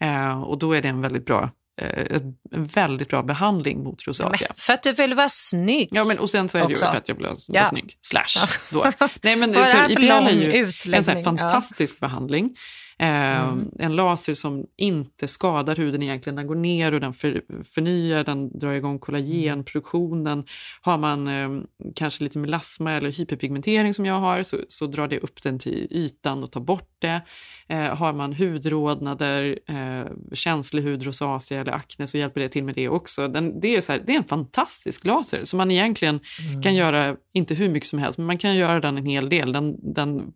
Eh, 0.00 0.42
och 0.42 0.58
då 0.58 0.72
är 0.72 0.82
det 0.82 0.88
en 0.88 1.00
väldigt 1.00 1.26
bra, 1.26 1.50
en 1.76 2.34
väldigt 2.50 3.08
bra 3.08 3.22
behandling 3.22 3.82
mot 3.82 4.06
rosacea. 4.06 4.52
för 4.56 4.72
att 4.72 4.82
du 4.82 4.92
vill 4.92 5.14
vara 5.14 5.28
snygg. 5.28 5.88
Ja, 5.92 6.04
men, 6.04 6.18
och 6.18 6.30
sen 6.30 6.48
så 6.48 6.58
är 6.58 6.62
det 6.62 6.68
ju 6.68 6.76
för 6.76 6.86
att 6.96 7.08
jag 7.08 7.14
vill 7.14 7.26
vara 7.26 7.36
Ja. 7.48 7.68
snygg. 7.68 7.96
Slash. 8.02 8.46
Då. 8.72 8.84
Nej, 9.22 9.36
men 9.36 9.54
för 9.54 9.64
för 9.64 9.90
IPL 9.90 10.10
är 10.10 10.30
ju 10.30 10.64
en 10.94 11.04
sån 11.04 11.14
här 11.14 11.16
Ja. 11.16 11.22
Fantastisk 11.24 12.00
behandling. 12.00 12.56
Eh, 12.98 13.56
En 13.78 13.96
laser 13.96 14.34
som 14.34 14.66
inte 14.76 15.28
skadar 15.28 15.76
huden 15.76 16.02
egentligen. 16.02 16.36
Den 16.36 16.46
går 16.46 16.54
ner 16.54 16.94
och 16.94 17.00
den 17.00 17.14
för, 17.14 17.40
förnyar, 17.74 18.24
den 18.24 18.58
drar 18.58 18.72
igång 18.72 18.98
kollagenproduktionen. 18.98 20.44
Har 20.80 20.98
man 20.98 21.28
eh, 21.28 21.50
kanske 21.94 22.24
lite 22.24 22.38
melasma 22.38 22.92
eller 22.92 23.18
hyperpigmentering 23.18 23.94
som 23.94 24.06
jag 24.06 24.20
har 24.20 24.42
så, 24.42 24.56
så 24.68 24.86
drar 24.86 25.08
det 25.08 25.18
upp 25.18 25.42
den 25.42 25.58
till 25.58 25.88
ytan 25.90 26.42
och 26.42 26.52
tar 26.52 26.60
bort 26.60 26.90
det. 26.98 27.20
Eh, 27.68 27.96
har 27.96 28.12
man 28.12 28.32
hudrodnader, 28.32 29.58
eh, 29.66 30.06
känslig 30.32 30.82
hud, 30.82 31.02
rosacea 31.02 31.60
eller 31.60 31.72
akne 31.72 32.06
så 32.06 32.18
hjälper 32.18 32.40
det 32.40 32.48
till 32.48 32.64
med 32.64 32.74
det 32.74 32.88
också. 32.88 33.28
Den, 33.28 33.60
det, 33.60 33.76
är 33.76 33.80
så 33.80 33.92
här, 33.92 34.02
det 34.06 34.12
är 34.12 34.16
en 34.16 34.24
fantastisk 34.24 35.04
laser 35.04 35.44
som 35.44 35.56
man 35.56 35.70
egentligen 35.70 36.20
kan 36.62 36.74
göra, 36.74 37.16
inte 37.32 37.54
hur 37.54 37.68
mycket 37.68 37.88
som 37.88 37.98
helst, 37.98 38.18
men 38.18 38.26
man 38.26 38.38
kan 38.38 38.56
göra 38.56 38.80
den 38.80 38.98
en 38.98 39.06
hel 39.06 39.28
del. 39.28 39.52
Den, 39.52 39.94
den 39.94 40.32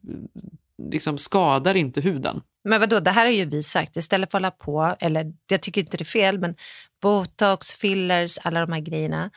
liksom 0.91 1.19
skadar 1.19 1.75
inte 1.75 2.01
huden. 2.01 2.41
Men 2.65 2.81
vadå, 2.81 3.01
det 3.01 3.11
här 3.11 3.25
har 3.27 3.33
ju 3.33 3.45
vi 3.45 3.63
sagt. 3.63 3.97
Istället 3.97 4.31
för 4.31 4.39
att 4.39 4.43
hålla 4.43 4.51
på, 4.51 4.97
eller 5.01 5.33
jag 5.49 5.63
tycker 5.63 5.81
inte 5.81 5.97
det 5.97 6.03
är 6.03 6.05
fel, 6.05 6.39
men 6.39 6.55
botox, 7.03 7.73
fillers, 7.73 8.39
alla 8.39 8.61
de 8.67 8.73
här 8.73 8.81
grejerna. 8.81 9.31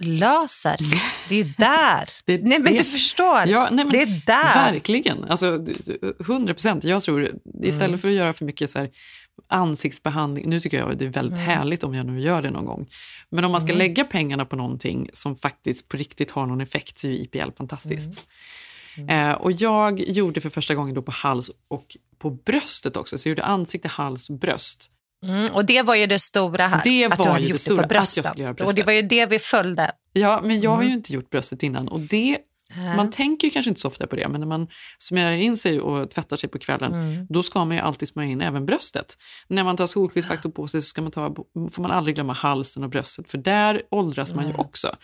Laser, 0.00 0.76
det 1.28 1.34
är 1.34 1.44
ju 1.44 1.52
där. 1.58 2.08
Det- 2.24 2.42
nej 2.42 2.58
men 2.58 2.72
det- 2.72 2.78
du 2.78 2.84
förstår. 2.84 3.46
Ja, 3.46 3.68
nej, 3.72 3.84
men 3.84 3.92
det 3.92 4.02
är 4.02 4.22
där. 4.26 4.72
Verkligen. 4.72 5.24
Alltså, 5.24 5.58
du- 5.58 5.76
du- 5.84 6.14
100 6.20 6.54
procent. 6.54 6.84
Jag 6.84 7.02
tror, 7.02 7.22
istället 7.62 7.88
Mm. 7.88 7.98
för 7.98 8.08
att 8.08 8.14
göra 8.14 8.32
för 8.32 8.44
mycket 8.44 8.70
så 8.70 8.78
här, 8.78 8.90
ansiktsbehandling, 9.48 10.48
nu 10.50 10.60
tycker 10.60 10.78
jag 10.78 10.98
det 10.98 11.04
är 11.04 11.08
väldigt 11.10 11.38
Mm. 11.38 11.46
härligt 11.50 11.84
om 11.84 11.94
jag 11.94 12.06
nu 12.06 12.20
gör 12.20 12.42
det 12.42 12.50
någon 12.50 12.64
gång. 12.64 12.86
Men 13.30 13.44
om 13.44 13.52
man 13.52 13.60
ska 13.60 13.72
lägga 13.72 14.04
pengarna 14.04 14.44
på 14.44 14.56
någonting 14.56 15.10
som 15.12 15.36
faktiskt 15.36 15.88
på 15.88 15.96
riktigt 15.96 16.30
har 16.30 16.46
någon 16.46 16.60
effekt 16.60 16.98
så 16.98 17.06
är 17.06 17.10
ju 17.10 17.18
IPL 17.18 17.50
fantastiskt. 17.58 18.20
Mm. 18.96 19.30
Eh, 19.30 19.34
och 19.36 19.52
jag 19.52 20.00
gjorde 20.00 20.40
för 20.40 20.50
första 20.50 20.74
gången 20.74 20.94
då 20.94 21.02
på 21.02 21.10
hals 21.12 21.50
och 21.68 21.96
på 22.18 22.30
bröstet 22.30 22.96
också, 22.96 23.18
så 23.18 23.28
jag 23.28 23.30
gjorde 23.30 23.44
ansikte, 23.44 23.88
hals, 23.88 24.30
bröst. 24.30 24.90
Mm, 25.24 25.46
och 25.52 25.66
det 25.66 25.82
var 25.82 25.94
ju 25.94 26.06
det 26.06 26.18
stora 26.18 26.66
här. 26.68 26.80
Det 26.84 27.04
att 27.04 27.18
var 27.18 27.26
du 27.26 27.30
hade 27.32 27.44
gjort 27.44 27.60
stora, 27.60 27.86
det 27.86 27.98
på 27.98 28.04
skulle 28.06 28.42
göra 28.42 28.50
Och 28.50 28.56
det 28.56 28.64
bröstet. 28.64 28.86
var 28.86 28.92
ju 28.92 29.02
det 29.02 29.26
vi 29.26 29.38
följde. 29.38 29.92
Ja, 30.12 30.40
men 30.44 30.60
jag 30.60 30.70
har 30.70 30.76
Mm. 30.76 30.88
ju 30.88 30.94
inte 30.94 31.12
gjort 31.12 31.30
bröstet 31.30 31.62
innan 31.62 31.88
och 31.88 32.00
det 32.00 32.38
Man 32.96 33.10
tänker 33.10 33.46
ju 33.48 33.50
kanske 33.52 33.68
inte 33.68 33.80
så 33.80 33.88
ofta 33.88 34.06
på 34.06 34.16
det, 34.16 34.28
men 34.28 34.40
när 34.40 34.46
man 34.48 34.68
smörjer 34.98 35.38
in 35.38 35.56
sig 35.56 35.80
och 35.80 36.10
tvättar 36.10 36.36
sig 36.36 36.48
på 36.50 36.58
kvällen, 36.58 36.92
Mm. 36.92 37.26
då 37.30 37.42
ska 37.42 37.64
man 37.64 37.76
ju 37.76 37.82
alltid 37.82 38.08
smörja 38.08 38.28
in 38.30 38.40
även 38.40 38.66
bröstet. 38.66 39.16
När 39.48 39.64
man 39.64 39.76
tar 39.76 39.86
solskyddsfaktor 39.86 40.50
på 40.50 40.68
sig 40.68 40.82
så 40.82 40.86
ska 40.86 41.02
man 41.02 41.10
ta, 41.10 41.34
får 41.70 41.82
man 41.82 41.90
aldrig 41.90 42.14
glömma 42.14 42.32
halsen 42.32 42.84
och 42.84 42.90
bröstet, 42.90 43.30
för 43.30 43.38
där 43.38 43.82
åldras 43.90 44.34
man 44.34 44.48
ju 44.48 44.54
också. 44.54 44.96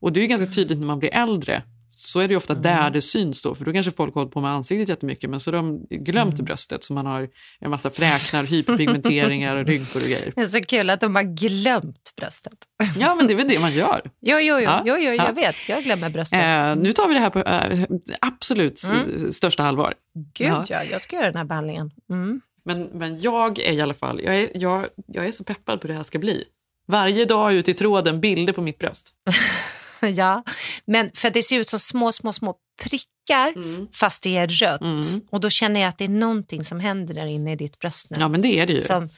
Och 0.00 0.12
det 0.12 0.20
är 0.20 0.22
ju 0.22 0.28
ganska 0.28 0.46
tydligt 0.52 0.78
när 0.78 0.86
man 0.86 0.98
blir 0.98 1.14
äldre, 1.14 1.62
så 1.94 2.20
är 2.20 2.28
det 2.28 2.36
ofta 2.36 2.54
där 2.54 2.90
det 2.90 3.02
syns 3.02 3.42
då, 3.42 3.54
för 3.54 3.64
då 3.64 3.72
kanske 3.72 3.92
folk 3.92 4.14
hållit 4.14 4.32
på 4.32 4.40
med 4.40 4.50
ansiktet 4.50 4.88
jättemycket 4.88 5.30
men 5.30 5.40
så 5.40 5.50
har 5.50 5.56
de 5.56 5.86
glömt 5.90 6.40
bröstet 6.40 6.84
så 6.84 6.92
man 6.92 7.06
har 7.06 7.28
en 7.60 7.70
massa 7.70 7.90
fräknar, 7.90 8.44
hyperpigmenteringar 8.44 9.56
och 9.56 9.66
rynkor 9.66 10.00
och 10.02 10.08
grejer. 10.08 10.32
Det 10.36 10.42
är 10.42 10.46
så 10.46 10.60
kul 10.60 10.90
att 10.90 11.00
de 11.00 11.16
har 11.16 11.22
glömt 11.22 12.12
bröstet. 12.16 12.52
Ja, 12.96 13.14
men 13.14 13.26
det 13.26 13.32
är 13.32 13.36
väl 13.36 13.48
det 13.48 13.58
man 13.58 13.72
gör. 13.72 14.00
Jo, 14.20 14.38
jo, 14.38 14.54
jo, 14.58 14.60
Ja, 14.60 14.82
jo, 14.86 14.96
jo 14.98 15.12
jag 15.12 15.28
ja. 15.28 15.32
vet. 15.32 15.68
Jag 15.68 15.84
glömmer 15.84 16.10
bröstet. 16.10 16.40
Eh, 16.40 16.76
nu 16.76 16.92
tar 16.92 17.08
vi 17.08 17.14
det 17.14 17.20
här 17.20 17.30
på 17.30 17.38
eh, 17.38 17.84
absolut 18.20 18.82
Mm. 18.88 19.32
största 19.32 19.62
allvar. 19.64 19.94
Gud, 20.34 20.48
ja. 20.48 20.64
ja. 20.68 20.84
jag 20.84 21.00
ska 21.00 21.16
göra 21.16 21.26
den 21.26 21.36
här 21.36 21.44
behandlingen. 21.44 21.90
Mm. 22.10 22.40
Men, 22.64 22.82
men 22.82 23.20
jag 23.20 23.58
är 23.58 23.72
i 23.72 23.80
alla 23.80 23.94
fall, 23.94 24.20
jag 24.24 24.36
är, 24.40 24.48
jag, 24.54 24.86
jag 25.06 25.26
är 25.26 25.32
så 25.32 25.44
peppad 25.44 25.80
på 25.80 25.86
hur 25.86 25.92
det 25.94 25.96
här 25.96 26.04
ska 26.04 26.18
bli. 26.18 26.44
Varje 26.88 27.24
dag 27.24 27.52
ut 27.54 27.68
i 27.68 27.74
tråden 27.74 28.20
bilder 28.20 28.52
på 28.52 28.62
mitt 28.62 28.78
bröst. 28.78 29.12
ja, 30.16 30.44
men 30.84 31.10
för 31.14 31.30
det 31.30 31.42
ser 31.42 31.58
ut 31.58 31.68
som 31.68 31.78
små, 31.78 32.12
små, 32.12 32.32
små 32.32 32.54
prickar 32.82 33.54
fast 33.94 34.22
det 34.22 34.36
är 34.36 34.48
rött. 34.48 34.80
Mm. 34.80 35.02
Och 35.30 35.40
då 35.40 35.50
känner 35.50 35.80
jag 35.80 35.88
att 35.88 35.98
det 35.98 36.04
är 36.04 36.08
någonting 36.08 36.64
som 36.64 36.80
händer 36.80 37.14
där 37.14 37.26
inne 37.26 37.52
i 37.52 37.56
ditt 37.56 37.78
bröst 37.78 38.10
nu. 38.10 38.16
Ja, 38.20 38.28
men 38.28 38.42
det 38.42 38.48
är 38.48 38.66
det 38.66 38.72
ju. 38.72 38.82
Som, 38.82 39.08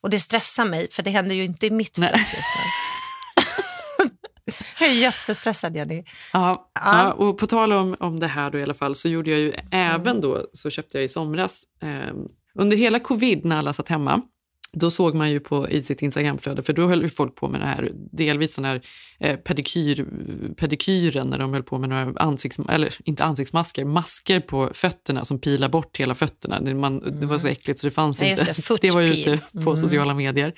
och 0.00 0.10
det 0.10 0.18
stressar 0.18 0.64
mig, 0.64 0.88
för 0.90 1.02
det 1.02 1.10
händer 1.10 1.34
ju 1.34 1.44
inte 1.44 1.66
i 1.66 1.70
mitt 1.70 1.98
Nej. 1.98 2.10
bröst 2.10 2.34
just 2.34 2.48
nu. 2.56 2.64
jag 4.80 4.88
är 4.88 4.94
jättestressad, 4.94 5.76
Jenny. 5.76 6.04
Ja, 6.32 6.70
Ja. 6.74 6.80
ja, 6.84 7.12
och 7.12 7.38
på 7.38 7.46
tal 7.46 7.72
om, 7.72 7.96
om 8.00 8.20
det 8.20 8.26
här 8.26 8.50
då 8.50 8.58
i 8.58 8.62
alla 8.62 8.74
fall 8.74 8.94
så 8.94 9.08
gjorde 9.08 9.30
jag 9.30 9.40
ju 9.40 9.52
även 9.70 10.20
då, 10.20 10.46
så 10.52 10.70
köpte 10.70 10.98
jag 10.98 11.04
i 11.04 11.08
somras, 11.08 11.62
eh, 11.82 12.14
under 12.54 12.76
hela 12.76 12.98
covid 12.98 13.44
när 13.44 13.56
alla 13.56 13.72
satt 13.72 13.88
hemma, 13.88 14.22
då 14.72 14.90
såg 14.90 15.14
man 15.14 15.30
ju 15.30 15.40
på 15.40 15.68
i 15.68 15.82
sitt 15.82 16.02
Instagramflöde, 16.02 16.62
för 16.62 16.72
då 16.72 16.86
höll 16.88 17.02
ju 17.02 17.08
folk 17.08 17.34
på 17.34 17.48
med 17.48 17.60
det 17.60 17.66
här, 17.66 17.90
delvis 18.12 18.54
den 18.54 18.64
här 18.64 18.80
eh, 19.20 19.36
pedikyr, 19.36 20.06
pedikyren 20.56 21.26
när 21.26 21.38
de 21.38 21.52
höll 21.52 21.62
på 21.62 21.78
med 21.78 21.88
några 21.88 22.12
ansikts, 22.16 22.58
eller 22.68 22.94
inte 23.04 23.24
ansiktsmasker, 23.24 23.84
masker 23.84 24.40
på 24.40 24.70
fötterna 24.74 25.24
som 25.24 25.38
pilar 25.40 25.68
bort 25.68 25.96
hela 25.96 26.14
fötterna. 26.14 26.60
Det, 26.60 26.74
man, 26.74 27.20
det 27.20 27.26
var 27.26 27.38
så 27.38 27.48
äckligt 27.48 27.80
så 27.80 27.86
det 27.86 27.90
fanns 27.90 28.20
Mm. 28.20 28.30
Just 28.30 28.48
inte. 28.48 28.72
det, 28.72 28.88
det 28.88 28.94
var 28.94 29.00
ju 29.00 29.12
ute 29.12 29.38
på 29.52 29.58
Mm. 29.60 29.76
sociala 29.76 30.14
medier. 30.14 30.52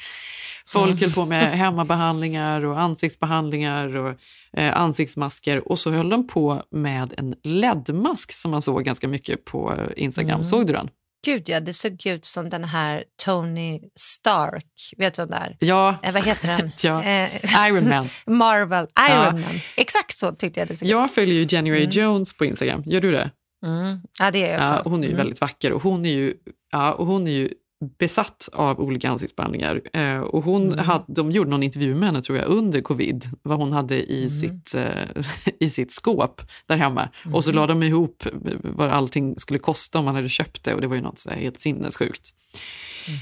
Folk 0.67 1.01
höll 1.01 1.13
på 1.13 1.25
med 1.27 1.59
hemmabehandlingar 1.59 2.65
och 2.65 2.81
ansiktsbehandlingar 2.81 3.97
och 3.97 4.15
eh, 4.57 4.77
ansiktsmasker 4.81 5.69
och 5.69 5.79
så 5.79 5.91
höll 5.91 6.09
de 6.09 6.29
på 6.29 6.63
med 6.71 7.15
en 7.17 7.35
LED-mask 7.43 8.33
som 8.33 8.51
man 8.51 8.63
såg 8.63 8.85
ganska 8.85 9.09
mycket 9.09 9.45
på 9.45 9.77
Instagram. 9.97 10.35
Mm. 10.35 10.45
Såg 10.45 10.67
du 10.67 10.73
den? 10.73 10.89
Gud, 11.25 11.49
ja, 11.49 11.61
det 11.61 11.73
såg 11.73 12.07
ut 12.07 12.25
som 12.25 12.49
den 12.49 12.65
här 12.65 13.05
Tony 13.25 13.81
Stark. 13.99 14.67
Vet 14.97 15.15
du 15.15 15.23
vem 15.23 15.31
det 15.31 15.37
är? 15.37 15.57
Ja, 15.61 15.97
Eh, 16.03 16.13
vad 16.13 16.25
heter 16.25 16.49
den? 16.49 16.71
Ja, 16.83 17.03
Eh, 17.03 17.69
Iron 17.69 17.89
Man. 17.89 18.09
Marvel, 18.39 18.87
Iron 19.11 19.25
Ja. 19.25 19.33
Man. 19.33 19.61
Exakt 19.77 20.19
så 20.19 20.33
tyckte 20.33 20.61
jag 20.61 20.69
det 20.69 20.77
såg 20.77 20.87
ut. 20.87 20.91
Jag 20.91 21.11
följer 21.15 21.35
ju 21.35 21.47
January 21.51 21.85
Jones 21.91 22.37
på 22.37 22.45
Instagram. 22.45 22.83
Gör 22.87 23.01
du 23.01 23.13
det? 23.13 23.31
Mm. 23.67 24.01
Ja, 24.19 24.31
det 24.31 24.47
är 24.49 24.53
jag 24.53 24.63
också. 24.63 24.75
Ja, 24.75 24.83
hon 24.91 25.01
är 25.01 25.05
ju 25.05 25.09
Mm. 25.09 25.17
väldigt 25.19 25.41
vacker 25.41 25.73
och 25.73 25.83
hon 25.83 26.07
är 26.07 26.13
ju, 26.13 26.35
ja, 26.73 26.93
och 26.93 27.07
hon 27.07 27.27
är 27.29 27.33
ju 27.33 27.51
besatt 27.99 28.49
av 28.53 28.81
olika 28.81 29.11
ansiktsbehandlingar. 29.11 29.81
Eh, 29.93 30.19
och 30.21 30.45
hon 30.45 30.73
Mm. 30.73 30.79
hade, 30.85 31.05
de 31.09 31.31
gjorde 31.33 31.51
någon 31.51 31.63
intervju 31.63 31.95
med 31.95 32.09
henne 32.09 32.23
tror 32.23 32.39
jag 32.39 32.47
under 32.47 32.81
covid, 32.81 33.25
vad 33.43 33.59
hon 33.59 33.73
hade 33.73 34.13
i, 34.13 34.19
Mm. 34.19 34.31
sitt, 34.31 34.75
eh, 34.75 35.23
i 35.61 35.71
sitt 35.71 35.93
skåp 35.93 36.43
där 36.67 36.77
hemma. 36.77 37.09
Och 37.21 37.27
Mm. 37.27 37.43
så 37.43 37.53
la 37.53 37.67
de 37.67 37.83
ihop 37.83 38.25
vad 38.63 38.91
allting 38.91 39.39
skulle 39.39 39.59
kosta 39.59 39.99
om 39.99 40.05
man 40.05 40.15
hade 40.15 40.29
köpt 40.29 40.65
det 40.65 40.75
och 40.75 40.81
det 40.81 40.87
var 40.87 40.97
ju 40.97 41.03
något 41.03 41.19
så 41.19 41.31
helt 41.31 41.61
sinnessjukt. 41.61 42.29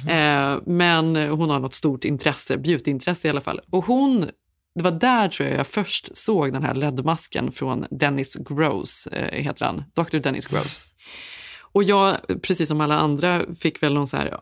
Mm. 0.06 0.54
Eh, 0.54 0.60
men 0.66 1.16
hon 1.30 1.50
har 1.50 1.60
något 1.60 1.74
stort 1.74 2.04
intresse, 2.04 2.56
beautyintresse 2.56 3.28
i 3.28 3.30
alla 3.30 3.40
fall. 3.40 3.60
Och 3.70 3.84
hon, 3.84 4.20
det 4.74 4.82
var 4.82 4.90
där 4.90 5.28
tror 5.28 5.48
jag 5.48 5.58
jag 5.58 5.66
först 5.66 6.16
såg 6.16 6.52
den 6.52 6.62
här 6.62 6.74
LED-masken 6.74 7.52
från 7.52 7.86
Dennis 7.90 8.34
Gross, 8.34 9.06
eh, 9.06 9.42
heter 9.42 9.64
han, 9.64 9.84
Dr. 9.94 10.18
Dennis 10.18 10.46
Gross. 10.46 10.80
Och 11.72 11.84
jag, 11.84 12.16
precis 12.42 12.68
som 12.68 12.80
alla 12.80 12.98
andra, 12.98 13.54
fick 13.60 13.82
väl 13.82 13.94
någon 13.94 14.06
så 14.06 14.16
här, 14.16 14.40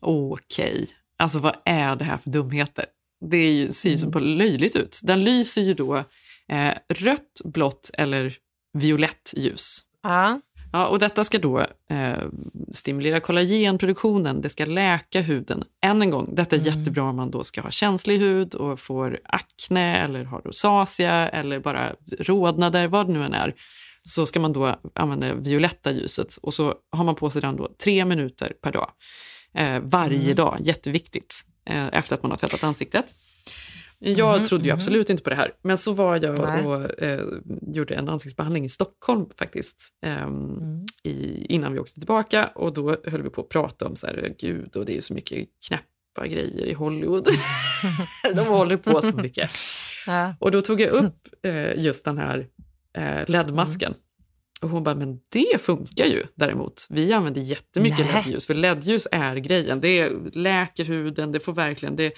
okej, 0.00 0.88
alltså 1.16 1.38
vad 1.38 1.56
är 1.64 1.96
det 1.96 2.04
här 2.04 2.16
för 2.16 2.30
dumheter? 2.30 2.86
Det 3.30 3.36
är 3.36 3.52
ju, 3.52 3.72
ser 3.72 3.90
ju 3.90 3.98
så 3.98 4.10
på 4.10 4.18
löjligt 4.18 4.76
ut. 4.76 5.00
Den 5.04 5.24
lyser 5.24 5.62
ju 5.62 5.74
då 5.74 5.96
eh, 6.48 6.74
rött, 6.88 7.40
blått 7.44 7.90
eller 7.94 8.36
violett 8.72 9.34
ljus. 9.36 9.78
Ja. 10.02 10.40
Ja, 10.74 10.86
och 10.86 10.98
detta 10.98 11.24
ska 11.24 11.38
då 11.38 11.60
eh, 11.90 12.18
stimulera 12.72 13.20
kollagenproduktionen, 13.20 14.40
det 14.40 14.48
ska 14.48 14.64
läka 14.64 15.20
huden. 15.20 15.64
Än 15.82 16.02
en 16.02 16.10
gång, 16.10 16.34
detta 16.34 16.56
är 16.56 16.60
jättebra 16.60 17.02
om 17.02 17.16
man 17.16 17.30
då 17.30 17.44
ska 17.44 17.60
ha 17.60 17.70
känslig 17.70 18.18
hud 18.18 18.54
och 18.54 18.80
får 18.80 19.20
akne 19.24 19.96
eller 19.96 20.24
har 20.24 20.40
rosacea 20.40 21.28
eller 21.28 21.58
bara 21.60 21.92
rodnader, 22.18 22.88
vad 22.88 23.06
det 23.06 23.12
nu 23.12 23.24
än 23.24 23.34
är. 23.34 23.54
Så 24.08 24.26
ska 24.26 24.40
man 24.40 24.52
då 24.52 24.80
använda 24.94 25.26
det 25.26 25.34
violetta 25.34 25.92
ljuset 25.92 26.36
och 26.42 26.54
så 26.54 26.74
har 26.92 27.04
man 27.04 27.14
på 27.14 27.30
sig 27.30 27.42
den 27.42 27.56
då 27.56 27.68
tre 27.82 28.04
minuter 28.04 28.52
per 28.62 28.72
dag. 28.72 28.90
Eh, 29.54 29.80
varje 29.82 30.34
dag, 30.34 30.58
jätteviktigt, 30.60 31.34
eh, 31.70 31.88
efter 31.92 32.14
att 32.14 32.22
man 32.22 32.30
har 32.30 32.38
tvättat 32.38 32.64
ansiktet. 32.64 33.14
Jag 33.98 34.46
trodde 34.46 34.64
ju 34.64 34.70
absolut 34.70 35.10
inte 35.10 35.22
på 35.22 35.30
det 35.30 35.36
här, 35.36 35.52
men 35.62 35.78
så 35.78 35.92
var 35.92 36.24
jag 36.24 36.38
Nej. 36.38 36.66
och 36.66 37.02
eh, 37.02 37.24
gjorde 37.74 37.94
en 37.94 38.08
ansiktsbehandling 38.08 38.64
i 38.64 38.68
Stockholm 38.68 39.26
faktiskt, 39.38 39.88
ehm, 40.06 40.84
i, 41.02 41.46
innan 41.48 41.72
vi 41.72 41.78
åkte 41.78 41.94
tillbaka 41.94 42.46
och 42.46 42.74
då 42.74 42.96
höll 43.04 43.22
vi 43.22 43.30
på 43.30 43.40
att 43.40 43.48
prata 43.48 43.86
om 43.86 43.96
så 43.96 44.06
här, 44.06 44.34
gud 44.38 44.76
och 44.76 44.84
det 44.84 44.96
är 44.96 45.00
så 45.00 45.14
mycket 45.14 45.48
knäppa 45.68 46.26
grejer 46.26 46.66
i 46.66 46.72
Hollywood. 46.72 47.28
De 48.34 48.46
håller 48.46 48.76
på 48.76 49.00
så 49.00 49.12
mycket. 49.12 49.50
Ja. 50.06 50.34
Och 50.38 50.50
då 50.50 50.62
tog 50.62 50.80
jag 50.80 50.90
upp 50.90 51.28
eh, 51.42 51.84
just 51.84 52.04
den 52.04 52.18
här 52.18 52.46
eh, 52.94 53.24
LED-masken. 53.26 53.94
Och 54.64 54.70
hon 54.70 54.84
bara, 54.84 54.94
men 54.94 55.18
det 55.28 55.60
funkar 55.60 56.04
ju 56.04 56.26
däremot. 56.34 56.86
Vi 56.90 57.12
använder 57.12 57.40
jättemycket 57.40 58.06
Nej. 58.06 58.14
LED-ljus, 58.14 58.46
för 58.46 58.54
LED-ljus 58.54 59.08
är 59.12 59.36
grejen. 59.36 59.80
Det 59.80 60.10
läker 60.34 60.84
huden, 60.84 61.32
det 61.32 61.40
får 61.40 61.52
verkligen... 61.52 61.96
Det, 61.96 62.06
eh, 62.06 62.12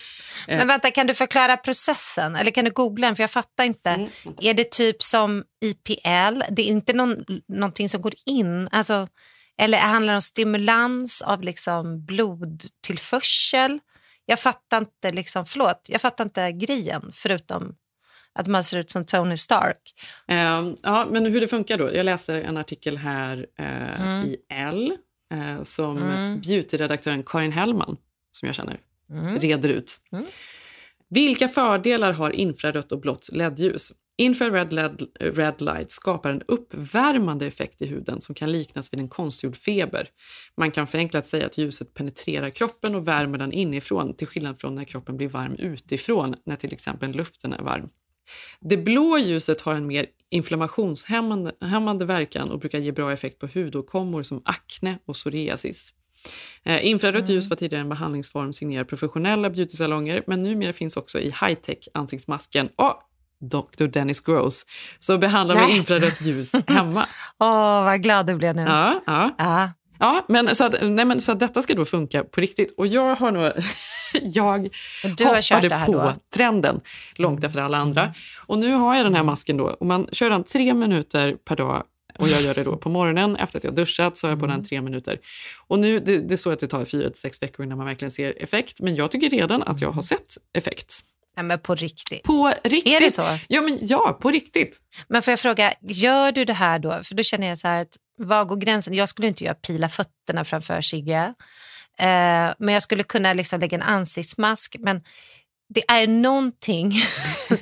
Men 0.59 0.69
vänta, 0.69 0.91
kan 0.91 1.07
du 1.07 1.15
förklara 1.15 1.57
processen? 1.57 2.37
Eller 2.37 2.51
kan 2.51 2.65
du 2.65 2.71
googla 2.71 3.07
den? 3.07 3.17
För 3.17 3.23
jag 3.23 3.31
fattar 3.31 3.65
inte. 3.65 3.91
Mm. 3.91 4.09
Är 4.41 4.55
det 4.55 4.71
typ 4.71 5.03
som 5.03 5.45
IPL? 5.65 6.43
Det 6.51 6.63
är 6.63 6.67
inte 6.67 6.93
någon, 6.93 7.25
någonting 7.49 7.89
som 7.89 8.03
går 8.03 8.15
in? 8.27 8.69
Alltså, 8.73 9.09
eller 9.59 9.79
handlar 9.79 10.13
det 10.13 10.17
om 10.17 10.23
stimulans 10.23 11.23
av 11.23 11.43
liksom 11.43 12.05
blodtillförsel? 12.05 13.79
Jag 14.27 14.41
fattar 14.41 14.79
inte, 14.79 15.11
liksom, 15.11 15.47
förlåt, 15.47 15.87
jag 15.89 16.01
fattar 16.01 16.25
inte 16.25 16.53
grejen 16.53 17.11
förutom 17.13 17.75
att 18.37 18.47
man 18.47 18.65
ser 18.65 18.79
ut 18.79 18.91
som 18.91 19.05
Tony 19.05 19.37
Stark. 19.37 19.95
Eh, 20.29 20.69
ja, 20.83 21.07
men 21.11 21.27
hur 21.27 21.41
det 21.41 21.49
funkar 21.49 21.79
då? 21.79 21.95
Jag 21.95 22.05
läser 22.05 22.37
en 22.43 22.57
artikel 22.57 22.97
här 22.97 23.47
eh, 23.59 24.01
Mm. 24.01 24.25
i 24.25 24.37
L 24.49 24.93
eh, 25.35 25.63
som 25.63 25.97
Mm. 26.03 26.41
beautyredaktören 26.41 27.23
Karin 27.23 27.53
Hellman, 27.53 27.97
som 28.33 28.47
jag 28.47 28.55
känner, 28.55 28.81
Mm. 29.11 29.39
reder 29.41 29.69
ut. 29.69 29.97
Mm. 30.13 30.25
Vilka 31.09 31.49
fördelar 31.49 32.13
har 32.13 32.31
infrarött 32.31 32.93
och 32.93 33.01
blått 33.01 33.29
LED-ljus? 33.33 33.93
Infrared 34.19 34.73
LED, 34.73 35.03
red 35.21 35.61
light 35.63 35.91
skapar 35.91 36.31
en 36.31 36.43
uppvärmande 36.49 37.47
effekt 37.47 37.83
i 37.83 37.87
huden 37.87 38.21
som 38.21 38.35
kan 38.35 38.53
liknas 38.53 38.93
vid 38.93 39.01
en 39.01 39.09
konstgjord 39.09 39.57
feber. 39.57 40.09
Man 40.57 40.71
kan 40.71 40.87
förenklat 40.87 41.27
säga 41.27 41.47
att 41.47 41.59
ljuset 41.59 41.95
penetrerar 41.95 42.51
kroppen 42.51 42.95
och 42.95 43.09
värmer 43.09 43.39
den 43.39 43.53
inifrån 43.53 44.15
till 44.17 44.27
skillnad 44.27 44.61
från 44.61 44.75
när 44.75 44.85
kroppen 44.85 45.17
blir 45.17 45.29
varm 45.29 45.55
utifrån 45.59 46.35
när 46.47 46.57
till 46.57 46.73
exempel 46.73 47.11
luften 47.11 47.53
är 47.53 47.63
varm. 47.63 47.89
Det 48.61 48.77
blå 48.77 49.19
ljuset 49.19 49.61
har 49.61 49.75
en 49.75 49.87
mer 49.87 50.07
inflammationshämmande 50.31 51.53
hämmande 51.61 52.05
verkan 52.05 52.51
och 52.51 52.59
brukar 52.59 52.79
ge 52.79 52.93
bra 52.93 53.13
effekt 53.13 53.39
på 53.39 53.49
hudåkommor 53.55 54.23
som 54.23 54.43
akne 54.45 54.99
och 55.05 55.15
psoriasis. 55.15 55.93
Eh, 56.63 56.87
infrarött 56.87 57.29
ljus 57.29 57.49
var 57.49 57.57
tidigare 57.57 57.81
en 57.81 57.89
behandlingsform 57.89 58.53
signerad 58.53 58.89
professionella 58.89 59.51
beautysalonger 59.51 60.23
men 60.27 60.43
numera 60.43 60.73
finns 60.73 60.97
också 60.97 61.21
i 61.21 61.25
high-tech 61.25 61.89
ansiktsmasken 61.95 62.69
och 62.77 63.03
Dr. 63.41 63.85
Dennis 63.85 64.21
Gross 64.21 64.67
så 64.99 65.19
behandlar 65.19 65.55
Nej. 65.55 65.77
infrarött 65.77 66.21
ljus 66.21 66.53
hemma. 66.67 67.07
Åh, 67.39 67.85
vad 67.85 68.03
glad 68.03 68.27
du 68.27 68.35
blev 68.35 68.57
nu. 68.57 68.63
Ja, 68.63 69.03
ja. 69.07 69.35
Ja. 69.39 69.71
Ja, 69.99 70.25
men 70.29 70.57
så 70.57 70.65
att, 70.65 70.75
nej, 70.83 71.05
men 71.05 71.21
så 71.21 71.33
att 71.33 71.41
detta 71.41 71.63
ska 71.63 71.75
då 71.75 71.85
funka 71.85 72.25
på 72.25 72.41
riktigt. 72.41 72.75
Och 72.77 72.87
jag 72.87 73.15
har 73.15 73.33
nog... 73.33 73.53
jag 74.23 74.69
Du 75.17 75.25
hoppade 75.25 75.69
det 75.69 75.75
här 75.75 75.87
på 75.87 75.93
då? 75.93 76.01
Mm. 76.01 76.15
trenden 76.35 76.81
långt 77.17 77.45
efter 77.45 77.61
alla 77.61 77.79
andra. 77.79 78.15
Och 78.47 78.59
nu 78.59 78.73
har 78.73 78.97
jag 78.97 79.07
den 79.07 79.15
här 79.15 79.23
masken 79.23 79.57
då. 79.57 79.65
Och 79.65 79.87
man 79.87 80.09
kör 80.13 80.31
den 80.31 80.45
tre 80.45 80.75
minuter 80.75 81.37
per 81.45 81.57
dag. 81.57 81.83
Och 82.19 82.29
jag 82.29 82.43
gör 82.43 82.55
det 82.55 82.65
då 82.65 82.77
på 82.77 82.89
morgonen 82.89 83.37
efter 83.37 83.59
att 83.59 83.65
jag 83.65 83.75
duschat 83.75 84.17
så 84.17 84.27
har 84.27 84.33
jag 84.33 84.41
på 84.41 84.47
den 84.47 84.55
Mm. 84.55 84.65
tre 84.67 84.81
minuter. 84.81 85.19
Och 85.67 85.79
nu, 85.79 86.01
det, 86.01 86.19
det 86.19 86.35
är 86.35 86.37
så 86.37 86.51
att 86.51 86.61
det 86.61 86.67
tar 86.67 86.85
fyra 86.85 87.11
till 87.11 87.21
sex 87.21 87.43
veckor 87.43 87.67
innan 87.67 87.79
man 87.79 87.87
verkligen 87.87 88.11
ser 88.11 88.43
effekt. 88.43 88.81
Men 88.81 88.95
jag 88.95 89.11
tycker 89.11 89.31
redan 89.31 89.63
att 89.63 89.81
jag 89.81 89.91
har 89.91 90.03
sett 90.03 90.37
effekt. 90.55 91.01
Nej, 91.37 91.45
men 91.45 91.59
på 91.59 91.75
riktigt. 91.75 92.23
På 92.23 92.53
riktigt. 92.65 92.95
Är 92.95 93.01
det 93.01 93.11
så? 93.11 93.39
Ja, 93.49 93.61
men 93.63 93.79
ja, 93.81 94.19
på 94.21 94.31
riktigt. 94.31 94.81
Men 95.09 95.23
får 95.23 95.33
jag 95.33 95.39
fråga, 95.41 95.73
gör 95.83 96.33
du 96.33 96.45
det 96.45 96.53
här 96.53 96.79
då? 96.79 97.01
För 97.05 97.15
då 97.15 97.23
känner 97.23 97.47
jag 97.49 97.59
så 97.59 97.69
här 97.69 97.83
att 97.83 97.97
var 98.17 98.45
går 98.45 98.57
gränsen? 98.57 98.95
Jag 98.95 99.09
skulle 99.09 99.29
inte 99.29 99.45
göra 99.45 99.55
pila 99.55 99.89
fötterna 99.89 100.45
framför 100.45 100.81
Sigge. 100.81 101.35
Eh, 101.99 102.55
men 102.59 102.69
jag 102.69 102.83
skulle 102.83 103.03
kunna 103.03 103.33
liksom 103.33 103.61
lägga 103.61 103.77
en 103.77 103.83
ansiktsmask. 103.83 104.77
Men 104.79 105.03
det 105.75 105.91
är 105.91 106.07
någonting 106.07 106.93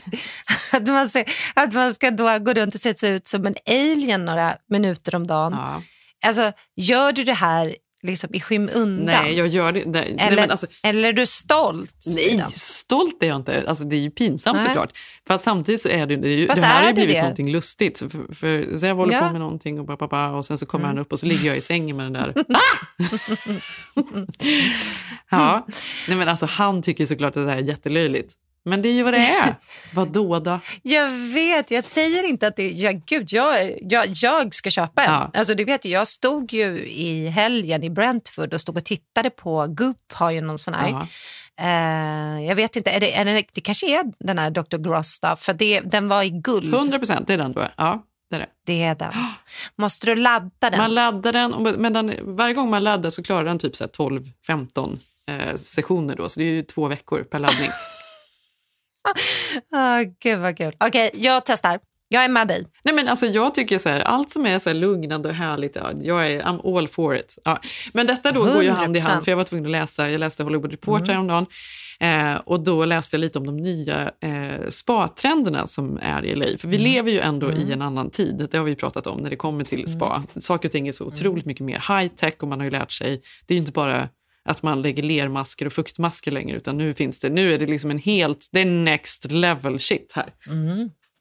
att, 0.73 0.87
man 0.87 1.09
ser, 1.09 1.25
att 1.55 1.73
man 1.73 1.95
ska 1.95 2.11
då 2.11 2.39
gå 2.39 2.53
runt 2.53 2.75
och 2.75 2.81
se 2.81 3.09
ut 3.09 3.29
som 3.29 3.47
en 3.47 3.55
alien 3.67 4.25
några 4.25 4.57
minuter 4.71 5.15
om 5.15 5.27
dagen. 5.27 5.53
Ja. 5.53 5.83
Alltså, 6.27 6.53
gör 6.77 7.13
du 7.13 7.25
det 7.25 7.33
här 7.33 7.77
liksom 8.05 8.35
i 8.35 8.41
skymundan? 8.41 9.05
Nej, 9.05 9.33
jag 9.33 9.47
gör 9.47 9.73
det. 9.73 9.85
Nej, 9.87 10.17
eller, 10.19 10.37
nej, 10.37 10.51
alltså, 10.51 10.67
eller 10.83 11.09
är 11.09 11.13
du 11.13 11.27
stolt? 11.27 11.95
nej, 12.17 12.45
stolt 12.57 13.23
är 13.23 13.27
jag 13.27 13.37
inte. 13.37 13.65
Alltså, 13.69 13.85
det 13.85 13.97
är 13.97 14.01
ju 14.01 14.11
pinsamt 14.11 14.57
Nej. 14.57 14.67
såklart. 14.67 14.91
För 15.27 15.35
att 15.35 15.43
samtidigt 15.43 15.83
så 15.83 15.89
är 15.89 16.07
det, 16.07 16.17
det, 16.17 16.29
är 16.29 16.37
ju, 16.37 16.47
Fast 16.47 16.63
det 16.63 16.67
här 16.67 16.79
är 16.79 16.83
har 16.83 16.89
ju 16.89 16.95
blivit 16.95 17.15
det? 17.15 17.21
någonting 17.23 17.51
lustigt. 17.53 17.99
För, 17.99 18.35
för, 18.35 18.77
så 18.77 18.87
jag 18.87 18.95
håller 18.95 19.13
Ja. 19.13 19.19
Mm. 19.19 19.29
på 19.29 19.33
med 19.33 19.41
någonting 19.41 19.81
och, 19.81 19.87
ba, 19.87 19.97
ba, 19.97 20.09
ba, 20.09 20.29
och 20.31 20.45
sen 20.45 20.59
så 20.59 20.67
kommer 20.67 20.87
han 20.87 20.99
upp 20.99 21.13
och 21.13 21.21
så 21.21 21.27
ligger 21.27 21.47
jag 21.49 21.57
i 21.57 21.61
sängen 21.61 21.97
med 21.97 22.07
den 22.07 22.13
där. 22.13 22.35
ja, 25.31 25.67
nej, 26.09 26.17
men 26.17 26.29
alltså, 26.29 26.47
han 26.47 26.83
tycker 26.83 27.07
såklart 27.07 27.37
att 27.37 27.47
det 27.47 27.51
här 27.51 27.59
är 27.59 27.63
jättelöjligt. 27.63 28.33
Men 28.65 28.83
det 28.83 28.89
är 28.89 28.93
ju 28.93 29.03
vad 29.03 29.13
det 29.13 29.27
är. 29.27 29.57
Vadå 29.95 30.39
då? 30.39 30.61
Jag 30.83 31.11
vet, 31.11 31.71
jag 31.71 31.85
säger 31.85 32.29
inte 32.29 32.47
att 32.47 32.57
det 32.57 32.71
ja, 32.71 32.93
gud, 33.07 33.33
jag, 33.33 33.79
jag, 33.83 34.07
jag 34.09 34.55
ska 34.55 34.71
köpa 34.71 35.05
en. 35.05 35.13
Ja. 35.13 35.31
Alltså, 35.35 35.55
du 35.55 35.65
vet, 35.65 35.85
jag 35.85 36.07
stod 36.07 36.53
ju 36.53 36.87
i 36.87 37.29
helgen 37.29 37.83
i 37.83 37.91
Brentford 37.91 38.55
och 38.55 38.61
stod 38.61 38.77
och 38.77 38.85
tittade 38.85 39.31
på 39.31 39.67
Goop 39.67 40.13
har 40.13 40.31
ju 40.31 40.41
någon 40.41 40.59
sån 40.59 40.75
här. 40.75 40.89
Ja. 40.89 41.07
Eh, 41.61 42.47
jag 42.47 42.55
vet 42.55 42.77
inte, 42.77 42.91
är 42.91 43.01
det, 43.01 43.15
är 43.15 43.25
det, 43.25 43.45
det 43.53 43.61
kanske 43.61 44.01
är 44.01 44.05
den 44.19 44.39
här 44.39 44.51
Dr. 44.51 44.77
Gross 44.77 45.21
då, 45.21 45.37
för 45.37 45.53
det, 45.53 45.81
den 45.81 46.09
var 46.09 46.23
i 46.23 46.31
guld. 46.31 46.75
100 46.75 46.99
procent, 46.99 47.27
det 47.27 47.33
är 47.33 47.39
den 47.39 47.53
då. 47.53 47.69
Ja, 47.77 48.05
det 48.31 48.37
är 48.37 48.41
det. 48.41 48.49
Det 48.67 48.83
är 48.83 48.95
den. 48.95 49.13
Måste 49.77 50.07
du 50.07 50.15
ladda 50.15 50.71
den? 50.71 50.79
Man 50.79 50.95
laddar 50.95 51.33
den, 51.33 51.63
men 51.79 51.93
den, 51.93 52.37
varje 52.37 52.55
gång 52.55 52.71
man 52.71 52.85
laddar 52.85 53.11
så 53.11 53.23
klarar 53.23 53.45
den 53.45 53.59
typ 53.59 53.77
så 53.77 53.85
här 53.85 53.91
12-15 53.91 54.99
eh, 55.27 55.57
sessioner 55.57 56.17
då, 56.17 56.29
så 56.29 56.41
det 56.41 56.47
är 56.47 56.51
ju 56.51 56.63
två 56.63 56.89
veckor 56.89 57.23
per 57.23 57.39
laddning. 57.39 57.69
Ah, 59.73 60.03
gud 60.23 60.39
vad 60.39 60.57
kul. 60.57 60.73
Okej, 60.85 61.11
jag 61.15 61.45
testar. 61.47 61.79
Jag 62.09 62.25
är 62.25 62.29
med 62.29 62.49
dig. 62.49 62.67
Nej 62.85 62.95
men 62.95 63.09
alltså 63.09 63.27
jag 63.27 63.55
tycker 63.55 63.79
så 63.79 63.89
här, 63.89 64.01
allt 64.01 64.33
som 64.33 64.47
är 64.47 64.59
så 64.59 64.71
här 64.71 64.75
lugnande 64.75 65.29
och 65.29 65.35
härligt, 65.35 65.77
ja, 65.77 65.91
jag 66.03 66.33
är 66.33 66.43
I'm 66.43 66.79
all 66.79 66.89
for 66.89 67.17
it. 67.17 67.39
Ja. 67.45 67.59
Men 67.93 68.07
detta 68.07 68.33
då 68.33 68.45
går 68.45 68.63
ju 68.63 68.71
hand 68.71 68.97
i 68.97 69.01
100%. 69.01 69.09
hand, 69.09 69.25
för 69.25 69.33
jag 69.33 69.37
var 69.37 69.45
tvungen 69.45 69.65
att 69.67 69.71
läsa, 69.73 70.11
jag 70.11 70.19
läste 70.19 70.43
Hollywood 70.43 70.71
Reporter 70.71 71.05
Mm. 71.13 71.15
häromdagen, 71.15 71.47
eh, 72.01 72.41
och 72.45 72.61
då 72.61 72.85
läste 72.85 73.17
jag 73.17 73.21
lite 73.21 73.39
om 73.39 73.47
de 73.47 73.57
nya 73.57 74.11
eh, 74.21 74.69
spa-trenderna 74.69 75.67
som 75.67 75.99
är 76.03 76.25
i 76.25 76.35
LA. 76.35 76.47
För 76.59 76.69
vi 76.69 76.77
Mm. 76.77 76.93
lever 76.93 77.11
ju 77.11 77.21
ändå 77.21 77.53
i 77.53 77.73
en 77.73 77.83
annan 77.83 78.11
tid, 78.11 78.49
det 78.51 78.59
har 78.59 78.65
vi 78.65 78.77
pratat 78.77 79.07
om 79.07 79.19
när 79.21 79.31
det 79.31 79.37
kommer 79.37 79.65
till 79.65 79.93
spa. 79.93 80.17
Mm. 80.17 80.27
Saker 80.43 80.69
och 80.69 80.73
ting 80.73 80.89
är 80.89 80.93
så 80.93 81.05
otroligt 81.05 81.45
mycket 81.47 81.65
mer 81.67 81.79
high-tech 81.89 82.35
och 82.43 82.49
man 82.49 82.59
har 82.61 82.65
ju 82.65 82.71
lärt 82.71 82.93
sig, 82.93 83.23
det 83.47 83.55
är 83.55 83.59
inte 83.59 83.73
bara 83.73 84.09
att 84.45 84.63
man 84.63 84.83
lägger 84.83 85.03
lermasker 85.03 85.67
och 85.67 85.73
fuktmasker 85.73 86.31
längre, 86.31 86.57
utan 86.57 86.79
nu 86.79 86.95
finns 86.95 87.21
det, 87.21 87.29
nu 87.29 87.55
är 87.55 87.59
det 87.59 87.67
liksom 87.67 87.91
en 87.91 87.99
helt, 87.99 88.49
det 88.53 88.61
är 88.61 88.65
next 88.65 89.31
level 89.31 89.81
shit 89.81 90.13
här. 90.15 90.33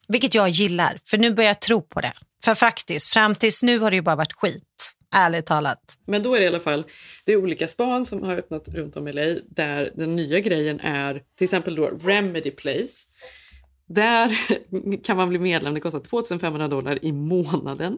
Vilket 0.07 0.35
jag 0.35 0.49
gillar, 0.49 0.97
för 1.05 1.17
nu 1.17 1.33
börjar 1.33 1.49
jag 1.49 1.61
tro 1.61 1.81
på 1.81 2.01
det. 2.01 2.13
För 2.45 2.55
faktiskt, 2.55 3.13
fram 3.13 3.35
tills 3.35 3.63
nu 3.63 3.79
har 3.79 3.91
det 3.91 3.95
ju 3.95 4.01
bara 4.01 4.15
varit 4.15 4.33
skit. 4.33 4.93
Ärligt 5.15 5.45
talat. 5.45 5.97
Men 6.07 6.23
då 6.23 6.35
är 6.35 6.39
det 6.39 6.43
i 6.43 6.47
alla 6.47 6.59
fall 6.59 6.83
det 7.25 7.31
är 7.31 7.37
olika 7.37 7.67
span 7.67 8.05
som 8.05 8.23
har 8.23 8.37
öppnat 8.37 8.69
runt 8.69 8.95
om 8.95 9.07
i 9.07 9.13
LA 9.13 9.35
där 9.45 9.91
den 9.95 10.15
nya 10.15 10.39
grejen 10.39 10.79
är 10.79 11.13
till 11.37 11.45
exempel 11.45 11.75
då 11.75 11.87
Remedy 12.03 12.51
Place. 12.51 13.07
Där 13.87 14.37
kan 15.03 15.17
man 15.17 15.29
bli 15.29 15.39
medlem, 15.39 15.73
det 15.73 15.79
kostar 15.79 15.99
2500 15.99 16.67
dollar 16.67 17.05
i 17.05 17.11
månaden. 17.11 17.97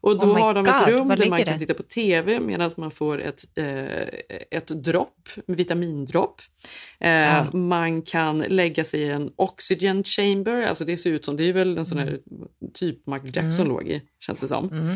Och 0.00 0.18
då 0.18 0.26
Oh 0.26 0.38
har 0.38 0.54
de 0.54 0.64
God, 0.64 0.74
ett 0.74 0.88
rum 0.88 1.08
där 1.08 1.28
man 1.30 1.44
kan 1.44 1.52
det? 1.52 1.58
titta 1.58 1.74
på 1.74 1.82
tv 1.82 2.40
medan 2.40 2.70
man 2.76 2.90
får 2.90 3.20
ett, 3.20 3.44
eh, 3.54 4.08
ett 4.58 4.66
dropp, 4.84 5.28
vitamindropp. 5.46 6.40
Eh, 7.00 7.54
Man 7.54 8.02
kan 8.02 8.38
lägga 8.38 8.84
sig 8.84 9.00
i 9.00 9.08
en 9.10 9.30
oxygen 9.36 10.04
chamber, 10.04 10.62
alltså 10.62 10.84
det 10.84 10.96
ser 10.96 11.10
ut 11.10 11.24
som, 11.24 11.36
det 11.36 11.44
är 11.48 11.52
väl 11.52 11.78
en 11.78 11.84
sån 11.84 11.98
här 11.98 12.18
typ 12.74 13.06
Michael 13.06 13.36
Jackson 13.36 13.60
Mm. 13.66 13.68
låg 13.68 13.88
i, 13.88 14.02
känns 14.20 14.40
det 14.40 14.48
som. 14.48 14.92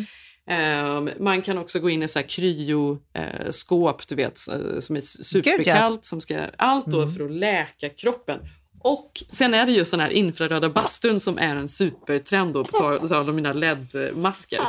Ehm, 0.50 1.10
man 1.18 1.42
kan 1.42 1.58
också 1.58 1.80
gå 1.80 1.90
in 1.90 2.02
i 2.02 2.08
så 2.08 2.18
här 2.18 2.26
kryoskåp, 2.26 4.08
du 4.08 4.14
vet, 4.14 4.38
eh, 4.48 4.80
som 4.80 4.96
är 4.96 5.00
superkallt. 5.00 6.04
Som 6.04 6.20
ska, 6.20 6.40
allt 6.58 6.86
då 6.86 7.08
för 7.08 7.24
att 7.24 7.30
läka 7.32 7.88
kroppen. 7.88 8.38
Och 8.82 9.22
sen 9.30 9.54
är 9.54 9.66
det 9.66 9.72
ju 9.72 9.84
sån 9.84 10.00
här 10.00 10.10
infraröda 10.10 10.68
bastun 10.68 11.20
som 11.20 11.38
är 11.38 11.56
en 11.56 11.68
supertrend 11.68 12.54
då, 12.54 12.64
på 12.64 13.08
tal 13.08 13.28
om 13.28 13.36
mina 13.36 13.52
LED-masker. 13.52 14.60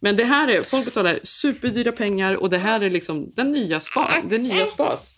Men 0.00 0.16
det 0.16 0.24
här 0.24 0.48
är, 0.48 0.62
folk 0.62 0.84
betalar 0.84 1.18
superdyra 1.22 1.92
pengar 1.92 2.34
och 2.34 2.50
det 2.50 2.58
här 2.58 2.80
är 2.80 2.90
liksom 2.90 3.32
den 3.36 3.52
nya 3.52 3.80
spa, 3.80 4.08
det 4.24 4.38
nya 4.38 4.66
spat. 4.66 5.14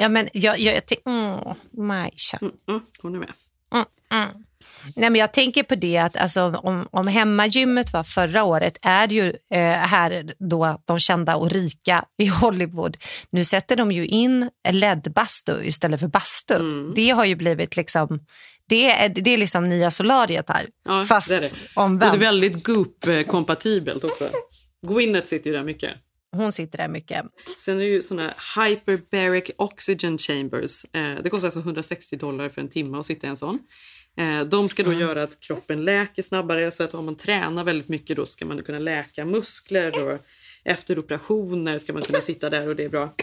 Ja, 0.00 0.08
men 0.08 0.28
jag, 0.32 0.58
jag, 0.60 0.74
jag 0.74 0.86
tänker... 0.86 1.10
Mm, 1.10 1.54
Majsa. 1.70 2.38
Mm, 2.68 2.80
hon 3.02 3.14
är 3.14 3.18
med. 3.18 3.32
Nej, 4.96 5.10
men 5.10 5.20
jag 5.20 5.32
tänker 5.32 5.62
på 5.62 5.74
det 5.74 5.98
att 5.98 6.16
alltså, 6.16 6.42
om, 6.42 6.88
om 6.90 7.06
hemmagymmet 7.06 7.92
var 7.92 8.02
förra 8.02 8.44
året 8.44 8.78
är 8.82 9.06
det 9.06 9.14
ju 9.14 9.28
eh, 9.50 9.60
här 9.60 10.34
då 10.38 10.80
de 10.84 10.98
kända 11.00 11.36
och 11.36 11.50
rika 11.50 12.04
i 12.18 12.26
Hollywood. 12.26 12.96
Nu 13.30 13.44
sätter 13.44 13.76
de 13.76 13.92
ju 13.92 14.06
in 14.06 14.50
LED-bastu 14.68 15.64
istället 15.64 16.00
för 16.00 16.08
bastu. 16.08 16.54
Mm. 16.54 16.92
Det 16.94 17.10
har 17.10 17.24
ju 17.24 17.34
blivit 17.34 17.76
liksom 17.76 18.20
det 18.68 18.90
är, 18.90 19.08
det 19.08 19.30
är 19.30 19.38
liksom 19.38 19.68
nya 19.68 19.90
solariet 19.90 20.48
här. 20.48 20.66
Ja, 20.84 21.04
Fast 21.04 21.28
det 21.28 21.36
är 21.36 21.40
det. 21.40 21.52
omvänt. 21.74 22.12
Och 22.12 22.18
det 22.18 22.24
är 22.26 22.30
väldigt 22.30 22.64
Goop-kompatibelt 22.64 24.04
också. 24.04 24.28
Gwyneth 24.86 25.26
sitter 25.26 25.50
ju 25.50 25.56
där 25.56 25.64
mycket. 25.64 25.90
Hon 26.32 26.52
sitter 26.52 26.78
där 26.78 26.88
mycket. 26.88 27.24
Sen 27.58 27.76
är 27.76 27.80
det 27.80 27.86
ju 27.86 28.02
såna 28.02 28.34
hyperbaric 28.56 29.50
oxygen 29.56 30.18
chambers. 30.18 30.84
Eh, 30.92 31.14
det 31.22 31.30
kostar 31.30 31.46
alltså 31.46 31.60
160 31.60 32.16
dollar 32.16 32.48
för 32.48 32.60
en 32.60 32.68
timme 32.68 32.98
att 32.98 33.06
sitta 33.06 33.26
i 33.26 33.30
en 33.30 33.36
sån. 33.36 33.58
Eh, 34.18 34.40
de 34.40 34.68
ska 34.68 34.82
då 34.82 34.92
göra 34.92 35.22
att 35.22 35.40
kroppen 35.40 35.84
läker 35.84 36.22
snabbare 36.22 36.70
så 36.70 36.82
att 36.82 36.94
om 36.94 37.04
man 37.04 37.16
tränar 37.16 37.64
väldigt 37.64 37.88
mycket 37.88 38.16
då 38.16 38.26
ska 38.26 38.46
man 38.46 38.62
kunna 38.62 38.78
läka 38.78 39.24
muskler 39.24 40.06
och 40.06 40.18
efter 40.64 40.98
operationer 40.98 41.78
ska 41.78 41.92
man 41.92 42.02
kunna 42.02 42.18
sitta 42.20 42.50
där 42.50 42.68
och 42.68 42.76
det 42.76 42.84
är 42.84 42.88
bra. 42.88 43.14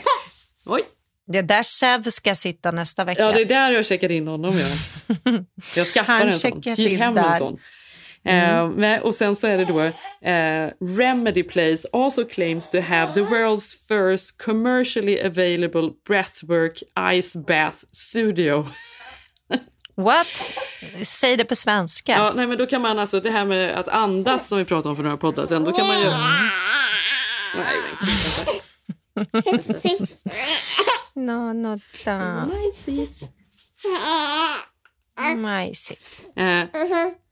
Oj! 0.66 0.84
Det 1.28 1.38
är 1.38 1.44
där 1.44 1.64
Sev 1.64 2.04
ska 2.04 2.36
sitta 2.36 2.72
nästa 2.72 3.04
vecka. 3.04 3.22
Ja, 3.22 3.32
det 3.32 3.42
är 3.42 3.46
där 3.46 3.72
jag 3.72 3.86
checkar 3.86 4.12
in 4.12 4.28
honom. 4.28 4.60
Ja. 4.60 4.68
Jag 5.76 5.88
skaffar 5.88 6.14
Han 6.14 6.28
en 6.28 6.34
sån. 6.34 6.62
in 6.66 6.98
hem 6.98 7.16
där. 7.16 7.32
en 7.32 7.38
sån. 7.38 7.60
Eh, 8.26 8.70
men, 8.70 9.02
och 9.02 9.16
sen 9.16 9.36
så 9.36 9.48
är 9.48 9.58
det 9.58 9.66
då 9.66 9.80
eh, 10.30 10.70
Remedy 10.98 11.44
Place 11.44 11.88
also 11.94 12.26
claims 12.26 12.70
to 12.70 12.80
have 12.80 13.14
the 13.14 13.22
world's 13.22 13.88
first 13.88 14.38
commercially 14.38 15.20
available 15.20 15.90
breathwork 16.08 16.84
ice 17.22 17.36
bath 17.36 17.78
studio. 17.92 18.68
What? 19.96 20.28
Säg 21.06 21.38
det 21.38 21.46
på 21.46 21.56
svenska. 21.56 22.12
Ja, 22.12 22.34
nej, 22.36 22.48
men 22.48 22.58
då 22.58 22.66
kan 22.66 22.82
man 22.82 23.00
alltså 23.00 23.20
det 23.20 23.30
här 23.30 23.46
med 23.46 23.76
att 23.76 23.88
andas 23.88 24.48
som 24.48 24.58
vi 24.58 24.66
pratade 24.66 24.90
om 24.90 24.96
för 24.96 25.04
några 25.04 25.18
poddar 25.18 25.48
sen, 25.48 25.64
då 25.64 25.72
kan 25.72 25.88
man 25.88 26.02
göra... 26.02 26.18
Nej. 27.58 27.76
No, 31.16 31.54
no, 31.54 31.80
da. 32.06 32.46
Majsis. 35.36 36.26
Eh, 36.36 36.64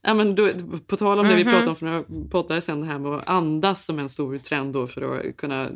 ja, 0.02 0.14
men 0.14 0.36
då, 0.36 0.49
på 0.88 0.97
tal 0.97 1.20
om 1.20 1.28
det 1.28 1.36
vi 1.36 1.43
pratade 1.43 1.70
om 1.70 1.76
för 1.76 1.86
några 1.86 2.04
poddar 2.32 2.60
sen, 2.60 2.82
det 2.82 2.88
här 2.88 2.99
med 2.99 3.12
att 3.12 3.28
andas 3.28 3.86
som 3.86 3.99
en 3.99 4.10
stor 4.10 4.38
trend 4.38 4.74
då 4.74 4.88
för 4.88 5.30
att 5.30 5.38
kunna, 5.38 5.70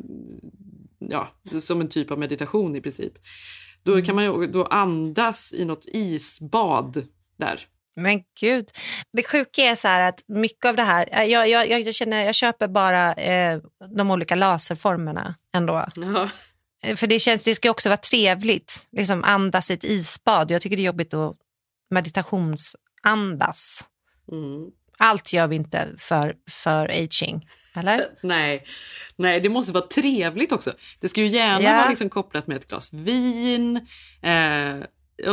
ja, 0.99 1.27
som 1.59 1.81
en 1.81 1.89
typ 1.89 2.11
av 2.11 2.19
meditation 2.19 2.75
i 2.75 2.81
princip. 2.81 3.13
Då 3.83 4.01
kan 4.01 4.15
man 4.15 4.23
ju 4.23 4.47
då 4.47 4.65
andas 4.65 5.53
i 5.53 5.65
något 5.65 5.85
isbad 5.87 7.07
där. 7.37 7.67
Men 7.95 8.23
gud. 8.39 8.69
Det 9.13 9.23
sjuka 9.23 9.61
är 9.61 9.75
så 9.75 9.87
här 9.87 10.09
att 10.09 10.23
mycket 10.27 10.65
av 10.65 10.75
det 10.75 10.83
här, 10.83 11.09
eh, 11.11 11.23
jag, 11.23 11.49
jag, 11.49 11.81
jag, 11.81 11.95
känner, 11.95 12.23
jag 12.25 12.35
köper 12.35 12.67
bara 12.67 13.13
eh, 13.13 13.59
de 13.95 14.11
olika 14.11 14.35
laserformerna 14.35 15.35
ändå. 15.53 15.85
Ja. 15.95 16.29
Eh, 16.83 16.95
För 16.95 17.07
det, 17.07 17.19
känns, 17.19 17.43
det 17.43 17.55
ska 17.55 17.71
också 17.71 17.89
vara 17.89 17.97
trevligt, 17.97 18.87
liksom 18.91 19.23
andas 19.23 19.71
i 19.71 19.73
ett 19.73 19.83
isbad. 19.83 20.51
Jag 20.51 20.61
tycker 20.61 20.75
det 20.75 20.81
är 20.81 20.85
jobbigt 20.85 21.13
att 21.13 21.37
meditationsandas. 21.89 23.83
Mm. 24.31 24.69
Allt 24.97 25.33
gör 25.33 25.47
vi 25.47 25.55
inte 25.55 25.87
för, 25.97 26.35
för 26.51 26.89
aging, 26.89 27.47
eller? 27.75 28.01
Nej. 28.23 28.65
Nej, 29.15 29.39
det 29.39 29.49
måste 29.49 29.73
vara 29.73 29.87
trevligt 29.87 30.51
också. 30.51 30.71
Det 30.99 31.09
ska 31.09 31.21
ju 31.21 31.27
gärna 31.27 31.61
Ja. 31.61 31.77
vara 31.77 31.89
liksom 31.89 32.09
kopplat 32.09 32.47
med 32.47 32.57
ett 32.57 32.67
glas 32.67 32.93
vin. 32.93 33.87
Eh, 34.21 34.75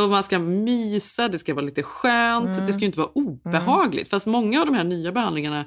och 0.03 0.09
man 0.09 0.23
ska 0.23 0.39
mysa, 0.39 1.27
det 1.29 1.39
ska 1.39 1.53
vara 1.53 1.65
lite 1.65 1.83
skönt. 1.83 2.55
Mm. 2.55 2.65
Det 2.65 2.73
ska 2.73 2.85
inte 2.85 2.99
vara 2.99 3.09
obehagligt. 3.15 4.09
Fast 4.09 4.27
många 4.27 4.59
av 4.59 4.65
de 4.65 4.75
här 4.75 4.83
nya 4.83 5.11
behandlingarna 5.11 5.65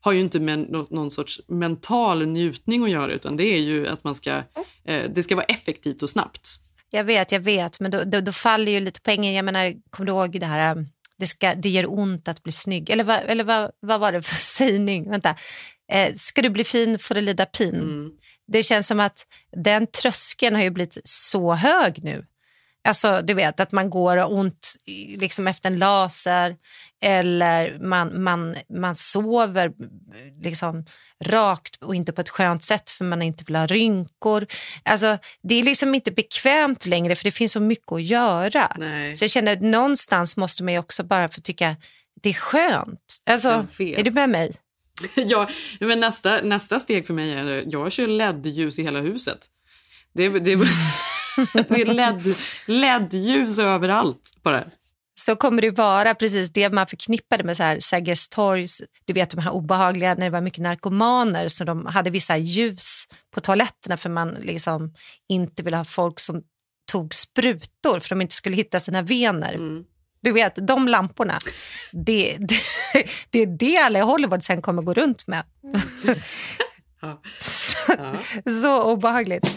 har 0.00 0.12
ju 0.12 0.20
inte 0.20 0.40
med 0.40 0.58
nå- 0.70 0.86
någon 0.90 1.10
sorts 1.10 1.40
mental 1.48 2.26
njutning 2.26 2.84
att 2.84 2.90
göra 2.90 3.12
utan 3.12 3.36
det 3.36 3.44
är 3.44 3.58
ju 3.60 3.88
att 3.88 4.04
man 4.04 4.14
ska, 4.14 4.30
eh, 4.84 5.02
det 5.14 5.22
ska 5.22 5.36
vara 5.36 5.44
effektivt 5.44 6.02
och 6.02 6.10
snabbt. 6.10 6.48
Jag 6.90 7.04
vet, 7.04 7.32
jag 7.32 7.40
vet, 7.40 7.80
men 7.80 7.90
då, 7.90 8.02
då, 8.04 8.20
då 8.20 8.32
faller 8.32 8.72
ju 8.72 8.80
lite 8.80 9.00
poängen. 9.00 9.34
Jag 9.34 9.44
menar, 9.44 9.74
kommer 9.90 10.06
du 10.06 10.12
ihåg 10.12 10.40
det 10.40 10.46
här, 10.46 10.86
det, 11.24 11.28
ska, 11.28 11.54
det 11.54 11.68
gör 11.68 11.98
ont 11.98 12.28
att 12.28 12.42
bli 12.42 12.52
snygg. 12.52 12.90
Eller, 12.90 13.04
vad, 13.04 13.20
eller 13.20 13.44
vad, 13.44 13.70
vad 13.80 14.00
var 14.00 14.12
det 14.12 14.22
för 14.22 14.34
sägning? 14.42 15.10
Vänta. 15.10 15.36
Eh, 15.92 16.14
ska 16.14 16.42
du 16.42 16.50
bli 16.50 16.64
fin 16.64 16.98
får 16.98 17.14
du 17.14 17.20
lida 17.20 17.46
pin. 17.46 17.74
Mm. 17.74 18.10
Det 18.52 18.62
känns 18.62 18.86
som 18.86 19.00
att 19.00 19.26
den 19.64 19.86
tröskeln 19.86 20.56
har 20.56 20.62
ju 20.62 20.70
blivit 20.70 20.98
så 21.04 21.54
hög 21.54 22.04
nu. 22.04 22.26
Alltså 22.88 23.20
du 23.22 23.34
vet 23.34 23.60
att 23.60 23.72
man 23.72 23.90
går 23.90 24.16
och 24.16 24.34
ont 24.34 24.74
liksom 25.16 25.48
efter 25.48 25.70
en 25.70 25.78
laser 25.78 26.56
eller 27.02 27.78
man, 27.78 28.22
man, 28.22 28.56
man 28.68 28.96
sover 28.96 29.72
liksom 30.42 30.84
rakt 31.24 31.76
och 31.82 31.94
inte 31.94 32.12
på 32.12 32.20
ett 32.20 32.28
skönt 32.28 32.62
sätt 32.62 32.90
för 32.90 33.04
man 33.04 33.22
inte 33.22 33.44
vill 33.46 33.56
ha 33.56 33.66
rynkor. 33.66 34.46
Alltså, 34.82 35.18
det 35.42 35.54
är 35.54 35.62
liksom 35.62 35.94
inte 35.94 36.10
bekvämt 36.10 36.86
längre 36.86 37.14
för 37.14 37.24
det 37.24 37.30
finns 37.30 37.52
så 37.52 37.60
mycket 37.60 37.92
att 37.92 38.02
göra. 38.02 38.76
Nej. 38.78 39.16
Så 39.16 39.24
jag 39.24 39.30
känner 39.30 39.52
att 39.52 39.62
någonstans 39.62 40.36
måste 40.36 40.64
man 40.64 40.78
också 40.78 41.02
bara 41.02 41.28
få 41.28 41.40
tycka 41.40 41.76
det 42.22 42.28
är 42.28 42.34
skönt. 42.34 43.16
Alltså, 43.30 43.66
är 43.78 44.02
du 44.02 44.10
med 44.10 44.30
mig? 44.30 44.54
ja, 45.14 45.48
men 45.80 46.00
nästa, 46.00 46.40
nästa 46.40 46.80
steg 46.80 47.06
för 47.06 47.14
mig 47.14 47.32
är 47.32 47.64
jag 47.66 47.92
kör 47.92 48.08
LED-ljus 48.08 48.78
i 48.78 48.82
hela 48.82 49.00
huset. 49.00 49.46
Det, 50.14 50.28
det, 50.28 50.56
det 51.68 51.80
är 51.80 51.84
LED, 51.86 52.36
LED-ljus 52.66 53.58
överallt 53.58 54.30
bara. 54.42 54.64
så 55.20 55.36
kommer 55.36 55.62
det 55.62 55.70
vara 55.70 56.14
precis 56.14 56.52
det 56.52 56.70
man 56.72 56.86
förknippade 56.86 57.44
med 57.44 57.56
så 57.56 57.62
här 57.62 57.80
Sergels 57.80 58.28
torgs, 58.28 58.82
du 59.04 59.12
vet 59.12 59.30
de 59.30 59.40
här 59.40 59.50
obehagliga 59.50 60.14
när 60.14 60.24
det 60.24 60.30
var 60.30 60.40
mycket 60.40 60.62
narkomaner 60.62 61.48
så 61.48 61.64
de 61.64 61.86
hade 61.86 62.10
vissa 62.10 62.36
ljus 62.36 63.04
på 63.34 63.40
toaletterna 63.40 63.96
för 63.96 64.10
man 64.10 64.28
liksom 64.30 64.94
inte 65.28 65.62
ville 65.62 65.76
ha 65.76 65.84
folk 65.84 66.20
som 66.20 66.42
tog 66.92 67.14
sprutor 67.14 67.98
för 68.00 68.08
de 68.08 68.20
inte 68.20 68.34
skulle 68.34 68.56
hitta 68.56 68.80
sina 68.80 69.02
vener. 69.02 69.84
Du 70.22 70.32
vet, 70.32 70.66
de 70.66 70.88
lamporna, 70.88 71.38
det, 71.92 72.36
det, 72.40 72.56
det 73.30 73.42
är 73.42 73.46
det 73.46 73.78
alla 73.78 73.98
i 73.98 74.02
Hollywood 74.02 74.44
sen 74.44 74.62
kommer 74.62 74.82
gå 74.82 74.94
runt 74.94 75.26
med. 75.26 75.44
Ja. 77.00 77.20
Så, 77.38 77.92
Ja. 77.98 78.14
så 78.62 78.82
obehagligt. 78.92 79.56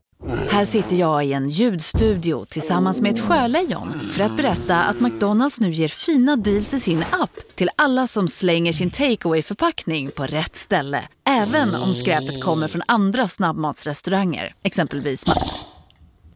Här 0.49 0.65
sitter 0.65 0.95
jag 0.95 1.25
i 1.25 1.33
en 1.33 1.49
ljudstudio 1.49 2.45
tillsammans 2.45 3.01
med 3.01 3.11
ett 3.13 3.19
sjölejon 3.19 4.09
för 4.11 4.23
att 4.23 4.37
berätta 4.37 4.83
att 4.83 4.99
McDonalds 4.99 5.59
nu 5.59 5.71
ger 5.71 5.87
fina 5.87 6.35
deals 6.35 6.73
i 6.73 6.79
sin 6.79 7.03
app 7.11 7.55
till 7.55 7.69
alla 7.75 8.07
som 8.07 8.27
slänger 8.27 8.73
sin 8.73 8.91
takeaway 8.91 9.41
förpackning 9.41 10.11
på 10.11 10.23
rätt 10.25 10.55
ställe. 10.55 11.07
Även 11.27 11.75
om 11.75 11.93
skräpet 11.93 12.43
kommer 12.43 12.67
från 12.67 12.81
andra 12.87 13.27
snabbmatsrestauranger, 13.27 14.53
exempelvis 14.63 15.25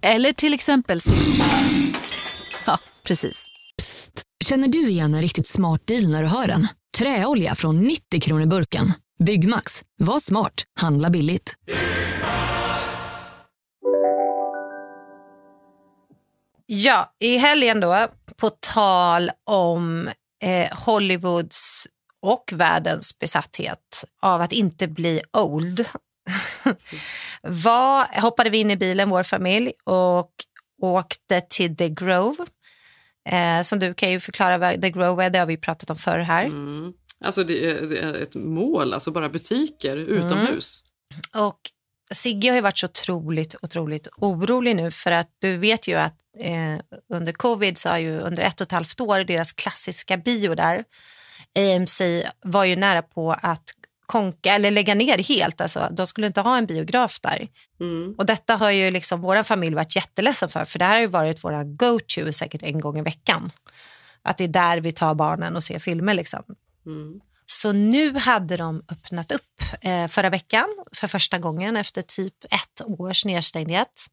Eller 0.02 0.34
till 0.34 0.54
exempel 0.54 1.00
Ja, 2.66 2.80
precis. 3.08 3.46
Psst! 3.78 4.22
Känner 4.46 4.68
du 4.68 4.90
igen 4.90 5.14
en 5.14 5.22
riktigt 5.22 5.48
smart 5.48 5.88
deal 5.88 6.08
när 6.08 6.24
du 6.24 6.30
hör 6.30 6.48
den? 6.48 6.68
Träolja 6.98 7.56
från 7.56 7.82
90 7.82 8.22
kronor 8.22 8.46
burken. 8.46 8.94
Byggmax. 9.26 9.82
Var 9.98 10.20
smart. 10.20 10.64
Handla 10.80 11.10
billigt. 11.10 11.56
Ja, 16.66 17.16
i 17.20 17.38
helgen 17.38 17.80
då, 17.80 18.08
på 18.36 18.50
tal 18.50 19.32
om 19.44 20.10
eh, 20.44 20.78
Hollywoods 20.78 21.88
och 22.22 22.52
världens 22.54 23.20
besatthet 23.20 24.06
av 24.22 24.42
att 24.42 24.52
inte 24.52 24.88
bli 24.88 25.22
old 25.38 25.86
var, 27.44 28.22
hoppade 28.22 28.50
vi 28.50 28.58
in 28.58 28.72
i 28.72 28.78
bilen, 28.78 29.10
vår 29.10 29.24
familj, 29.24 29.72
och 29.84 30.32
åkte 30.82 31.42
till 31.42 31.78
The 31.78 31.90
Grove. 31.90 32.46
Eh, 33.30 33.62
som 33.62 33.80
du 33.80 33.94
kan 33.94 34.12
ju 34.12 34.20
förklara 34.20 34.58
vad 34.58 34.82
The 34.82 34.90
Grove 34.90 35.26
är, 35.26 35.30
det 35.30 35.40
har 35.40 35.46
vi 35.46 35.58
pratat 35.58 35.90
om 35.90 35.96
förr 35.96 36.20
här. 36.20 36.46
Alltså 37.24 37.44
det 37.44 37.70
är, 37.70 37.82
det 37.82 38.00
är 38.00 38.14
ett 38.14 38.36
mål, 38.36 38.94
alltså 38.94 39.12
bara 39.12 39.30
butiker 39.30 39.98
utomhus. 39.98 40.84
Och 41.36 41.60
Sigge 42.14 42.50
har 42.50 42.56
ju 42.56 42.62
varit 42.62 42.78
så 42.78 42.86
otroligt, 42.86 43.56
otroligt 43.62 44.08
orolig 44.18 44.76
nu 44.76 44.92
för 44.92 45.12
att 45.12 45.30
du 45.40 45.58
vet 45.58 45.88
ju 45.88 45.96
att 45.96 46.16
eh, 46.40 46.76
under 47.14 47.32
covid 47.32 47.78
så 47.78 47.90
har 47.90 47.98
ju 47.98 48.20
under 48.20 48.44
ett 48.44 48.62
och 48.62 48.66
ett 48.66 48.72
halvt 48.72 49.02
år 49.02 49.20
deras 49.20 49.54
klassiska 49.54 50.18
bio 50.18 50.56
där, 50.56 50.84
AMC, 51.56 52.02
var 52.42 52.64
ju 52.64 52.76
nära 52.76 53.02
på 53.02 53.32
att 53.42 53.70
konka 54.06 54.54
eller 54.54 54.72
lägga 54.72 54.96
ner 54.96 55.18
helt. 55.18 55.62
Alltså, 55.62 55.90
de 55.92 56.08
skulle 56.08 56.28
inte 56.28 56.42
ha 56.42 56.58
en 56.58 56.66
biograf 56.66 57.20
där. 57.20 57.48
Och 58.18 58.26
detta 58.26 58.56
har 58.56 58.72
ju 58.72 58.92
liksom 58.92 59.22
vår 59.22 59.44
familj 59.44 59.76
varit 59.76 59.96
jätteledsen 59.96 60.50
för, 60.50 60.66
för 60.66 60.80
det 60.80 60.86
här 60.86 60.94
har 60.94 61.02
ju 61.02 61.08
varit 61.08 61.44
våra 61.44 61.64
go-to 61.64 62.32
säkert 62.32 62.64
en 62.64 62.80
gång 62.80 62.98
i 62.98 63.02
veckan. 63.02 63.52
Att 64.22 64.38
det 64.38 64.44
är 64.44 64.48
där 64.48 64.78
vi 64.82 64.92
tar 64.92 65.16
barnen 65.16 65.56
och 65.56 65.64
ser 65.64 65.80
filmer 65.80 66.14
liksom. 66.14 66.44
Så 67.46 67.72
nu 67.72 68.14
hade 68.14 68.58
de 68.58 68.84
öppnat 68.92 69.32
upp 69.32 69.62
eh, 69.82 70.08
förra 70.08 70.30
veckan 70.30 70.66
för 70.92 71.08
första 71.08 71.40
gången 71.40 71.78
efter 71.78 72.02
typ 72.02 72.34
ett 72.44 72.82
års 72.86 73.26
nedstängdhet. 73.26 74.06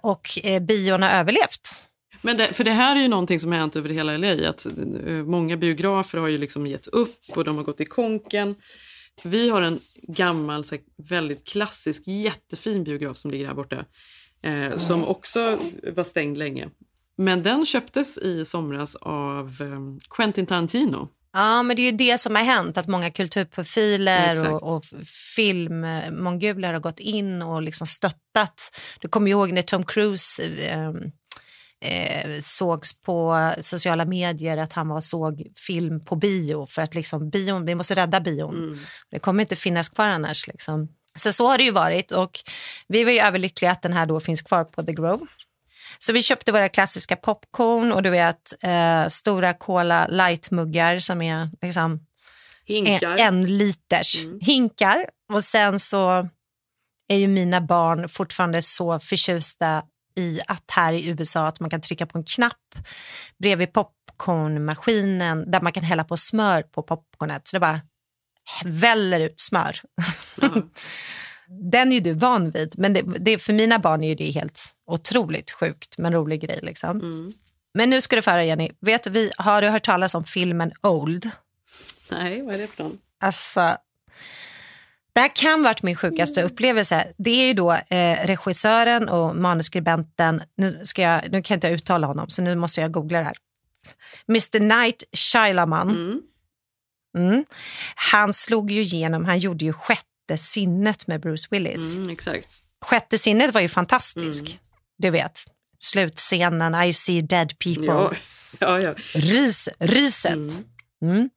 Och 0.00 0.38
eh, 0.44 0.62
bion 0.62 1.02
har 1.02 1.10
överlevt. 1.10 1.88
Men 2.22 2.36
det, 2.36 2.52
för 2.52 2.64
det 2.64 2.70
här 2.70 2.96
är 2.96 3.00
ju 3.00 3.08
någonting 3.08 3.40
som 3.40 3.52
har 3.52 3.58
hänt 3.58 3.76
över 3.76 3.88
hela 3.88 4.16
LA. 4.16 4.48
Att, 4.48 4.66
eh, 5.06 5.12
många 5.12 5.56
biografer 5.56 6.18
har 6.18 6.28
ju 6.28 6.38
liksom 6.38 6.66
gett 6.66 6.86
upp 6.86 7.20
och 7.34 7.44
de 7.44 7.56
har 7.56 7.64
gått 7.64 7.80
i 7.80 7.84
konken. 7.84 8.54
Vi 9.24 9.48
har 9.48 9.62
en 9.62 9.80
gammal, 10.02 10.64
så 10.64 10.74
här, 10.74 10.84
väldigt 11.08 11.44
klassisk, 11.44 12.02
jättefin 12.06 12.84
biograf 12.84 13.16
som 13.16 13.30
ligger 13.30 13.46
här 13.46 13.54
borta. 13.54 13.84
Eh, 14.42 14.76
som 14.76 15.04
också 15.04 15.58
var 15.92 16.04
stängd 16.04 16.38
länge. 16.38 16.68
Men 17.16 17.42
den 17.42 17.66
köptes 17.66 18.18
i 18.18 18.44
somras 18.44 18.96
av 19.00 19.46
eh, 19.60 20.06
Quentin 20.16 20.46
Tarantino. 20.46 21.08
Ja, 21.32 21.62
men 21.62 21.76
det 21.76 21.82
är 21.82 21.90
ju 21.90 21.96
det 21.96 22.18
som 22.18 22.36
har 22.36 22.42
hänt, 22.42 22.78
att 22.78 22.86
många 22.86 23.10
kulturprofiler 23.10 24.32
Exakt. 24.32 24.50
och, 24.50 24.76
och 24.76 24.84
filmmonguler 25.36 26.72
har 26.72 26.80
gått 26.80 27.00
in 27.00 27.42
och 27.42 27.62
liksom 27.62 27.86
stöttat. 27.86 28.78
Du 29.00 29.08
kommer 29.08 29.30
ihåg 29.30 29.52
när 29.52 29.62
Tom 29.62 29.84
Cruise 29.84 30.42
eh, 30.42 30.92
eh, 31.80 32.40
sågs 32.40 33.00
på 33.00 33.52
sociala 33.60 34.04
medier 34.04 34.56
att 34.56 34.72
han 34.72 34.88
var 34.88 35.00
såg 35.00 35.46
film 35.66 36.04
på 36.04 36.16
bio 36.16 36.66
för 36.66 36.82
att 36.82 36.94
liksom 36.94 37.30
bion, 37.30 37.66
vi 37.66 37.74
måste 37.74 37.94
rädda 37.94 38.20
bion. 38.20 38.80
Det 39.10 39.18
kommer 39.18 39.42
inte 39.42 39.56
finnas 39.56 39.88
kvar 39.88 40.06
annars. 40.06 40.46
Liksom. 40.46 40.88
Så 41.14 41.32
så 41.32 41.48
har 41.48 41.58
det 41.58 41.64
ju 41.64 41.70
varit 41.70 42.12
och 42.12 42.40
vi 42.88 43.04
var 43.04 43.12
ju 43.12 43.18
överlyckliga 43.18 43.70
att 43.70 43.82
den 43.82 43.92
här 43.92 44.06
då 44.06 44.20
finns 44.20 44.42
kvar 44.42 44.64
på 44.64 44.82
The 44.82 44.92
Grove. 44.92 45.26
Så 46.04 46.12
vi 46.12 46.22
köpte 46.22 46.52
våra 46.52 46.68
klassiska 46.68 47.16
popcorn 47.16 47.92
och 47.92 48.02
du 48.02 48.10
vet 48.10 48.52
eh, 48.62 49.08
stora 49.08 49.54
Cola 49.54 50.06
light-muggar 50.08 50.98
som 50.98 51.22
är 51.22 51.50
liksom 51.62 52.00
Hinkar. 52.64 53.12
En, 53.12 53.18
en 53.18 53.58
liters 53.58 54.16
hinkar. 54.40 55.06
Och 55.32 55.44
sen 55.44 55.80
så 55.80 56.28
är 57.08 57.16
ju 57.16 57.28
mina 57.28 57.60
barn 57.60 58.08
fortfarande 58.08 58.62
så 58.62 59.00
förtjusta 59.00 59.82
i 60.16 60.40
att 60.46 60.70
här 60.70 60.92
i 60.92 61.08
USA 61.08 61.46
att 61.46 61.60
man 61.60 61.70
kan 61.70 61.80
trycka 61.80 62.06
på 62.06 62.18
en 62.18 62.24
knapp 62.24 62.74
bredvid 63.38 63.72
popcornmaskinen 63.72 65.50
där 65.50 65.60
man 65.60 65.72
kan 65.72 65.84
hälla 65.84 66.04
på 66.04 66.16
smör 66.16 66.62
på 66.62 66.82
popcornet. 66.82 67.48
Så 67.48 67.56
det 67.56 67.60
bara 67.60 67.80
väller 68.64 69.20
ut 69.20 69.40
smör. 69.40 69.80
Den 71.60 71.92
är 71.92 71.94
ju 71.94 72.00
du 72.00 72.12
van 72.12 72.50
vid, 72.50 72.74
men 72.78 72.92
det, 72.92 73.02
det, 73.18 73.38
för 73.38 73.52
mina 73.52 73.78
barn 73.78 74.04
är 74.04 74.16
det 74.16 74.30
helt 74.30 74.74
otroligt 74.86 75.50
sjukt 75.50 75.98
men 75.98 76.12
rolig 76.12 76.40
grej. 76.40 76.58
Liksom. 76.62 77.32
Men 77.74 77.90
nu 77.90 78.00
ska 78.00 78.16
du 78.16 78.22
få 78.22 78.30
höra 78.30 78.44
Jenny, 78.44 78.70
vet 78.80 79.06
vi, 79.06 79.30
har 79.36 79.62
du 79.62 79.68
hört 79.68 79.82
talas 79.82 80.14
om 80.14 80.24
filmen 80.24 80.72
Old? 80.82 81.30
Nej, 82.10 82.42
vad 82.42 82.54
är 82.54 82.58
det 82.58 82.66
för 82.66 82.82
någon? 82.82 82.98
Alltså, 83.20 83.76
det 85.12 85.20
här 85.20 85.28
kan 85.34 85.62
varit 85.62 85.82
min 85.82 85.96
sjukaste 85.96 86.42
upplevelse. 86.42 87.12
Det 87.18 87.30
är 87.30 87.46
ju 87.46 87.54
då 87.54 87.72
eh, 87.72 88.26
regissören 88.26 89.08
och 89.08 89.36
manuskribenten, 89.36 90.42
nu, 90.56 90.80
ska 90.84 91.02
jag, 91.02 91.22
nu 91.30 91.42
kan 91.42 91.54
jag 91.54 91.56
inte 91.56 91.68
uttala 91.68 92.06
honom 92.06 92.28
så 92.28 92.42
nu 92.42 92.54
måste 92.54 92.80
jag 92.80 92.92
googla 92.92 93.18
det 93.18 93.24
här. 93.24 93.36
Mr 94.28 94.60
Night 94.60 95.02
Shyamalan. 95.12 96.22
Mm. 97.18 97.44
Han 97.94 98.32
slog 98.32 98.70
ju 98.70 98.80
igenom, 98.80 99.24
han 99.24 99.38
gjorde 99.38 99.64
ju 99.64 99.72
sjätte 99.72 100.11
sinnet 100.36 101.06
med 101.06 101.20
Bruce 101.20 101.48
Willis. 101.50 101.94
Mm, 101.94 102.10
exakt. 102.10 102.56
Sjätte 102.84 103.18
sinnet 103.18 103.54
var 103.54 103.60
ju 103.60 103.68
fantastisk. 103.68 104.60
Du 104.98 105.10
vet, 105.10 105.40
slutscenen, 105.80 106.84
I 106.84 106.92
see 106.92 107.20
dead 107.20 107.58
people. 107.58 107.86
Ja, 107.86 108.12
ja, 108.58 108.80
ja. 108.80 108.94
Rys, 109.14 109.68
ryset. 109.78 110.64
Mm. 111.02 111.30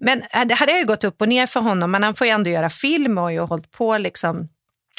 Men 0.00 0.22
äh, 0.30 0.44
det 0.44 0.54
hade 0.54 0.78
ju 0.78 0.84
gått 0.84 1.04
upp 1.04 1.20
och 1.20 1.28
ner 1.28 1.46
för 1.46 1.60
honom, 1.60 1.90
men 1.90 2.02
han 2.02 2.14
får 2.14 2.26
ju 2.26 2.30
ändå 2.30 2.50
göra 2.50 2.70
film 2.70 3.18
och 3.18 3.24
har 3.24 3.30
ju 3.30 3.40
hållit 3.40 3.70
på 3.70 3.98
liksom 3.98 4.48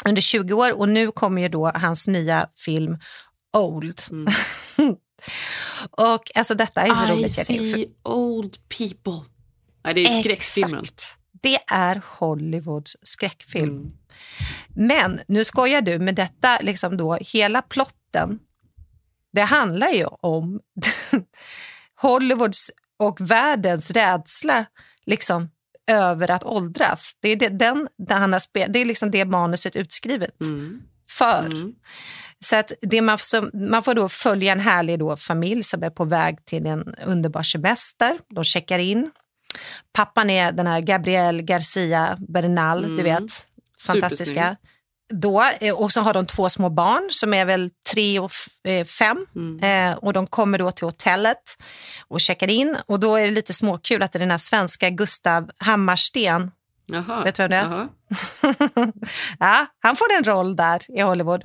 under 0.05 0.21
20 0.21 0.53
år 0.53 0.79
och 0.79 0.89
nu 0.89 1.11
kommer 1.11 1.41
ju 1.41 1.49
då 1.49 1.71
hans 1.75 2.07
nya 2.07 2.49
film 2.65 2.97
Old. 3.53 4.01
och 5.91 6.31
alltså 6.35 6.55
detta 6.55 6.81
är 6.81 6.93
så 6.93 7.05
I 7.05 7.11
roligt. 7.11 7.49
Jenny, 7.49 7.73
see 7.73 7.87
old 8.03 8.57
people. 8.69 9.29
Nej, 9.83 9.93
det 9.93 10.05
är 10.05 10.21
skräckfilmen. 10.21 10.79
Exakt. 10.79 11.18
Det 11.41 11.59
är 11.67 12.01
Hollywoods 12.05 12.97
skräckfilm. 13.01 13.91
Men 14.75 15.19
nu 15.27 15.43
skojar 15.43 15.81
du, 15.81 15.99
med 15.99 16.15
detta 16.15 16.59
liksom 16.61 16.97
då, 16.97 17.17
hela 17.21 17.61
plotten, 17.61 18.39
det 19.33 19.41
handlar 19.41 19.89
ju 19.89 20.05
om 20.05 20.59
Hollywoods 22.01 22.71
och 22.97 23.21
världens 23.21 23.91
rädsla 23.91 24.65
liksom, 25.05 25.49
över 25.87 26.31
att 26.31 26.43
åldras. 26.43 27.17
Det 27.19 27.29
är 27.29 27.35
det, 27.35 27.49
den, 27.49 27.87
han 28.09 28.33
har 28.33 28.67
det 28.67 28.79
är 28.79 28.85
liksom 28.85 29.11
det 29.11 29.25
manuset 29.25 29.75
utskrivet 29.75 30.35
för. 31.09 31.43
Så 32.45 32.55
att 32.55 32.71
det 32.81 33.01
man, 33.01 33.17
som, 33.17 33.49
man 33.53 33.83
får 33.83 33.93
då 33.93 34.09
följa 34.09 34.51
en 34.51 34.59
härlig 34.59 34.99
då 34.99 35.15
familj 35.15 35.63
som 35.63 35.83
är 35.83 35.89
på 35.89 36.05
väg 36.05 36.45
till 36.45 36.65
en 36.65 36.95
underbar 37.05 37.43
semester. 37.43 38.19
De 38.29 38.43
checkar 38.43 38.79
in. 38.79 39.11
Pappan 39.93 40.29
är 40.29 40.51
den 40.51 40.67
här 40.67 40.81
Gabriel 40.81 41.41
Garcia 41.41 42.17
Bernal, 42.27 42.81
du 42.81 42.87
Mm. 42.87 43.03
vet. 43.03 43.45
Fantastiska. 43.87 44.55
Då, 45.13 45.43
eh, 45.59 45.73
och 45.75 45.91
så 45.91 46.01
har 46.01 46.13
de 46.13 46.25
två 46.25 46.49
små 46.49 46.69
barn 46.69 47.07
som 47.11 47.33
är 47.33 47.45
väl 47.45 47.71
tre 47.91 48.19
och 48.19 48.31
eh, 48.63 48.85
fem. 48.85 49.25
Eh, 49.61 49.97
och 49.97 50.13
de 50.13 50.27
kommer 50.27 50.57
då 50.57 50.71
till 50.71 50.85
hotellet 50.85 51.43
och 52.07 52.21
checkar 52.21 52.49
in. 52.49 52.77
Och 52.87 52.99
då 52.99 53.15
är 53.15 53.25
det 53.25 53.31
lite 53.31 53.53
småkul 53.53 54.03
att 54.03 54.11
det 54.11 54.17
är 54.17 54.19
den 54.21 54.31
här 54.31 54.37
svenska 54.37 54.89
Gustav 54.89 55.51
Hammarsten. 55.57 56.51
Jaha. 56.85 57.23
Vet 57.23 57.35
du 57.35 57.47
vem 57.47 57.49
det 57.49 57.57
är? 57.57 57.87
Ja, 59.39 59.65
han 59.79 59.95
får 59.95 60.05
en 60.17 60.23
roll 60.23 60.55
där 60.55 60.97
i 60.97 61.01
Hollywood. 61.01 61.43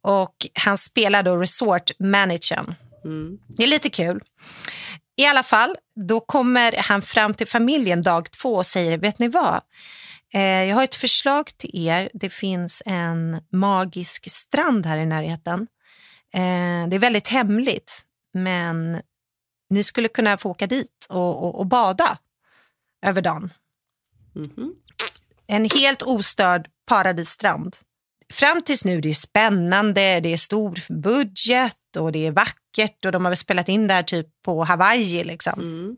Och 0.00 0.34
han 0.54 0.78
spelar 0.78 1.22
då 1.22 1.36
resort 1.36 1.90
managern. 1.98 2.74
Det 3.56 3.62
är 3.62 3.66
lite 3.66 3.90
kul. 3.90 4.20
I 5.16 5.26
alla 5.26 5.42
fall, 5.42 5.76
då 6.08 6.20
kommer 6.20 6.76
han 6.78 7.02
fram 7.02 7.34
till 7.34 7.46
familjen 7.46 8.02
dag 8.02 8.30
två 8.30 8.54
och 8.54 8.66
säger, 8.66 8.98
vet 8.98 9.18
ni 9.18 9.28
vad? 9.28 9.60
Eh, 10.34 10.40
jag 10.40 10.76
har 10.76 10.84
ett 10.84 10.94
förslag 10.94 11.50
till 11.56 11.88
er. 11.88 12.10
Det 12.14 12.30
finns 12.30 12.82
en 12.86 13.42
magisk 13.52 14.30
strand 14.30 14.86
här 14.86 14.98
i 14.98 15.06
närheten. 15.06 15.66
Eh, 16.34 16.88
det 16.88 16.96
är 16.96 16.98
väldigt 16.98 17.28
hemligt, 17.28 18.04
men 18.34 19.02
ni 19.70 19.84
skulle 19.84 20.08
kunna 20.08 20.36
få 20.36 20.50
åka 20.50 20.66
dit 20.66 21.06
och, 21.08 21.44
och, 21.44 21.58
och 21.58 21.66
bada 21.66 22.18
över 23.06 23.22
dagen. 23.22 23.52
En 25.46 25.68
helt 25.74 26.02
ostörd 26.02 26.68
paradisstrand. 26.86 27.76
Fram 28.32 28.62
tills 28.62 28.84
nu 28.84 29.00
det 29.00 29.08
är 29.08 29.14
spännande, 29.14 30.20
det 30.20 30.32
är 30.32 30.36
stor 30.36 30.92
budget 30.92 31.76
och 31.96 32.12
det 32.12 32.26
är 32.26 32.30
vackert 32.30 33.04
och 33.04 33.12
de 33.12 33.24
har 33.24 33.30
väl 33.30 33.36
spelat 33.36 33.68
in 33.68 33.86
där 33.86 34.02
typ 34.02 34.26
på 34.42 34.64
Hawaii. 34.64 35.24
Liksom. 35.24 35.96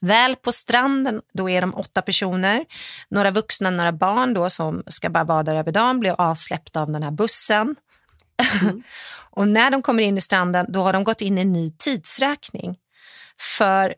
Väl 0.00 0.36
på 0.36 0.52
stranden, 0.52 1.22
då 1.32 1.50
är 1.50 1.60
de 1.60 1.74
åtta 1.74 2.02
personer. 2.02 2.64
Några 3.08 3.30
vuxna, 3.30 3.70
några 3.70 3.92
barn 3.92 4.34
då 4.34 4.50
som 4.50 4.82
ska 4.86 5.10
bara 5.10 5.24
vara 5.24 5.42
där 5.42 5.54
över 5.54 5.72
dagen, 5.72 6.00
blir 6.00 6.14
avsläppta 6.18 6.80
av 6.80 6.92
den 6.92 7.02
här 7.02 7.10
bussen. 7.10 7.76
och 9.30 9.48
när 9.48 9.70
de 9.70 9.82
kommer 9.82 10.02
in 10.02 10.18
i 10.18 10.20
stranden, 10.20 10.66
då 10.68 10.82
har 10.82 10.92
de 10.92 11.04
gått 11.04 11.20
in 11.20 11.38
i 11.38 11.40
en 11.40 11.52
ny 11.52 11.72
tidsräkning. 11.78 12.76
För 13.40 13.94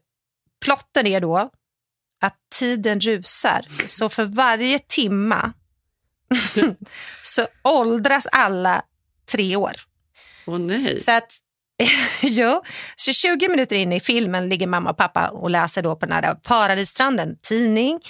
plotten 0.65 1.07
är 1.07 1.21
då 1.21 1.51
att 2.21 2.37
tiden 2.59 3.01
rusar. 3.01 3.67
Så 3.87 4.09
för 4.09 4.25
varje 4.25 4.79
timma 4.79 5.53
så 7.23 7.47
åldras 7.63 8.27
alla 8.33 8.83
tre 9.33 9.57
år. 9.57 9.77
Åh 10.47 10.59
nej. 10.59 11.01
Så 11.01 11.13
att 11.13 11.39
jo, 12.23 12.63
så 12.97 13.13
20 13.13 13.49
minuter 13.49 13.77
in 13.77 13.93
i 13.93 14.01
filmen 14.01 14.49
ligger 14.49 14.67
mamma 14.67 14.91
och 14.91 14.97
pappa 14.97 15.29
och 15.29 15.51
läser 15.51 15.83
då 15.83 15.97
på 15.97 16.07
den 16.07 16.25
här 16.25 16.35
paradisstranden 16.35 17.37
tidning 17.49 18.01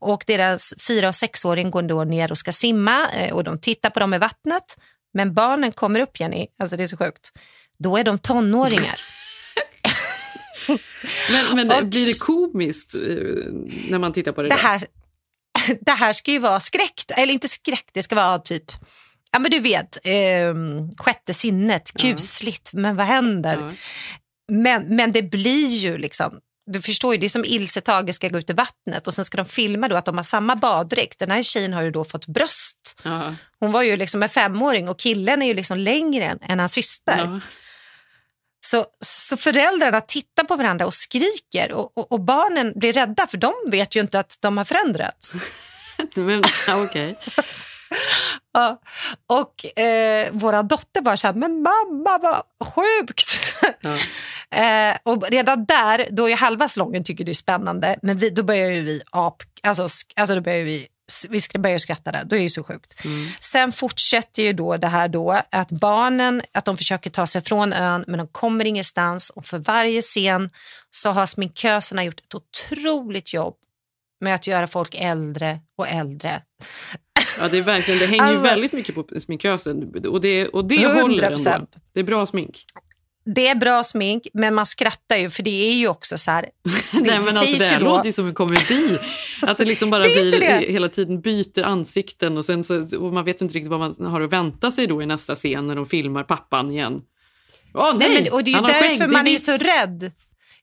och 0.00 0.24
deras 0.26 0.74
fyra 0.88 1.08
och 1.08 1.14
sexåring 1.14 1.70
går 1.70 1.82
då 1.82 2.04
ner 2.04 2.30
och 2.30 2.38
ska 2.38 2.52
simma 2.52 3.08
eh, 3.10 3.34
och 3.34 3.44
de 3.44 3.60
tittar 3.60 3.90
på 3.90 4.00
dem 4.00 4.14
i 4.14 4.18
vattnet. 4.18 4.76
Men 5.14 5.34
barnen 5.34 5.72
kommer 5.72 6.00
upp, 6.00 6.20
Jenny, 6.20 6.46
alltså 6.58 6.76
det 6.76 6.82
är 6.82 6.86
så 6.86 6.96
sjukt, 6.96 7.32
då 7.78 7.96
är 7.96 8.04
de 8.04 8.18
tonåringar. 8.18 9.00
Men, 11.30 11.56
men 11.56 11.70
Och- 11.70 11.86
blir 11.86 12.06
det 12.06 12.18
komiskt 12.20 12.94
eh, 12.94 13.00
när 13.90 13.98
man 13.98 14.12
tittar 14.12 14.32
på 14.32 14.42
det, 14.42 14.48
det 14.48 14.54
här, 14.54 14.84
det 15.80 15.92
här 15.92 16.12
ska 16.12 16.30
ju 16.30 16.38
vara 16.38 16.60
skräck, 16.60 17.04
eller 17.16 17.32
inte 17.32 17.48
skräck, 17.48 17.86
det 17.92 18.02
ska 18.02 18.14
vara 18.14 18.38
typ, 18.38 18.64
ja 19.34 19.38
men 19.38 19.50
du 19.50 19.60
vet, 19.60 19.98
eh, 20.04 20.54
sjätte 20.96 21.34
sinnet, 21.34 21.92
kusligt, 21.98 22.72
men 22.72 22.96
vad 22.96 23.06
händer? 23.06 23.72
Men, 24.52 24.96
men 24.96 25.12
det 25.12 25.22
blir 25.22 25.68
ju 25.68 25.98
liksom, 25.98 26.38
du 26.66 26.82
förstår 26.82 27.14
ju, 27.14 27.20
det 27.20 27.26
är 27.26 27.28
som 27.28 27.44
Ilse 27.44 27.80
Tage 27.80 28.14
ska 28.14 28.28
gå 28.28 28.38
ut 28.38 28.50
i 28.50 28.52
vattnet 28.52 29.06
och 29.06 29.14
sen 29.14 29.24
ska 29.24 29.36
de 29.36 29.46
filma 29.46 29.88
då 29.88 29.96
att 29.96 30.04
de 30.04 30.16
har 30.16 30.24
samma 30.24 30.56
baddräkt. 30.56 31.18
Den 31.18 31.30
här 31.30 31.42
tjejen 31.42 31.72
har 31.72 31.82
ju 31.82 31.90
då 31.90 32.04
fått 32.04 32.26
bröst. 32.26 33.00
Ja. 33.04 33.34
Hon 33.60 33.72
var 33.72 33.82
ju 33.82 33.96
liksom 33.96 34.22
en 34.22 34.28
femåring 34.28 34.88
och 34.88 34.98
killen 34.98 35.42
är 35.42 35.46
ju 35.46 35.54
liksom 35.54 35.78
längre 35.78 36.24
än, 36.24 36.38
än 36.42 36.58
hans 36.58 36.72
syster. 36.72 37.18
Ja. 37.18 37.40
Så, 38.66 38.84
så 39.00 39.36
föräldrarna 39.36 40.00
tittar 40.00 40.44
på 40.44 40.56
varandra 40.56 40.86
och 40.86 40.94
skriker 40.94 41.72
och, 41.72 41.98
och, 41.98 42.12
och 42.12 42.20
barnen 42.20 42.72
blir 42.76 42.92
rädda 42.92 43.26
för 43.26 43.38
de 43.38 43.52
vet 43.70 43.96
ju 43.96 44.00
inte 44.00 44.18
att 44.20 44.36
de 44.40 44.56
har 44.56 44.64
förändrats. 44.64 45.34
Men, 46.14 46.42
ja, 46.68 46.84
okej. 46.84 47.16
Ja. 48.52 48.80
Och 49.26 49.78
eh, 49.78 50.32
våra 50.32 50.62
dotter 50.62 51.00
bara 51.00 51.16
så 51.16 51.26
här, 51.26 51.34
men 51.34 51.62
mamma 51.62 52.18
vad 52.18 52.42
sjukt. 52.74 53.36
eh, 54.50 54.96
och 55.02 55.30
redan 55.30 55.64
där, 55.64 56.08
då 56.10 56.28
är 56.30 56.36
halva 56.36 56.68
salongen 56.68 57.04
tycker 57.04 57.24
det 57.24 57.32
är 57.32 57.34
spännande, 57.34 57.96
men 58.02 58.18
vi, 58.18 58.30
då 58.30 58.42
börjar 58.42 58.70
ju 58.70 58.80
vi 58.80 59.02
ap, 59.10 59.42
alltså, 59.62 59.88
alltså 60.16 60.34
då 60.34 60.40
börjar 60.40 60.62
vi 60.62 60.88
vi 61.28 61.40
ska 61.40 61.58
börja 61.58 61.78
skratta 61.78 62.12
där, 62.12 62.24
då 62.24 62.36
är 62.36 62.40
det 62.40 62.50
så 62.50 62.64
sjukt. 62.64 63.00
Sen 63.40 63.72
fortsätter 63.72 64.42
ju 64.42 64.52
då 64.52 64.76
det 64.76 64.88
här 64.88 65.08
då 65.08 65.42
att 65.50 65.70
barnen, 65.70 66.42
att 66.52 66.64
de 66.64 66.76
försöker 66.76 67.10
ta 67.10 67.26
sig 67.26 67.40
från 67.42 67.72
ön 67.72 68.04
men 68.06 68.18
de 68.18 68.28
kommer 68.28 68.64
ingenstans 68.64 69.30
och 69.30 69.46
för 69.46 69.58
varje 69.58 70.02
scen 70.02 70.50
så 70.90 71.10
har 71.10 71.26
sminköserna 71.26 72.04
gjort 72.04 72.20
ett 72.20 72.34
otroligt 72.34 73.34
jobb 73.34 73.54
med 74.20 74.34
att 74.34 74.46
göra 74.46 74.66
folk 74.66 74.94
äldre 74.94 75.60
och 75.78 75.88
äldre. 75.88 76.42
Ja, 77.40 77.48
det, 77.48 77.58
är 77.58 77.62
verkligen, 77.62 78.00
det 78.00 78.06
hänger 78.06 78.24
ju 78.24 78.30
Alltså- 78.30 78.44
väldigt 78.46 78.72
mycket 78.72 78.94
på 78.94 79.04
sminkösen 79.20 79.92
och 80.08 80.20
det, 80.20 80.46
och 80.48 80.64
det 80.64 80.86
håller 80.86 81.22
ändå. 81.22 81.36
100%. 81.36 81.66
Det 81.94 82.00
är 82.00 82.04
bra 82.04 82.26
smink. 82.26 82.64
Det 83.34 83.46
är 83.48 83.54
bra 83.54 83.84
smink, 83.84 84.26
men 84.34 84.54
man 84.54 84.66
skrattar 84.66 85.16
ju 85.16 85.30
för 85.30 85.42
det 85.42 85.68
är 85.70 85.74
ju 85.74 85.88
också 85.88 86.18
så 86.18 86.30
här... 86.30 86.42
Det, 86.92 87.00
Nej, 87.00 87.04
men 87.04 87.16
alltså, 87.36 87.58
det 87.58 87.64
här 87.64 87.80
då- 87.80 87.84
låter 87.86 88.06
ju 88.06 88.12
som 88.12 88.26
en 88.28 88.34
komedi. 88.34 88.98
Att 89.42 89.58
det 89.58 89.64
liksom 89.64 89.90
bara 89.90 90.02
Det 90.02 90.18
är 90.18 90.30
blir 90.38 90.72
hela 90.72 90.88
tiden 90.88 91.20
byter 91.20 91.62
ansikten 91.64 92.36
och, 92.36 92.44
sen 92.44 92.64
så, 92.64 92.98
och 92.98 93.12
man 93.12 93.24
vet 93.24 93.40
inte 93.40 93.54
riktigt 93.54 93.70
vad 93.70 93.80
man 93.80 94.06
har 94.06 94.20
att 94.20 94.32
vänta 94.32 94.70
sig 94.70 94.86
då 94.86 95.02
i 95.02 95.06
nästa 95.06 95.34
scen 95.34 95.66
när 95.66 95.74
de 95.74 95.86
filmar 95.86 96.22
pappan 96.22 96.70
igen. 96.70 97.00
Åh 97.74 97.94
nej, 97.98 98.08
Nej, 98.08 98.22
men, 98.24 98.32
och 98.32 98.44
det 98.44 98.50
är 98.50 98.60
ju 98.60 98.60
därför 98.66 98.88
skägg, 98.88 99.00
är 99.00 99.08
man 99.08 99.26
är 99.26 99.30
vitt. 99.30 99.42
så 99.42 99.52
rädd. 99.52 100.12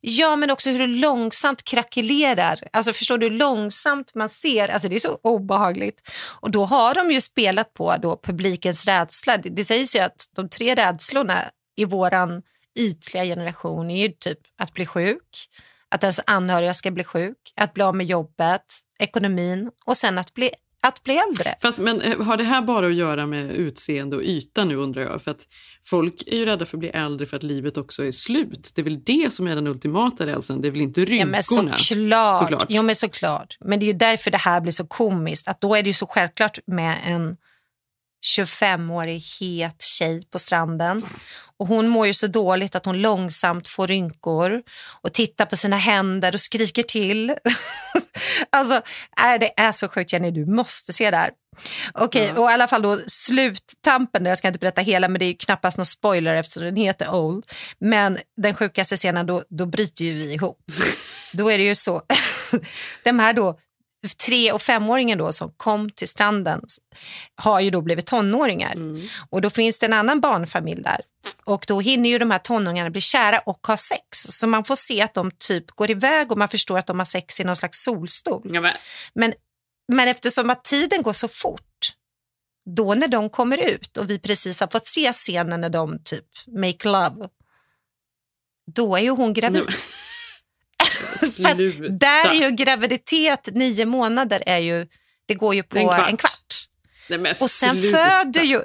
Ja, 0.03 0.35
men 0.35 0.51
också 0.51 0.69
hur 0.69 0.79
det 0.79 0.87
långsamt 0.87 1.63
krackelerar. 1.63 2.59
Alltså 2.73 2.93
förstår 2.93 3.17
du 3.17 3.29
hur 3.29 3.37
långsamt 3.37 4.15
man 4.15 4.29
ser? 4.29 4.67
Alltså 4.67 4.87
det 4.87 4.95
är 4.95 4.99
så 4.99 5.19
obehagligt. 5.23 6.11
Och 6.23 6.51
då 6.51 6.65
har 6.65 6.95
de 6.95 7.11
ju 7.11 7.21
spelat 7.21 7.73
på 7.73 7.97
då 7.97 8.19
publikens 8.23 8.85
rädsla. 8.85 9.37
Det, 9.37 9.49
det 9.49 9.63
sägs 9.63 9.95
ju 9.95 9.99
att 9.99 10.25
de 10.35 10.49
tre 10.49 10.75
rädslorna 10.75 11.37
i 11.75 11.85
våran 11.85 12.41
ytliga 12.79 13.23
generation 13.23 13.89
är 13.89 14.07
ju 14.07 14.13
typ 14.19 14.39
att 14.57 14.73
bli 14.73 14.85
sjuk, 14.85 15.49
att 15.89 16.03
ens 16.03 16.19
anhöriga 16.25 16.73
ska 16.73 16.91
bli 16.91 17.03
sjuk, 17.03 17.53
att 17.55 17.73
bli 17.73 17.83
av 17.83 17.95
med 17.95 18.05
jobbet, 18.05 18.65
ekonomin 18.99 19.71
och 19.85 19.97
sen 19.97 20.17
att 20.17 20.33
bli, 20.33 20.51
att 20.87 21.03
bli 21.03 21.17
äldre. 21.29 21.55
Fast, 21.61 21.79
men 21.79 22.01
eh, 22.01 22.21
har 22.21 22.37
det 22.37 22.43
här 22.43 22.61
bara 22.61 22.87
att 22.87 22.93
göra 22.93 23.25
med 23.25 23.51
utseende 23.51 24.15
och 24.15 24.23
yta 24.23 24.63
nu 24.63 24.75
undrar 24.75 25.01
jag? 25.01 25.21
För 25.21 25.31
att 25.31 25.47
folk 25.85 26.23
är 26.27 26.35
ju 26.37 26.45
rädda 26.45 26.65
för 26.65 26.77
att 26.77 26.79
bli 26.79 26.89
äldre 26.89 27.25
för 27.27 27.37
att 27.37 27.43
livet 27.43 27.77
också 27.77 28.05
är 28.05 28.11
slut. 28.11 28.71
Det 28.75 28.81
är 28.81 28.83
väl 28.83 29.03
det 29.03 29.33
som 29.33 29.47
är 29.47 29.55
den 29.55 29.67
ultimata 29.67 30.25
rädslan, 30.25 30.61
det 30.61 30.67
är 30.67 30.71
väl 30.71 30.81
inte 30.81 31.01
Ja, 31.01 31.05
rynkorna? 31.05 31.31
men 31.31 31.43
såklart. 31.43 32.35
Såklart. 32.39 32.65
Jo, 32.69 32.83
men 32.83 32.95
såklart. 32.95 33.57
Men 33.65 33.79
det 33.79 33.83
är 33.85 33.87
ju 33.87 33.93
därför 33.93 34.31
det 34.31 34.37
här 34.37 34.61
blir 34.61 34.71
så 34.71 34.85
komiskt. 34.87 35.47
Att 35.47 35.61
då 35.61 35.75
är 35.75 35.83
det 35.83 35.89
ju 35.89 35.93
så 35.93 36.05
självklart 36.05 36.59
med 36.67 36.97
en 37.05 37.37
25-årig 38.37 39.23
het 39.39 39.81
tjej 39.81 40.23
på 40.31 40.39
stranden. 40.39 41.03
Och 41.57 41.67
hon 41.67 41.87
mår 41.87 42.07
ju 42.07 42.13
så 42.13 42.27
dåligt 42.27 42.75
att 42.75 42.85
hon 42.85 43.01
långsamt 43.01 43.67
får 43.67 43.87
rynkor 43.87 44.61
och 45.01 45.13
tittar 45.13 45.45
på 45.45 45.55
sina 45.55 45.77
händer 45.77 46.33
och 46.33 46.41
skriker 46.41 46.83
till. 46.83 47.29
alltså, 48.49 48.75
äh, 49.25 49.39
det 49.39 49.59
är 49.59 49.71
så 49.71 49.87
sjukt 49.87 50.13
Jenny, 50.13 50.31
du 50.31 50.45
måste 50.45 50.93
se 50.93 51.11
det 51.11 51.17
här. 51.17 51.31
Okej, 51.93 52.31
och 52.31 52.49
i 52.49 52.53
alla 52.53 52.67
fall 52.67 52.81
då 52.81 52.99
sluttampen, 53.07 54.25
jag 54.25 54.37
ska 54.37 54.47
inte 54.47 54.59
berätta 54.59 54.81
hela 54.81 55.07
men 55.07 55.19
det 55.19 55.25
är 55.25 55.33
knappast 55.33 55.77
någon 55.77 55.85
spoiler 55.85 56.35
eftersom 56.35 56.63
den 56.63 56.75
heter 56.75 57.13
Old. 57.15 57.45
Men 57.79 58.17
den 58.41 58.55
sjukaste 58.55 58.97
scenen, 58.97 59.25
då, 59.25 59.43
då 59.49 59.65
bryter 59.65 60.05
ju 60.05 60.13
vi 60.13 60.33
ihop. 60.33 60.57
då 61.33 61.51
är 61.51 61.57
det 61.57 61.63
ju 61.63 61.75
så, 61.75 62.01
de 63.03 63.19
här 63.19 63.33
då 63.33 63.59
tre 64.27 64.51
och 64.51 64.61
femåringen 64.61 65.17
då 65.17 65.31
som 65.31 65.51
kom 65.57 65.89
till 65.89 66.07
stranden 66.07 66.61
har 67.35 67.59
ju 67.59 67.69
då 67.69 67.81
blivit 67.81 68.05
tonåringar. 68.05 68.75
Och 69.29 69.41
då 69.41 69.49
finns 69.49 69.79
det 69.79 69.85
en 69.85 69.93
annan 69.93 70.21
barnfamilj 70.21 70.81
där. 70.83 71.01
Och 71.43 71.65
då 71.67 71.81
hinner 71.81 72.09
ju 72.09 72.17
de 72.17 72.31
här 72.31 72.39
tonåringarna 72.39 72.89
bli 72.89 73.01
kära 73.01 73.39
och 73.39 73.67
ha 73.67 73.77
sex. 73.77 74.01
Så 74.11 74.47
man 74.47 74.63
får 74.63 74.75
se 74.75 75.01
att 75.01 75.13
de 75.13 75.31
typ 75.39 75.71
går 75.71 75.91
iväg 75.91 76.31
och 76.31 76.37
man 76.37 76.47
förstår 76.47 76.77
att 76.77 76.87
de 76.87 76.99
har 76.99 77.05
sex 77.05 77.39
i 77.39 77.43
någon 77.43 77.55
slags 77.55 77.83
solstol. 77.83 78.41
Ja, 78.53 78.61
men, 78.61 78.73
Men, 79.13 79.33
men 79.93 80.07
eftersom 80.07 80.49
att 80.49 80.63
tiden 80.63 81.01
går 81.01 81.13
så 81.13 81.27
fort, 81.27 81.93
då 82.75 82.93
när 82.93 83.07
de 83.07 83.29
kommer 83.29 83.57
ut 83.57 83.97
och 83.97 84.09
vi 84.09 84.19
precis 84.19 84.59
har 84.59 84.67
fått 84.67 84.85
se 84.85 85.13
scenen 85.13 85.61
när 85.61 85.69
de 85.69 86.03
typ 86.03 86.25
make 86.47 86.87
love, 86.87 87.27
då 88.75 88.95
är 88.95 89.01
ju 89.01 89.09
hon 89.09 89.33
gravid. 89.33 89.63
För 91.35 91.89
där 91.89 92.29
är 92.29 92.33
ju 92.33 92.51
graviditet, 92.51 93.49
nio 93.51 93.85
månader, 93.85 94.43
är 94.45 94.57
ju, 94.57 94.87
det 95.25 95.33
går 95.33 95.55
ju 95.55 95.63
på 95.63 95.77
En 95.77 95.89
en 95.89 96.17
kvart. 96.17 96.19
kvart. 96.19 96.55
Nej, 97.09 97.19
Och 97.29 97.49
sen 97.49 97.77
sluta. 97.77 97.97
föder 97.97 98.41
ju... 98.41 98.61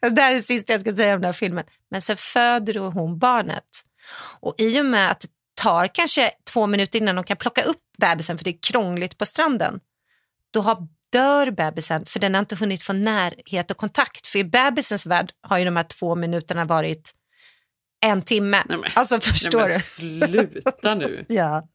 det 0.10 0.20
här 0.22 0.30
är 0.30 0.34
det 0.34 0.42
sista 0.42 0.72
jag 0.72 0.80
ska 0.80 0.92
säga 0.92 1.14
om 1.14 1.20
den 1.20 1.28
här 1.28 1.32
filmen. 1.32 1.64
Men 1.90 2.02
sen 2.02 2.16
föder 2.16 2.74
hon 2.74 3.18
barnet. 3.18 3.64
Och 4.40 4.54
i 4.58 4.80
och 4.80 4.86
med 4.86 5.10
att 5.10 5.20
det 5.20 5.28
tar 5.62 5.86
kanske 5.94 6.30
två 6.52 6.66
minuter 6.66 6.98
innan 6.98 7.14
de 7.14 7.24
kan 7.24 7.36
plocka 7.36 7.62
upp 7.62 7.82
bebisen 7.98 8.38
för 8.38 8.44
det 8.44 8.50
är 8.50 8.58
krångligt 8.62 9.18
på 9.18 9.26
stranden. 9.26 9.80
Då 10.50 10.60
har, 10.60 10.88
dör 11.12 11.50
bebisen 11.50 12.04
för 12.06 12.20
den 12.20 12.34
har 12.34 12.40
inte 12.40 12.56
hunnit 12.56 12.82
få 12.82 12.92
närhet 12.92 13.70
och 13.70 13.76
kontakt. 13.76 14.26
För 14.26 14.38
i 14.38 14.44
bebisens 14.44 15.06
värld 15.06 15.32
har 15.42 15.58
ju 15.58 15.64
de 15.64 15.76
här 15.76 15.84
två 15.84 16.14
minuterna 16.14 16.64
varit 16.64 17.12
en 18.00 18.22
timme. 18.22 18.62
alltså 18.94 19.20
förstår 19.20 19.58
Nej, 19.58 19.66
du? 19.68 19.72
men 19.72 19.80
sluta 19.80 20.94
nu. 20.94 21.24
Ja. 21.28 21.68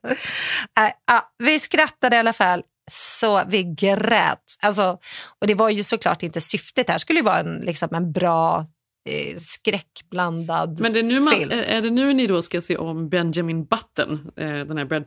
Äh, 0.79 0.91
ja, 1.07 1.31
vi 1.43 1.59
skrattade 1.59 2.15
i 2.15 2.19
alla 2.19 2.33
fall 2.33 2.63
så 2.91 3.41
vi 3.47 3.63
grät. 3.63 4.43
Alltså, 4.61 4.97
och 5.41 5.47
det 5.47 5.53
var 5.55 5.69
ju 5.69 5.83
såklart 5.83 6.23
inte 6.23 6.41
syftet. 6.41 6.87
Det 6.87 6.93
här 6.93 6.97
skulle 6.99 7.19
ju 7.19 7.25
vara 7.25 7.39
en, 7.39 7.55
liksom 7.57 7.95
en 7.95 8.11
bra 8.11 8.65
eh, 9.09 9.37
skräckblandad 9.37 10.79
Men 10.79 10.93
det 10.93 10.99
är, 10.99 11.03
nu 11.03 11.19
man, 11.19 11.33
film. 11.33 11.51
är 11.51 11.81
det 11.81 11.89
nu 11.89 12.13
ni 12.13 12.27
då 12.27 12.41
ska 12.41 12.61
se 12.61 12.77
om 12.77 13.09
Benjamin 13.09 13.65
Button, 13.65 14.31
eh, 14.37 14.47
den 14.49 14.77
här 14.77 14.85
Brad. 14.85 15.05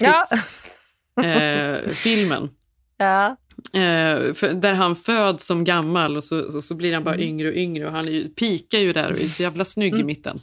Pitt-filmen? 1.20 2.50
Ja. 2.96 3.36
Eh, 3.72 4.34
för, 4.34 4.54
där 4.54 4.72
han 4.74 4.96
föds 4.96 5.46
som 5.46 5.64
gammal 5.64 6.16
och 6.16 6.24
så, 6.24 6.52
så, 6.52 6.62
så 6.62 6.74
blir 6.74 6.94
han 6.94 7.04
bara 7.04 7.14
Mm. 7.14 7.26
yngre 7.28 7.48
och 7.48 7.54
yngre 7.54 7.86
och 7.86 7.92
han 7.92 8.08
är 8.08 8.12
ju, 8.12 8.28
pikar 8.28 8.78
ju 8.78 8.92
där 8.92 9.12
och 9.12 9.20
är 9.20 9.28
så 9.28 9.42
jävla 9.42 9.64
snygg 9.64 9.92
i 9.92 9.94
Mm. 9.94 10.06
mitten. 10.06 10.38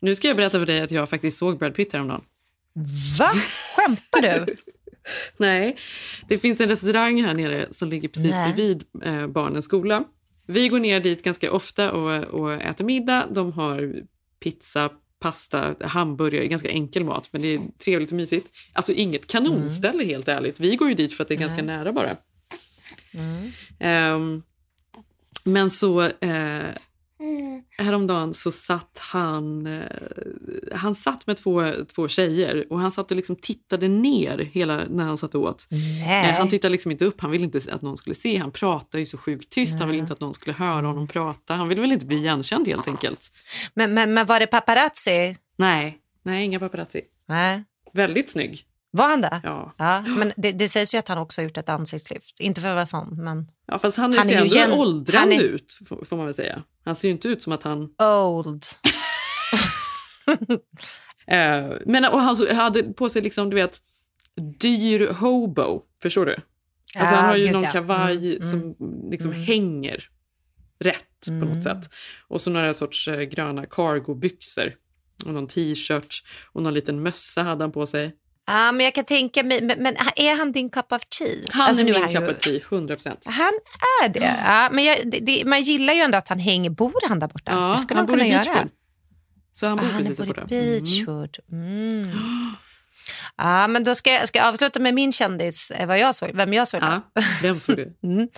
Nu 0.00 0.14
ska 0.14 0.28
jag 0.28 0.36
berätta 0.36 0.58
för 0.58 0.66
dig 0.66 0.80
att 0.80 0.90
jag 0.90 1.10
faktiskt 1.10 1.38
såg 1.38 1.58
Brad 1.58 1.74
Pitt 1.74 1.92
häromdagen. 1.92 2.24
Va? 3.18 3.30
Skämtar 3.76 4.22
du? 4.22 4.56
Nej, 5.36 5.76
det 6.28 6.38
finns 6.38 6.60
en 6.60 6.68
restaurang 6.68 7.22
här 7.22 7.34
nere 7.34 7.68
som 7.70 7.88
ligger 7.88 8.08
precis 8.08 8.30
Nej. 8.30 8.52
bredvid 8.52 8.84
eh, 9.04 9.26
barnens 9.26 9.64
skola. 9.64 10.04
Vi 10.46 10.68
går 10.68 10.78
ner 10.78 11.00
dit 11.00 11.22
ganska 11.22 11.52
ofta 11.52 11.92
och, 11.92 12.24
och 12.24 12.52
äter 12.52 12.84
middag. 12.84 13.26
De 13.30 13.52
har 13.52 13.94
pizza, 14.40 14.90
pasta, 15.20 15.74
hamburgare, 15.80 16.46
ganska 16.46 16.70
enkel 16.70 17.04
mat 17.04 17.28
men 17.30 17.42
det 17.42 17.54
är 17.54 17.60
trevligt 17.78 18.10
och 18.10 18.16
mysigt. 18.16 18.50
Alltså 18.72 18.92
inget 18.92 19.26
kanonställe 19.26 20.04
helt 20.04 20.28
ärligt. 20.28 20.60
Vi 20.60 20.76
går 20.76 20.88
ju 20.88 20.94
dit 20.94 21.14
för 21.14 21.24
att 21.24 21.28
det 21.28 21.34
är 21.34 21.38
ganska 21.38 21.62
nära 21.62 21.92
bara. 21.92 22.16
Ehm, 23.78 24.42
men 25.44 25.70
så 25.70 26.02
eh, 26.02 26.68
häromdagen 27.78 28.34
så 28.34 28.52
satt 28.52 28.98
han, 28.98 29.66
eh, 29.66 29.82
han 30.72 30.94
satt 30.94 31.26
med 31.26 31.36
två, 31.36 31.64
två 31.94 32.08
tjejer 32.08 32.64
och 32.70 32.78
han 32.78 32.92
satt 32.92 33.10
och 33.10 33.16
liksom 33.16 33.36
tittade 33.36 33.88
ner 33.88 34.38
hela 34.38 34.80
när 34.88 35.04
han 35.04 35.18
satt 35.18 35.34
och 35.34 35.42
åt. 35.42 35.66
Nej. 35.70 36.28
Eh, 36.28 36.34
han 36.34 36.48
tittade 36.48 36.72
liksom 36.72 36.90
inte 36.90 37.04
upp, 37.04 37.20
han 37.20 37.30
ville 37.30 37.44
inte 37.44 37.60
att 37.72 37.82
någon 37.82 37.96
skulle 37.96 38.14
se. 38.14 38.36
Han 38.36 38.50
pratade 38.50 39.00
ju 39.00 39.06
så 39.06 39.18
sjukt 39.18 39.50
tyst, 39.50 39.78
han 39.78 39.88
ville 39.88 40.00
inte 40.00 40.12
att 40.12 40.20
någon 40.20 40.34
skulle 40.34 40.54
höra 40.54 40.86
honom 40.86 41.08
prata. 41.08 41.54
Han 41.54 41.68
ville 41.68 41.80
väl 41.80 41.92
inte 41.92 42.06
bli 42.06 42.16
igenkänd 42.16 42.68
helt 42.68 42.88
enkelt. 42.88 43.30
Men, 43.74 43.94
men, 43.94 44.14
men 44.14 44.26
var 44.26 44.40
det 44.40 44.46
paparazzi? 44.46 45.36
Nej, 45.56 45.98
nej 46.22 46.44
inga 46.44 46.58
paparazzi. 46.58 47.00
Nej. 47.28 47.64
Väldigt 47.92 48.30
snygg. 48.30 48.66
Var 48.94 49.08
han 49.08 49.20
det? 49.20 49.40
Ja. 49.44 49.74
ja 49.78 50.00
men 50.02 50.32
det, 50.36 50.52
det 50.52 50.68
sägs 50.68 50.94
ju 50.94 50.98
att 50.98 51.08
han 51.08 51.18
också 51.18 51.40
har 51.40 51.44
gjort 51.44 51.56
ett 51.56 51.68
ansiktslyft. 51.68 52.40
Inte 52.40 52.60
för 52.60 52.68
att 52.68 52.74
vara 52.74 52.86
sån, 52.86 53.24
men... 53.24 53.46
Ja, 53.66 53.78
fast 53.78 53.96
han, 53.96 54.12
Han 54.12 54.24
ser 54.26 54.36
ändå 54.36 54.54
gen- 54.54 54.72
åldrande 54.72 55.34
är- 55.36 55.40
ut, 55.42 55.78
får 56.04 56.16
man 56.16 56.26
väl 56.26 56.34
säga. 56.34 56.62
Han 56.84 56.96
ser 56.96 57.08
ju 57.08 57.12
inte 57.12 57.28
ut 57.28 57.42
som 57.42 57.52
att 57.52 57.62
han... 57.62 57.88
Old. 57.98 58.64
Eh, 61.26 61.72
men 61.86 62.04
och 62.04 62.20
han 62.20 62.36
hade 62.56 62.82
på 62.82 63.08
sig 63.08 63.22
liksom, 63.22 63.50
du 63.50 63.56
vet, 63.56 63.78
dyr 64.60 65.08
hobo. 65.12 65.82
Förstår 66.02 66.26
du? 66.26 66.32
Alltså 66.32 66.44
Ja, 67.14 67.20
han 67.20 67.24
har 67.28 67.36
ju 67.36 67.44
gud, 67.44 67.52
någon 67.52 67.62
ja. 67.62 67.70
kavaj 67.70 68.36
Mm, 68.36 68.42
som 68.42 68.74
liksom 69.10 69.32
hänger 69.32 70.08
rätt 70.80 71.26
på 71.26 71.32
något 71.32 71.62
sätt. 71.62 71.90
Och 72.28 72.40
så 72.40 72.50
några 72.50 72.72
sorts 72.72 73.08
eh, 73.08 73.20
gröna 73.20 73.66
cargobyxor. 73.66 74.74
Och 75.26 75.34
någon 75.34 75.46
t-shirt 75.46 76.22
och 76.52 76.62
någon 76.62 76.74
liten 76.74 77.02
mössa 77.02 77.42
hade 77.42 77.64
han 77.64 77.72
på 77.72 77.86
sig. 77.86 78.12
Ja, 78.46 78.72
men 78.72 78.84
jag 78.84 78.94
kan 78.94 79.04
tänka 79.04 79.42
mig, 79.42 79.62
men, 79.62 79.82
men 79.82 79.96
är 80.16 80.36
han 80.36 80.52
din 80.52 80.70
cup 80.70 80.92
of 80.92 81.02
tea? 81.18 81.28
Han 81.50 81.68
Alltså, 81.68 81.82
är 81.82 81.84
min 81.84 82.02
han 82.02 82.14
cup 82.26 82.36
of 82.36 82.42
tea, 82.42 82.60
100 82.70 82.94
procent. 82.94 83.24
Han 83.26 83.52
är 84.04 84.08
det? 84.08 84.36
Ja, 84.46 84.68
men 84.72 84.84
jag, 84.84 84.98
det, 85.04 85.18
det, 85.20 85.44
man 85.44 85.62
gillar 85.62 85.94
ju 85.94 86.00
ändå 86.00 86.18
att 86.18 86.28
han 86.28 86.38
hänger, 86.38 86.70
bor 86.70 87.08
han 87.08 87.18
där 87.18 87.28
borta? 87.28 87.52
Ja, 87.52 87.76
skulle 87.76 88.00
han 88.00 88.08
han 88.08 88.18
kunna 88.18 88.28
göra. 88.28 88.68
Så 89.52 89.66
han 89.66 89.76
bor 89.76 89.84
Ah, 89.84 89.88
han 89.88 90.02
precis 90.02 90.18
där 90.18 90.26
bor 90.26 90.38
i. 90.38 90.46
Beachwood. 90.80 91.38
Mm. 91.52 92.10
Ja, 93.42 93.66
men 93.68 93.84
då 93.84 93.94
ska 93.94 94.12
jag, 94.12 94.28
ska 94.28 94.38
jag 94.38 94.48
avsluta 94.48 94.80
med 94.80 94.94
min 94.94 95.12
kändis, 95.12 95.70
eh, 95.70 95.86
vad 95.86 95.98
jag 95.98 96.14
såg, 96.14 96.30
vem 96.34 96.52
jag 96.54 96.68
såg. 96.68 96.82
Ja, 96.82 97.00
vem 97.42 97.60
såg 97.60 97.76
du? 97.76 97.96
Mm. 98.04 98.28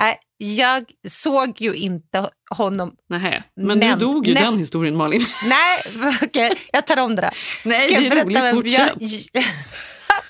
Nej, 0.00 0.18
jag 0.36 0.84
såg 1.08 1.60
ju 1.60 1.74
inte 1.74 2.30
honom. 2.50 2.92
Nähä, 3.10 3.42
men, 3.56 3.78
nu 3.78 3.94
dog 3.94 4.26
ju 4.26 4.34
näst- 4.34 4.50
den 4.50 4.58
historien 4.58 4.96
Malin. 4.96 5.20
Nej, 5.44 5.82
okej, 6.22 6.52
jag 6.72 6.86
tar 6.86 6.96
om 7.02 7.16
det 7.16 7.22
där. 7.22 7.34
Nej, 7.64 7.88
Ska 7.90 8.00
det 8.00 8.06
är 8.06 8.24
roligt, 8.24 8.36
vem 8.38 8.66
jag... 8.66 8.90
fortsätt. 8.90 9.44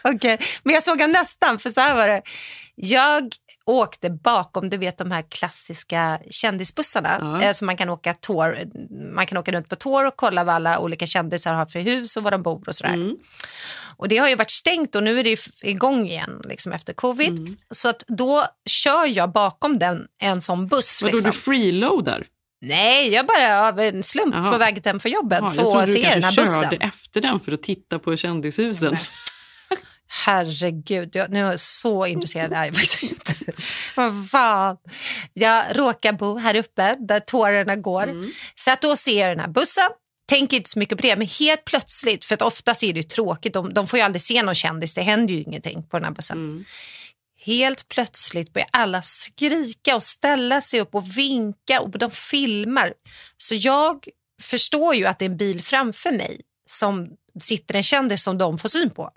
Okej, 0.03 0.39
men 0.63 0.75
jag 0.75 0.83
såg 0.83 1.01
han 1.01 1.13
nästan, 1.13 1.59
för 1.59 1.71
så 1.71 1.81
här 1.81 1.95
var 1.95 2.09
det. 2.09 2.23
Jag 2.75 3.29
åkte 3.71 4.11
bakom, 4.11 4.71
du 4.71 4.77
vet 4.77 4.99
de 4.99 5.11
här 5.11 5.23
klassiska 5.23 6.19
kändisbussarna. 6.31 7.39
Ja. 7.43 7.43
Eh, 7.43 7.55
man 7.63 7.77
kan 7.77 7.91
åka 7.91 8.15
tår, 8.15 8.59
man 9.15 9.27
kan 9.27 9.39
åka 9.39 9.53
runt 9.53 9.69
på 9.69 9.77
tår 9.77 10.05
och 10.05 10.17
kolla 10.17 10.45
vad 10.45 10.55
alla 10.55 10.79
olika 10.79 11.07
kändisar 11.07 11.55
har 11.55 11.67
för 11.67 11.81
hus 11.81 12.17
och 12.17 12.23
var 12.23 12.31
de 12.31 12.43
bor 12.43 12.63
och 12.67 12.75
sådär. 12.75 12.95
Mm. 12.95 13.17
Och 13.97 14.09
det 14.09 14.19
har 14.19 14.29
ju 14.29 14.35
varit 14.35 14.51
stängt 14.51 14.95
och 14.95 15.03
nu 15.03 15.21
är 15.21 15.25
det 15.25 15.39
igång 15.63 16.07
igen 16.07 16.43
liksom 16.45 16.73
efter 16.73 16.93
covid. 16.93 17.39
Mm. 17.39 17.57
Så 17.71 17.89
att 17.89 18.05
då 18.09 18.47
kör 18.67 19.07
jag 19.07 19.33
bakom 19.33 19.79
den, 19.79 20.07
en 20.23 20.43
sån 20.43 20.69
buss. 20.69 21.03
Vadå, 21.03 21.13
liksom. 21.13 21.31
du 21.31 21.37
freeloadar? 21.37 22.27
Nej, 22.61 23.09
jag 23.09 23.27
bara 23.27 23.69
av 23.69 23.81
en 23.81 24.03
slump 24.03 24.35
Jaha. 24.35 24.53
på 24.53 24.59
väg 24.59 24.87
hem 24.87 25.01
från 25.01 25.13
jobbet 25.13 25.39
Ja, 25.41 25.47
jag 25.47 25.53
så 25.53 25.71
trodde 25.71 25.87
du 25.87 25.93
ser 25.93 26.03
jag 26.03 26.13
den 26.13 26.23
här 26.23 26.37
bussen. 26.37 26.63
körde 26.63 26.77
efter 26.77 27.21
den 27.21 27.41
för 27.41 27.53
att 27.53 27.63
titta 27.63 27.99
på 27.99 28.17
kändishusen. 28.17 28.97
Herregud, 30.07 31.17
jag, 31.17 31.31
nu 31.31 31.39
är 31.41 31.51
jag 31.51 31.61
så 31.61 32.07
intresserad 32.07 32.53
är 32.53 32.65
jag 32.65 32.75
faktiskt 32.75 33.03
inte. 33.03 33.30
Vad 33.97 34.31
fan. 34.31 34.77
Jag 35.33 35.79
råkar 35.79 36.13
bo 36.13 36.39
här 36.39 36.57
uppe 36.57 36.95
där 36.99 37.21
tårarna 37.21 37.77
går. 37.77 38.03
Mm. 38.03 38.31
Så 38.55 38.71
att 38.71 38.83
då 38.83 38.97
ser 38.97 39.21
jag 39.21 39.31
den 39.31 39.41
här 39.41 39.49
bussen. 39.49 39.89
Tänker 40.29 40.57
inte 40.57 40.71
så 40.71 40.79
mycket 40.79 40.99
på 40.99 41.03
det, 41.03 41.17
men 41.17 41.27
helt 41.27 41.65
plötsligt, 41.65 42.25
för 42.25 42.35
att 42.35 42.43
oftast 42.43 42.83
är 42.83 42.93
det 42.93 43.01
ju 43.01 43.03
tråkigt, 43.03 43.55
de, 43.55 43.75
de 43.75 43.87
får 43.87 43.99
ju 43.99 44.05
aldrig 44.05 44.23
se 44.23 44.43
någon 44.43 44.55
kändis, 44.55 44.95
det 44.95 45.03
händer 45.03 45.35
ju 45.35 45.43
ingenting 45.43 45.83
på 45.83 45.97
den 45.99 46.05
här 46.05 46.13
bussen. 46.13 46.37
Mm. 46.37 46.65
Helt 47.43 47.89
plötsligt 47.89 48.53
börjar 48.53 48.69
alla 48.73 49.03
skrika 49.03 49.97
och 49.97 50.03
ställa 50.03 50.61
sig 50.61 50.81
upp 50.81 50.95
och 50.95 51.19
vinka 51.19 51.81
och 51.81 51.91
de 51.91 52.11
filmar. 52.11 52.93
Så 53.37 53.55
jag 53.55 54.09
förstår 54.43 54.95
ju 54.95 55.07
att 55.07 55.19
det 55.19 55.25
är 55.25 55.31
en 55.31 55.37
bil 55.37 55.63
framför 55.63 56.13
mig 56.13 56.41
som 56.69 57.09
sitter 57.41 57.75
en 57.75 57.83
kändis 57.83 58.23
som 58.23 58.39
de 58.39 58.59
får 58.59 58.69
syn 58.69 58.91
på. 58.91 59.11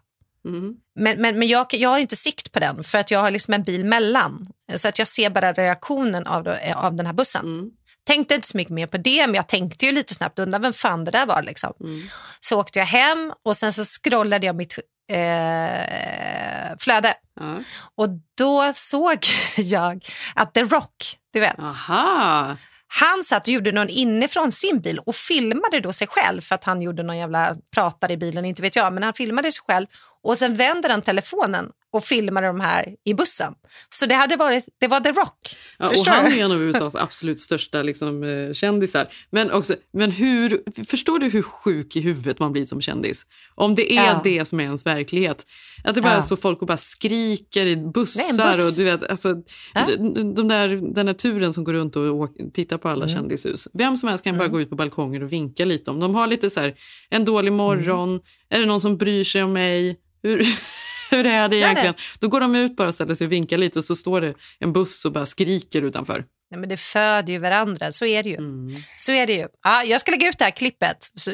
Mm. 0.46 0.74
Men, 0.96 1.22
men, 1.22 1.40
men 1.40 1.48
jag, 1.48 1.68
jag 1.70 1.90
har 1.90 2.00
inte 2.00 2.16
sikt 2.16 2.52
på 2.52 2.60
den 2.60 2.84
för 2.84 2.98
att 2.98 3.12
jag 3.12 3.20
har 3.20 3.32
liksom 3.32 3.54
en 3.54 3.64
bil 3.64 3.86
mellan. 3.86 4.48
Så 4.76 4.88
att 4.88 5.00
jag 5.00 5.08
ser 5.08 5.30
bara 5.30 5.54
reaktionen 5.54 6.28
av, 6.28 6.58
av 6.76 6.96
den 6.96 7.06
här 7.06 7.14
bussen. 7.14 7.46
Mm. 7.46 7.72
Tänkte 8.06 8.36
inte 8.36 8.48
så 8.48 8.58
mycket 8.58 8.74
mer 8.74 8.88
på 8.88 8.98
det, 8.98 9.28
men 9.28 9.36
jag 9.36 9.48
tänkte 9.48 9.86
ju 9.86 9.92
lite 9.92 10.14
snabbt 10.14 10.40
undan 10.40 10.62
vem 10.62 10.74
fan 10.74 11.06
det 11.06 11.12
där 11.12 11.26
var. 11.26 11.42
Liksom. 11.42 11.74
Mm. 11.80 12.02
Så 12.40 12.60
åkte 12.60 12.80
jag 12.80 12.86
hem 12.86 13.34
och 13.44 13.58
sen 13.58 13.74
så 13.74 13.84
scrollade 13.84 14.46
jag 14.46 14.56
mitt 14.56 14.78
eh, 15.12 16.78
flöde. 16.80 17.14
Ja. 17.40 17.64
Och 17.96 18.08
då 18.38 18.72
såg 18.74 19.18
jag 19.58 20.06
att 20.36 20.54
The 20.54 20.64
Rock, 20.64 21.18
du 21.34 21.40
vet. 21.40 21.60
Aha. 21.60 22.58
Han 22.88 23.24
satt 23.24 23.48
och 23.48 23.54
gjorde 23.54 23.72
någon 23.72 23.90
inifrån 23.90 24.52
sin 24.52 24.82
bil 24.82 25.00
och 25.00 25.16
filmade 25.16 25.80
då 25.80 25.94
sig 25.94 26.08
själv 26.08 26.42
för 26.42 26.56
att 26.56 26.64
han 26.64 26.82
gjorde 26.82 27.04
någon 27.04 27.18
jävla 27.18 27.56
pratare 27.74 28.14
i 28.14 28.18
bilen, 28.18 28.46
inte 28.46 28.62
vet 28.62 28.76
jag, 28.76 28.94
men 28.94 29.04
han 29.04 29.14
filmade 29.14 29.52
sig 29.52 29.64
själv 29.68 29.88
och 30.24 30.38
sen 30.38 30.56
vänder 30.56 30.90
han 30.90 31.02
telefonen 31.02 31.70
och 31.92 32.04
filmar 32.04 32.42
de 32.42 32.60
här 32.60 32.96
i 33.06 33.14
bussen. 33.14 33.54
Så 33.90 34.06
det 34.06 34.16
hade 34.16 34.36
varit, 34.36 34.66
det 34.80 34.88
var 34.88 35.00
The 35.00 35.12
Rock. 35.12 35.56
Ja, 35.80 35.90
och 35.90 36.06
han 36.08 36.26
är 36.26 36.38
en 36.38 36.52
av 36.52 36.62
USAs 36.62 36.96
absolut 37.00 37.40
största 37.42 37.84
liksom, 37.84 38.24
eh, 38.24 38.54
kändisar. 38.54 39.08
Men, 39.30 39.52
också, 39.52 39.76
men 39.94 40.12
hur, 40.12 40.62
förstår 40.86 41.20
du 41.20 41.30
hur 41.30 41.42
sjuk 41.42 41.96
i 41.96 42.02
huvudet 42.02 42.40
man 42.40 42.52
blir 42.52 42.66
som 42.66 42.82
kändis? 42.82 43.26
Om 43.56 43.76
det 43.76 43.94
är 43.98 44.06
Ja. 44.06 44.22
det 44.24 44.46
som 44.46 44.60
är 44.60 44.64
ens 44.64 44.86
verklighet. 44.86 45.46
Att 45.84 45.96
det 45.96 46.02
bara 46.02 46.14
Ja. 46.14 46.22
står 46.22 46.36
folk 46.36 46.62
och 46.62 46.68
bara 46.68 46.78
skriker 46.78 47.66
i 47.66 47.76
bussar. 47.78 48.38
Nej, 48.38 48.48
buss. 48.54 48.68
och 48.72 48.78
du 48.78 48.92
vet, 48.92 49.10
alltså, 49.10 49.36
Ja. 49.74 49.88
de, 50.36 50.48
där, 50.48 50.94
den 50.96 51.08
här 51.08 51.14
turen 51.14 51.54
som 51.54 51.64
går 51.64 51.74
runt 51.74 51.96
och 51.96 52.04
åker, 52.16 52.50
tittar 52.50 52.78
på 52.78 52.90
alla 52.90 53.06
Mm. 53.06 53.16
kändishus. 53.16 53.68
Vem 53.74 53.98
som 53.98 54.10
helst 54.10 54.24
kan 54.24 54.38
bara 54.38 54.48
gå 54.48 54.62
ut 54.62 54.70
på 54.70 54.76
balkonger 54.76 55.24
och 55.24 55.32
vinka 55.32 55.66
lite. 55.66 55.92
Om 55.92 56.00
de 56.00 56.16
har 56.16 56.28
lite 56.28 56.50
så 56.50 56.60
här, 56.60 56.74
en 57.10 57.26
dålig 57.26 57.54
morgon, 57.54 58.10
Mm. 58.10 58.22
är 58.50 58.60
det 58.60 58.66
någon 58.66 58.82
som 58.82 58.98
bryr 58.98 59.24
sig 59.24 59.44
om 59.44 59.54
mig? 59.54 60.00
Hur, 60.24 60.46
hur 61.12 61.26
är 61.26 61.50
det 61.50 61.58
egentligen? 61.58 61.96
Då 62.20 62.28
går 62.28 62.42
de 62.42 62.56
ut 62.56 62.76
bara 62.76 62.88
och 62.88 62.96
ställer 62.96 63.16
sig 63.16 63.26
och 63.26 63.32
vinkar 63.32 63.58
lite 63.58 63.80
och 63.80 63.86
så 63.86 63.96
står 63.96 64.22
det 64.22 64.34
en 64.60 64.74
buss 64.74 65.06
och 65.06 65.12
bara 65.12 65.26
skriker 65.26 65.82
utanför. 65.82 66.26
Nej, 66.52 66.60
men 66.60 66.70
det 66.70 66.78
föder 66.78 67.34
ju 67.34 67.40
varandra, 67.40 67.92
så 67.92 68.06
är 68.06 68.24
det 68.24 68.30
ju. 68.30 68.38
Mm. 68.38 68.76
Så 68.98 69.12
är 69.12 69.28
det 69.28 69.34
ju. 69.34 69.48
Ja, 69.64 69.84
jag 69.84 70.02
ska 70.02 70.12
lägga 70.12 70.30
ut 70.30 70.38
det 70.38 70.44
här 70.44 70.52
klippet, 70.52 70.98
så, 71.16 71.32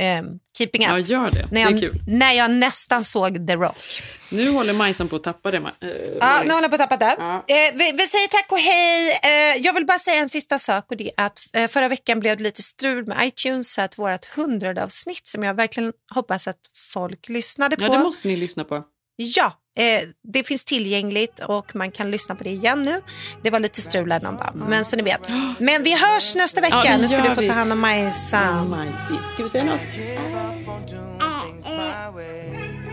eh, 0.00 0.22
Keeping 0.58 0.82
Up. 0.82 0.88
Ja, 0.90 0.98
gör 0.98 1.30
det. 1.30 1.46
När 1.50 1.54
Det 1.54 1.60
är 1.60 1.70
jag, 1.70 1.80
kul. 1.80 2.02
när 2.06 2.32
jag 2.32 2.50
nästan 2.50 3.04
såg 3.04 3.46
The 3.46 3.56
Rock. 3.56 4.02
Nu 4.32 4.50
håller 4.50 4.72
Majsan 4.72 5.08
på 5.08 5.16
att 5.16 5.22
tappa 5.22 5.50
det. 5.50 5.56
Eh, 5.56 5.88
Ja, 6.20 6.42
nu 6.44 6.50
håller 6.54 6.62
jag 6.62 6.70
på 6.70 6.82
att 6.82 6.90
tappa 6.90 6.96
det. 6.96 7.54
Eh, 7.54 7.74
vi, 7.74 7.92
vi 7.92 8.06
säger 8.06 8.28
tack 8.28 8.52
och 8.52 8.58
hej. 8.58 9.10
Eh, 9.22 9.62
jag 9.62 9.72
vill 9.72 9.86
bara 9.86 9.98
säga 9.98 10.16
en 10.16 10.28
sista 10.28 10.58
sak 10.58 10.84
och 10.90 10.96
det 10.96 11.04
är 11.16 11.26
att 11.26 11.40
eh, 11.52 11.68
förra 11.68 11.88
veckan 11.88 12.20
blev 12.20 12.36
det 12.36 12.42
lite 12.42 12.62
strul 12.62 13.06
med 13.06 13.26
iTunes, 13.26 13.72
så 13.74 13.82
att 13.82 13.98
vårt 13.98 14.26
hundrade 14.26 14.82
avsnitt 14.82 15.28
som 15.28 15.42
jag 15.42 15.54
verkligen 15.54 15.92
hoppas 16.14 16.48
att 16.48 16.60
folk 16.92 17.28
lyssnade 17.28 17.76
på. 17.76 17.82
Ja, 17.82 17.88
det 17.88 17.98
måste 17.98 18.28
ni 18.28 18.36
lyssna 18.36 18.64
på. 18.64 18.84
Ja, 19.16 19.52
eh, 19.76 20.08
det 20.32 20.44
finns 20.44 20.64
tillgängligt 20.64 21.40
och 21.48 21.76
man 21.76 21.90
kan 21.90 22.10
lyssna 22.10 22.34
på 22.34 22.44
det 22.44 22.50
igen 22.50 22.82
nu. 22.82 23.00
Det 23.42 23.50
var 23.50 23.60
lite 23.60 23.80
strul 23.80 24.12
här 24.12 24.20
någon 24.20 24.36
dag, 24.36 24.52
men 24.54 24.84
så 24.84 24.96
ni 24.96 25.02
vet. 25.02 25.28
Men 25.58 25.82
vi 25.82 25.94
hörs 25.94 26.36
nästa 26.36 26.60
vecka. 26.60 26.82
Ja, 26.84 26.96
nu 26.96 27.08
ska 27.08 27.20
du 27.22 27.34
få 27.34 27.40
vi. 27.40 27.48
ta 27.48 27.54
hand 27.54 27.72
om 27.72 27.80
Majsan. 27.80 28.92
Ska 29.34 29.42
vi 29.42 29.48
säga 29.48 29.64
något? 29.64 29.80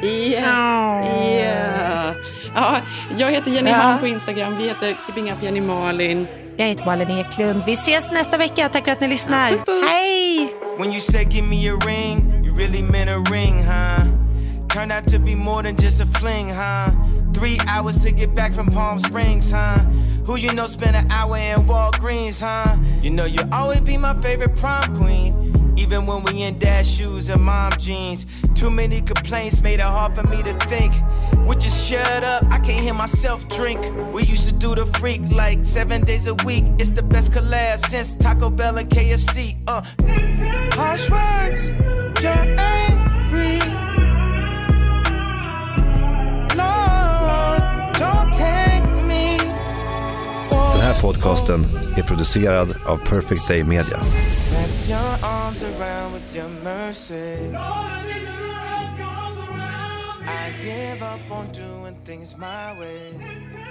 Ja. 0.01 1.03
Yeah. 1.15 2.15
Ja, 2.55 2.81
jag 3.17 3.31
heter 3.31 3.51
Jenny 3.51 3.69
Ja. 3.69 3.75
Hahn 3.75 3.99
på 3.99 4.07
Instagram. 4.07 4.57
Vi 4.57 4.63
heter 4.63 4.97
Keeping 5.05 5.31
Up 5.31 5.43
Jenny 5.43 5.61
Malin. 5.61 6.27
Jag 6.57 6.65
heter 6.65 6.85
Malin 6.85 7.17
Eklund. 7.17 7.63
Vi 7.65 7.73
ses 7.73 8.11
nästa 8.11 8.37
vecka. 8.37 8.69
Tack 8.69 8.85
för 8.85 8.91
att 8.91 9.01
ni 9.01 9.07
lyssnar. 9.07 9.49
Hej! 9.87 10.49
When 10.77 10.91
you 10.93 11.01
Turned 14.77 14.91
out 14.91 15.07
to 15.07 15.17
be 15.17 15.33
more 15.33 15.63
than 15.63 15.75
just 15.75 15.99
a 16.01 16.05
fling, 16.05 16.49
huh? 16.49 16.91
Three 17.33 17.57
hours 17.67 17.97
to 18.03 18.11
get 18.11 18.35
back 18.35 18.53
from 18.53 18.67
Palm 18.67 18.99
Springs, 18.99 19.49
huh? 19.49 19.79
Who 20.27 20.35
you 20.35 20.53
know 20.53 20.67
spent 20.67 20.95
an 20.95 21.09
hour 21.11 21.35
in 21.35 21.65
Walgreens, 21.65 22.39
huh? 22.39 22.77
You 23.01 23.09
know 23.09 23.25
you'll 23.25 23.51
always 23.51 23.79
be 23.79 23.97
my 23.97 24.13
favorite 24.21 24.55
prom 24.55 24.95
queen. 24.95 25.73
Even 25.77 26.05
when 26.05 26.21
we 26.21 26.43
in 26.43 26.59
dad 26.59 26.85
shoes 26.85 27.27
and 27.29 27.41
mom 27.41 27.71
jeans. 27.79 28.27
Too 28.53 28.69
many 28.69 29.01
complaints 29.01 29.61
made 29.61 29.79
it 29.79 29.89
hard 29.97 30.15
for 30.15 30.27
me 30.27 30.43
to 30.43 30.53
think. 30.67 30.93
Would 31.47 31.63
you 31.63 31.71
shut 31.71 32.23
up? 32.23 32.43
I 32.51 32.59
can't 32.59 32.83
hear 32.83 32.93
myself 32.93 33.47
drink. 33.47 33.81
We 34.13 34.25
used 34.25 34.47
to 34.47 34.53
do 34.53 34.75
the 34.75 34.85
freak 34.85 35.21
like 35.31 35.65
seven 35.65 36.03
days 36.05 36.27
a 36.27 36.35
week. 36.45 36.65
It's 36.77 36.91
the 36.91 37.01
best 37.01 37.31
collab 37.31 37.83
since 37.87 38.13
Taco 38.13 38.51
Bell 38.51 38.77
and 38.77 38.87
KFC. 38.87 39.57
Uh, 39.65 39.81
harsh 40.75 41.09
words, 41.09 41.71
you're 42.21 42.59
angry. 42.59 43.66
Här 50.97 51.01
podcasten 51.01 51.65
är 51.97 52.03
producerad 52.03 52.75
av 52.85 52.97
Perfect 52.97 53.47
Day 53.47 53.63
Media. 53.63 53.99
I 60.29 60.65
give 60.65 61.01
up 61.01 61.31
on 61.31 61.45
doing 61.53 61.95
things 62.05 62.35
my 62.37 62.79
way. 62.79 63.66